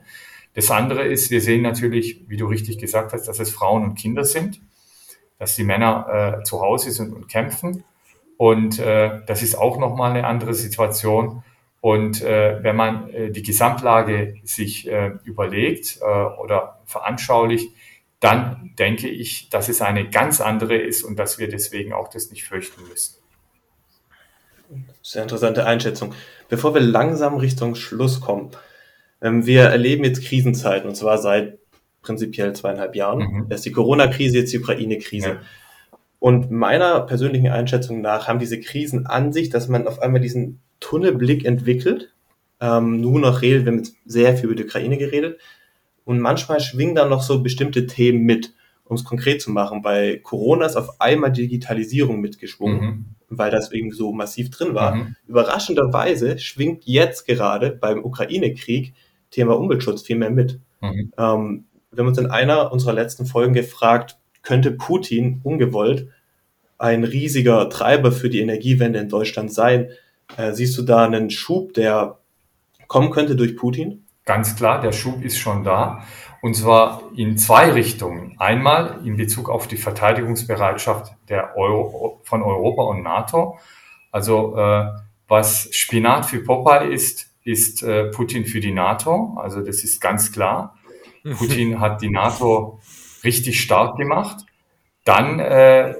Das 0.55 0.71
andere 0.71 1.03
ist, 1.03 1.31
wir 1.31 1.41
sehen 1.41 1.61
natürlich, 1.61 2.21
wie 2.27 2.37
du 2.37 2.47
richtig 2.47 2.77
gesagt 2.77 3.13
hast, 3.13 3.27
dass 3.27 3.39
es 3.39 3.51
Frauen 3.51 3.83
und 3.83 3.95
Kinder 3.95 4.23
sind, 4.23 4.61
dass 5.37 5.55
die 5.55 5.65
Männer 5.65 6.39
äh, 6.39 6.43
zu 6.43 6.61
Hause 6.61 6.91
sind 6.91 7.13
und 7.13 7.27
kämpfen. 7.27 7.83
Und 8.37 8.79
äh, 8.79 9.21
das 9.27 9.43
ist 9.43 9.55
auch 9.55 9.77
nochmal 9.77 10.11
eine 10.11 10.25
andere 10.25 10.53
Situation. 10.53 11.43
Und 11.81 12.21
äh, 12.21 12.63
wenn 12.63 12.75
man 12.75 13.09
äh, 13.09 13.31
die 13.31 13.43
Gesamtlage 13.43 14.35
sich 14.43 14.87
äh, 14.87 15.11
überlegt 15.25 15.99
äh, 16.01 16.05
oder 16.05 16.79
veranschaulicht, 16.85 17.69
dann 18.21 18.71
denke 18.79 19.09
ich, 19.09 19.49
dass 19.49 19.67
es 19.67 19.81
eine 19.81 20.09
ganz 20.09 20.39
andere 20.39 20.77
ist 20.77 21.03
und 21.03 21.19
dass 21.19 21.37
wir 21.37 21.49
deswegen 21.49 21.93
auch 21.93 22.07
das 22.07 22.31
nicht 22.31 22.45
fürchten 22.45 22.81
müssen. 22.87 23.17
Sehr 25.03 25.23
interessante 25.23 25.65
Einschätzung. 25.65 26.13
Bevor 26.47 26.73
wir 26.73 26.81
langsam 26.81 27.35
Richtung 27.35 27.75
Schluss 27.75 28.21
kommen, 28.21 28.51
wir 29.45 29.63
erleben 29.63 30.03
jetzt 30.03 30.23
Krisenzeiten 30.23 30.87
und 30.87 30.95
zwar 30.95 31.17
seit 31.17 31.57
prinzipiell 32.01 32.53
zweieinhalb 32.53 32.95
Jahren. 32.95 33.19
Mhm. 33.19 33.47
Erst 33.49 33.65
die 33.65 33.71
Corona-Krise, 33.71 34.37
jetzt 34.37 34.53
die 34.53 34.59
Ukraine-Krise. 34.59 35.29
Ja. 35.29 35.41
Und 36.19 36.51
meiner 36.51 37.01
persönlichen 37.01 37.49
Einschätzung 37.49 38.01
nach 38.01 38.27
haben 38.27 38.39
diese 38.39 38.59
Krisen 38.59 39.05
an 39.05 39.33
sich, 39.33 39.49
dass 39.49 39.67
man 39.67 39.87
auf 39.87 40.01
einmal 40.01 40.21
diesen 40.21 40.59
Tunnelblick 40.79 41.45
entwickelt. 41.45 42.13
Ähm, 42.61 43.01
nur 43.01 43.19
noch 43.19 43.41
redet, 43.41 43.65
wir 43.65 43.71
haben 43.71 43.79
jetzt 43.79 43.95
sehr 44.05 44.35
viel 44.35 44.45
über 44.45 44.55
die 44.55 44.65
Ukraine 44.65 44.97
geredet. 44.97 45.39
Und 46.03 46.19
manchmal 46.19 46.59
schwingen 46.59 46.95
dann 46.95 47.09
noch 47.09 47.21
so 47.21 47.41
bestimmte 47.41 47.87
Themen 47.87 48.23
mit, 48.23 48.53
um 48.85 48.95
es 48.95 49.03
konkret 49.03 49.41
zu 49.41 49.51
machen. 49.51 49.81
Bei 49.81 50.19
Corona 50.23 50.67
ist 50.67 50.75
auf 50.75 51.01
einmal 51.01 51.31
Digitalisierung 51.31 52.21
mitgeschwungen. 52.21 52.81
Mhm 52.81 53.05
weil 53.29 53.51
das 53.51 53.71
eben 53.71 53.91
so 53.91 54.11
massiv 54.11 54.49
drin 54.49 54.73
war. 54.73 54.95
Mhm. 54.95 55.15
Überraschenderweise 55.27 56.37
schwingt 56.39 56.85
jetzt 56.85 57.25
gerade 57.25 57.71
beim 57.71 58.03
Ukraine-Krieg 58.03 58.93
Thema 59.35 59.57
Umweltschutz 59.57 60.01
viel 60.01 60.17
mehr 60.17 60.31
mit. 60.31 60.59
Mhm. 60.81 61.11
Ähm, 61.17 61.65
wir 61.91 62.01
haben 62.01 62.07
uns 62.07 62.17
in 62.17 62.27
einer 62.27 62.71
unserer 62.71 62.93
letzten 62.93 63.25
Folgen 63.25 63.53
gefragt, 63.53 64.17
könnte 64.41 64.71
Putin 64.71 65.41
ungewollt 65.43 66.07
ein 66.77 67.03
riesiger 67.03 67.69
Treiber 67.69 68.11
für 68.11 68.29
die 68.29 68.41
Energiewende 68.41 68.99
in 68.99 69.09
Deutschland 69.09 69.51
sein? 69.53 69.89
Äh, 70.37 70.53
siehst 70.53 70.77
du 70.77 70.81
da 70.81 71.05
einen 71.05 71.29
Schub, 71.29 71.73
der 71.73 72.19
kommen 72.87 73.11
könnte 73.11 73.35
durch 73.35 73.55
Putin? 73.55 74.05
Ganz 74.25 74.55
klar, 74.55 74.81
der 74.81 74.91
Schub 74.91 75.23
ist 75.23 75.37
schon 75.37 75.63
da. 75.63 76.03
Und 76.41 76.55
zwar 76.55 77.03
in 77.15 77.37
zwei 77.37 77.71
Richtungen. 77.71 78.35
Einmal 78.37 78.99
in 79.03 79.17
Bezug 79.17 79.49
auf 79.49 79.67
die 79.67 79.77
Verteidigungsbereitschaft 79.77 81.13
der 81.29 81.55
Euro, 81.57 82.21
von 82.23 82.43
Europa 82.43 82.83
und 82.83 83.03
NATO. 83.03 83.57
Also 84.11 84.57
äh, 84.57 84.85
was 85.27 85.69
Spinat 85.71 86.25
für 86.25 86.43
Popeye 86.43 86.93
ist, 86.93 87.34
ist 87.45 87.83
äh, 87.83 88.05
Putin 88.05 88.45
für 88.45 88.59
die 88.59 88.73
NATO. 88.73 89.37
Also 89.39 89.61
das 89.61 89.83
ist 89.85 90.01
ganz 90.01 90.33
klar. 90.33 90.77
Putin 91.37 91.79
hat 91.79 92.01
die 92.01 92.09
NATO 92.09 92.79
richtig 93.23 93.61
stark 93.61 93.97
gemacht. 93.97 94.45
Dann 95.05 95.39
äh, 95.39 95.95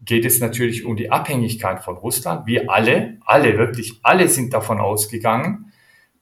geht 0.00 0.24
es 0.24 0.40
natürlich 0.40 0.84
um 0.84 0.96
die 0.96 1.10
Abhängigkeit 1.10 1.82
von 1.82 1.96
Russland. 1.96 2.46
Wir 2.46 2.70
alle, 2.70 3.18
alle, 3.24 3.58
wirklich 3.58 4.00
alle 4.02 4.28
sind 4.28 4.52
davon 4.52 4.80
ausgegangen, 4.80 5.72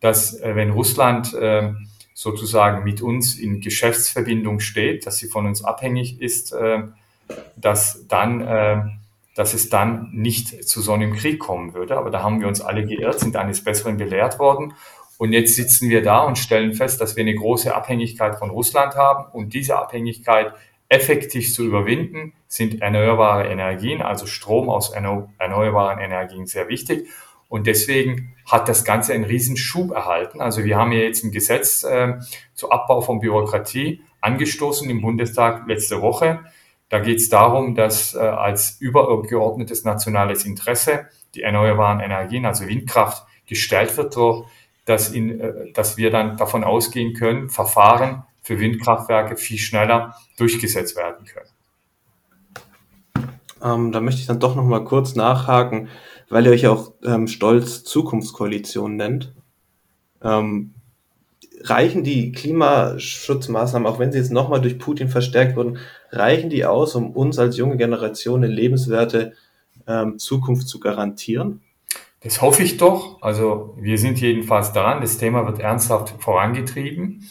dass 0.01 0.39
äh, 0.41 0.55
wenn 0.55 0.71
Russland 0.71 1.35
äh, 1.35 1.73
sozusagen 2.15 2.85
mit 2.85 3.03
uns 3.03 3.39
in 3.39 3.61
Geschäftsverbindung 3.61 4.61
steht, 4.61 5.07
dass 5.07 5.17
sie 5.17 5.29
von 5.29 5.47
uns 5.47 5.65
abhängig 5.65 6.21
ist, 6.21 6.53
äh, 6.53 6.83
dass 7.57 8.07
dann, 8.09 8.41
äh, 8.41 8.83
dass 9.35 9.55
es 9.55 9.69
dann 9.69 10.11
nicht 10.13 10.67
zu 10.67 10.81
so 10.81 10.93
einem 10.93 11.15
Krieg 11.15 11.39
kommen 11.39 11.75
würde. 11.75 11.97
Aber 11.97 12.11
da 12.11 12.23
haben 12.23 12.41
wir 12.41 12.49
uns 12.49 12.61
alle 12.61 12.85
geirrt, 12.85 13.21
sind 13.21 13.37
eines 13.37 13.63
Besseren 13.65 13.97
belehrt 13.97 14.39
worden. 14.39 14.75
Und 15.19 15.33
jetzt 15.33 15.55
sitzen 15.55 15.91
wir 15.91 16.03
da 16.03 16.21
und 16.21 16.39
stellen 16.39 16.73
fest, 16.73 17.01
dass 17.01 17.17
wir 17.17 17.23
eine 17.23 17.35
große 17.35 17.75
Abhängigkeit 17.75 18.37
von 18.37 18.51
Russland 18.51 18.97
haben. 18.97 19.31
Und 19.33 19.55
diese 19.55 19.79
Abhängigkeit 19.79 20.55
effektiv 20.89 21.55
zu 21.55 21.65
überwinden, 21.65 22.33
sind 22.49 22.83
erneuerbare 22.83 23.47
Energien, 23.47 24.03
also 24.03 24.27
Strom 24.27 24.69
aus 24.69 24.91
erneuerbaren 24.91 26.01
Energien 26.01 26.47
sehr 26.47 26.69
wichtig. 26.69 27.09
Und 27.49 27.67
deswegen 27.67 28.35
hat 28.45 28.69
das 28.69 28.85
Ganze 28.85 29.13
einen 29.13 29.25
Riesenschub 29.25 29.93
erhalten. 29.93 30.41
Also 30.41 30.65
wir 30.65 30.77
haben 30.77 30.93
ja 30.93 31.01
jetzt 31.01 31.25
ein 31.25 31.31
Gesetz 31.31 31.85
äh, 31.85 32.15
zu 32.55 32.71
Abbau 32.71 33.01
von 33.01 33.21
Bürokratie 33.21 34.03
angestoßen 34.21 34.91
im 34.91 35.01
Bundestag 35.01 35.67
letzte 35.69 36.03
Woche. 36.03 36.41
Da 36.91 36.99
geht 36.99 37.19
es 37.19 37.31
darum, 37.31 37.75
dass 37.75 38.15
äh, 38.15 38.19
als 38.19 38.79
übergeordnetes 38.81 39.85
nationales 39.85 40.45
Interesse 40.45 41.07
die 41.35 41.43
erneuerbaren 41.43 42.01
Energien, 42.01 42.45
also 42.45 42.67
Windkraft, 42.67 43.27
gestellt 43.47 43.97
wird, 43.97 44.13
so 44.13 44.47
dass, 44.85 45.11
in, 45.11 45.41
äh, 45.41 45.73
dass 45.73 45.97
wir 45.97 46.11
dann 46.11 46.37
davon 46.37 46.65
ausgehen 46.65 47.15
können, 47.15 47.49
Verfahren 47.49 48.25
für 48.43 48.61
Windkraftwerke 48.61 49.37
viel 49.37 49.59
schneller 49.59 50.15
durchgesetzt 50.37 50.97
werden 50.97 51.25
können. 51.25 51.49
Ähm, 53.63 53.93
da 53.93 54.01
möchte 54.01 54.21
ich 54.21 54.27
dann 54.27 54.41
doch 54.41 54.55
noch 54.55 54.65
mal 54.65 54.85
kurz 54.85 55.15
nachhaken 55.15 55.89
weil 56.31 56.47
ihr 56.47 56.53
euch 56.53 56.67
auch 56.69 56.93
ähm, 57.05 57.27
stolz 57.27 57.85
Zukunftskoalition 57.85 58.97
nennt. 58.97 59.35
Ähm, 60.23 60.75
reichen 61.63 62.05
die 62.05 62.33
Klimaschutzmaßnahmen, 62.33 63.87
auch 63.87 63.99
wenn 63.99 64.13
sie 64.13 64.19
jetzt 64.19 64.33
nochmal 64.33 64.63
durch 64.63 64.79
Putin 64.79 65.09
verstärkt 65.09 65.57
wurden, 65.57 65.79
reichen 66.11 66.51
die 66.51 66.65
aus, 66.65 66.95
um 66.95 67.11
uns 67.13 67.39
als 67.39 67.57
junge 67.57 67.77
Generation 67.77 68.45
eine 68.45 68.53
lebenswerte 68.53 69.35
ähm, 69.87 70.19
Zukunft 70.19 70.69
zu 70.69 70.81
garantieren? 70.81 71.63
Das 72.23 72.43
hoffe 72.43 72.63
ich 72.63 72.77
doch. 72.77 73.23
Also 73.23 73.75
wir 73.79 73.99
sind 73.99 74.21
jedenfalls 74.21 74.73
dran. 74.73 75.01
Das 75.01 75.19
Thema 75.19 75.47
wird 75.47 75.59
ernsthaft 75.59 76.15
vorangetrieben. 76.19 77.29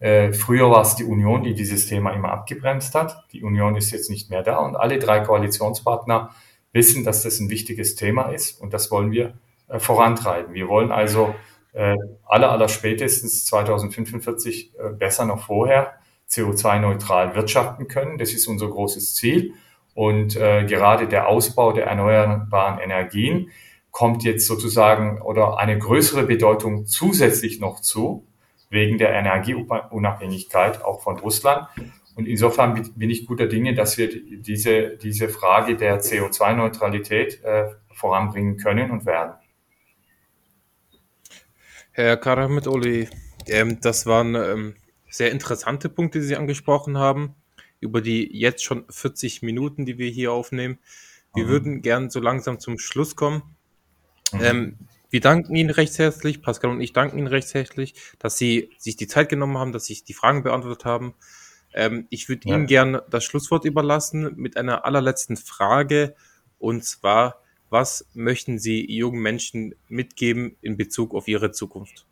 Äh, 0.00 0.32
früher 0.32 0.68
war 0.68 0.82
es 0.82 0.96
die 0.96 1.04
Union, 1.04 1.44
die 1.44 1.54
dieses 1.54 1.86
Thema 1.86 2.10
immer 2.10 2.32
abgebremst 2.32 2.94
hat. 2.96 3.24
Die 3.32 3.44
Union 3.44 3.76
ist 3.76 3.92
jetzt 3.92 4.10
nicht 4.10 4.30
mehr 4.30 4.42
da 4.42 4.58
und 4.58 4.74
alle 4.74 4.98
drei 4.98 5.20
Koalitionspartner 5.20 6.30
wissen, 6.72 7.04
dass 7.04 7.22
das 7.22 7.38
ein 7.38 7.50
wichtiges 7.50 7.94
Thema 7.94 8.30
ist 8.30 8.60
und 8.60 8.72
das 8.72 8.90
wollen 8.90 9.12
wir 9.12 9.34
äh, 9.68 9.78
vorantreiben. 9.78 10.54
Wir 10.54 10.66
wollen 10.66 10.90
also 10.90 11.36
äh, 11.72 11.94
aller, 12.24 12.50
aller 12.50 12.68
spätestens 12.68 13.44
2045 13.44 14.72
äh, 14.76 14.88
besser 14.90 15.24
noch 15.24 15.46
vorher 15.46 15.94
CO2-neutral 16.32 17.34
wirtschaften 17.34 17.88
können. 17.88 18.18
Das 18.18 18.32
ist 18.32 18.46
unser 18.46 18.68
großes 18.68 19.14
Ziel. 19.14 19.54
Und 19.94 20.36
äh, 20.36 20.64
gerade 20.64 21.06
der 21.06 21.28
Ausbau 21.28 21.72
der 21.72 21.86
erneuerbaren 21.86 22.78
Energien 22.80 23.50
kommt 23.90 24.24
jetzt 24.24 24.46
sozusagen 24.46 25.20
oder 25.20 25.58
eine 25.58 25.78
größere 25.78 26.22
Bedeutung 26.24 26.86
zusätzlich 26.86 27.60
noch 27.60 27.80
zu, 27.80 28.26
wegen 28.70 28.96
der 28.96 29.12
Energieunabhängigkeit 29.12 30.82
auch 30.82 31.02
von 31.02 31.18
Russland. 31.18 31.68
Und 32.14 32.26
insofern 32.26 32.90
bin 32.96 33.10
ich 33.10 33.26
guter 33.26 33.46
Dinge, 33.46 33.74
dass 33.74 33.98
wir 33.98 34.08
diese, 34.08 34.96
diese 34.96 35.28
Frage 35.28 35.76
der 35.76 36.00
CO2-Neutralität 36.00 37.44
äh, 37.44 37.66
voranbringen 37.92 38.56
können 38.56 38.90
und 38.90 39.04
werden. 39.04 39.34
Herr 41.92 42.16
Karamitoli, 42.16 43.08
ähm, 43.46 43.78
das 43.82 44.06
waren 44.06 44.34
ähm, 44.34 44.74
sehr 45.12 45.30
interessante 45.30 45.88
Punkte, 45.88 46.18
die 46.20 46.24
Sie 46.24 46.36
angesprochen 46.36 46.96
haben, 46.98 47.34
über 47.80 48.00
die 48.00 48.28
jetzt 48.36 48.64
schon 48.64 48.84
40 48.88 49.42
Minuten, 49.42 49.84
die 49.84 49.98
wir 49.98 50.08
hier 50.08 50.32
aufnehmen. 50.32 50.78
Wir 51.34 51.44
mhm. 51.44 51.48
würden 51.48 51.82
gern 51.82 52.10
so 52.10 52.18
langsam 52.18 52.58
zum 52.58 52.78
Schluss 52.78 53.14
kommen. 53.14 53.42
Mhm. 54.32 54.40
Ähm, 54.42 54.78
wir 55.10 55.20
danken 55.20 55.54
Ihnen 55.54 55.70
recht 55.70 55.98
herzlich, 55.98 56.40
Pascal 56.40 56.70
und 56.70 56.80
ich 56.80 56.94
danken 56.94 57.18
Ihnen 57.18 57.26
recht 57.26 57.52
herzlich, 57.52 57.94
dass 58.18 58.38
Sie 58.38 58.70
sich 58.78 58.96
die 58.96 59.06
Zeit 59.06 59.28
genommen 59.28 59.58
haben, 59.58 59.72
dass 59.72 59.84
Sie 59.84 60.02
die 60.02 60.14
Fragen 60.14 60.42
beantwortet 60.42 60.86
haben. 60.86 61.14
Ähm, 61.74 62.06
ich 62.08 62.30
würde 62.30 62.48
ja. 62.48 62.54
Ihnen 62.54 62.66
gerne 62.66 63.02
das 63.10 63.24
Schlusswort 63.24 63.66
überlassen 63.66 64.32
mit 64.36 64.56
einer 64.56 64.86
allerletzten 64.86 65.36
Frage. 65.36 66.14
Und 66.58 66.84
zwar, 66.84 67.42
was 67.68 68.06
möchten 68.14 68.58
Sie 68.58 68.90
jungen 68.90 69.20
Menschen 69.20 69.74
mitgeben 69.88 70.56
in 70.62 70.78
Bezug 70.78 71.14
auf 71.14 71.28
ihre 71.28 71.52
Zukunft? 71.52 72.06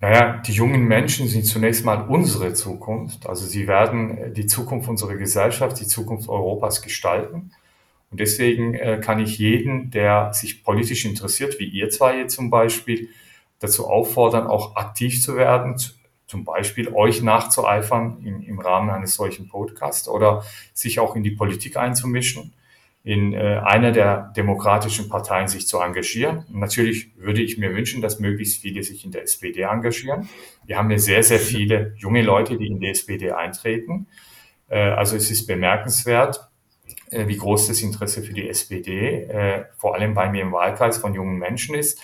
Naja, 0.00 0.42
die 0.46 0.52
jungen 0.52 0.84
Menschen 0.84 1.26
sind 1.26 1.44
zunächst 1.46 1.84
mal 1.84 2.06
unsere 2.08 2.52
Zukunft. 2.52 3.26
Also 3.26 3.46
sie 3.46 3.66
werden 3.66 4.34
die 4.34 4.46
Zukunft 4.46 4.88
unserer 4.88 5.16
Gesellschaft, 5.16 5.80
die 5.80 5.86
Zukunft 5.86 6.28
Europas 6.28 6.82
gestalten. 6.82 7.52
Und 8.10 8.20
deswegen 8.20 8.74
äh, 8.74 9.00
kann 9.02 9.18
ich 9.20 9.38
jeden, 9.38 9.90
der 9.90 10.32
sich 10.32 10.62
politisch 10.62 11.04
interessiert, 11.04 11.58
wie 11.58 11.64
ihr 11.64 11.88
zwei 11.90 12.18
jetzt 12.18 12.34
zum 12.34 12.50
Beispiel, 12.50 13.08
dazu 13.58 13.86
auffordern, 13.86 14.46
auch 14.46 14.76
aktiv 14.76 15.22
zu 15.22 15.36
werden, 15.36 15.76
zum 16.26 16.44
Beispiel 16.44 16.92
euch 16.92 17.22
nachzueifern 17.22 18.18
im 18.22 18.58
Rahmen 18.58 18.90
eines 18.90 19.14
solchen 19.14 19.48
Podcasts 19.48 20.08
oder 20.08 20.44
sich 20.74 20.98
auch 20.98 21.16
in 21.16 21.22
die 21.22 21.30
Politik 21.30 21.76
einzumischen, 21.76 22.52
in 23.06 23.32
äh, 23.34 23.60
einer 23.64 23.92
der 23.92 24.32
demokratischen 24.36 25.08
Parteien 25.08 25.46
sich 25.46 25.68
zu 25.68 25.78
engagieren. 25.78 26.44
Natürlich 26.50 27.16
würde 27.16 27.40
ich 27.40 27.56
mir 27.56 27.72
wünschen, 27.72 28.02
dass 28.02 28.18
möglichst 28.18 28.60
viele 28.60 28.82
sich 28.82 29.04
in 29.04 29.12
der 29.12 29.22
SPD 29.22 29.62
engagieren. 29.62 30.28
Wir 30.66 30.76
haben 30.76 30.90
ja 30.90 30.98
sehr, 30.98 31.22
sehr 31.22 31.38
viele 31.38 31.94
junge 31.98 32.22
Leute, 32.22 32.58
die 32.58 32.66
in 32.66 32.80
die 32.80 32.88
SPD 32.88 33.30
eintreten. 33.30 34.08
Äh, 34.68 34.80
also 34.80 35.16
es 35.16 35.30
ist 35.30 35.46
bemerkenswert. 35.46 36.50
äh, 37.10 37.28
wie 37.28 37.36
groß 37.36 37.68
das 37.68 37.82
Interesse 37.82 38.22
für 38.22 38.32
die 38.32 38.48
SPD, 38.48 39.24
äh, 39.24 39.64
vor 39.76 39.94
allem 39.94 40.14
bei 40.14 40.28
mir 40.30 40.42
im 40.42 40.52
Wahlkreis 40.52 40.98
von 40.98 41.14
jungen 41.14 41.38
Menschen 41.38 41.74
ist. 41.76 42.00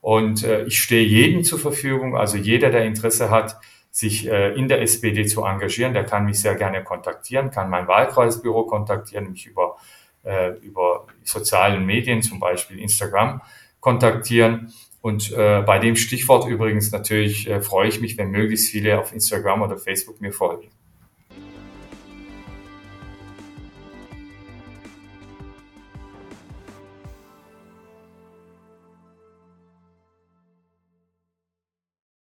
Und 0.00 0.44
äh, 0.44 0.64
ich 0.64 0.80
stehe 0.82 1.06
jedem 1.06 1.44
zur 1.44 1.58
Verfügung, 1.58 2.16
also 2.16 2.36
jeder, 2.36 2.70
der 2.70 2.84
Interesse 2.84 3.30
hat, 3.30 3.56
sich 3.90 4.28
äh, 4.28 4.54
in 4.54 4.68
der 4.68 4.82
SPD 4.82 5.26
zu 5.26 5.44
engagieren, 5.44 5.94
der 5.94 6.04
kann 6.04 6.24
mich 6.24 6.40
sehr 6.40 6.54
gerne 6.54 6.82
kontaktieren, 6.84 7.50
kann 7.50 7.70
mein 7.70 7.88
Wahlkreisbüro 7.88 8.66
kontaktieren, 8.66 9.30
mich 9.30 9.46
über, 9.46 9.76
äh, 10.24 10.50
über 10.58 11.06
sozialen 11.24 11.84
Medien, 11.84 12.22
zum 12.22 12.40
Beispiel 12.40 12.78
Instagram, 12.78 13.40
kontaktieren. 13.80 14.72
Und 15.00 15.32
äh, 15.32 15.62
bei 15.62 15.78
dem 15.78 15.96
Stichwort 15.96 16.46
übrigens 16.46 16.92
natürlich 16.92 17.48
äh, 17.48 17.60
freue 17.60 17.88
ich 17.88 18.00
mich, 18.00 18.18
wenn 18.18 18.30
möglichst 18.30 18.70
viele 18.70 19.00
auf 19.00 19.12
Instagram 19.12 19.62
oder 19.62 19.78
Facebook 19.78 20.20
mir 20.20 20.32
folgen. 20.32 20.70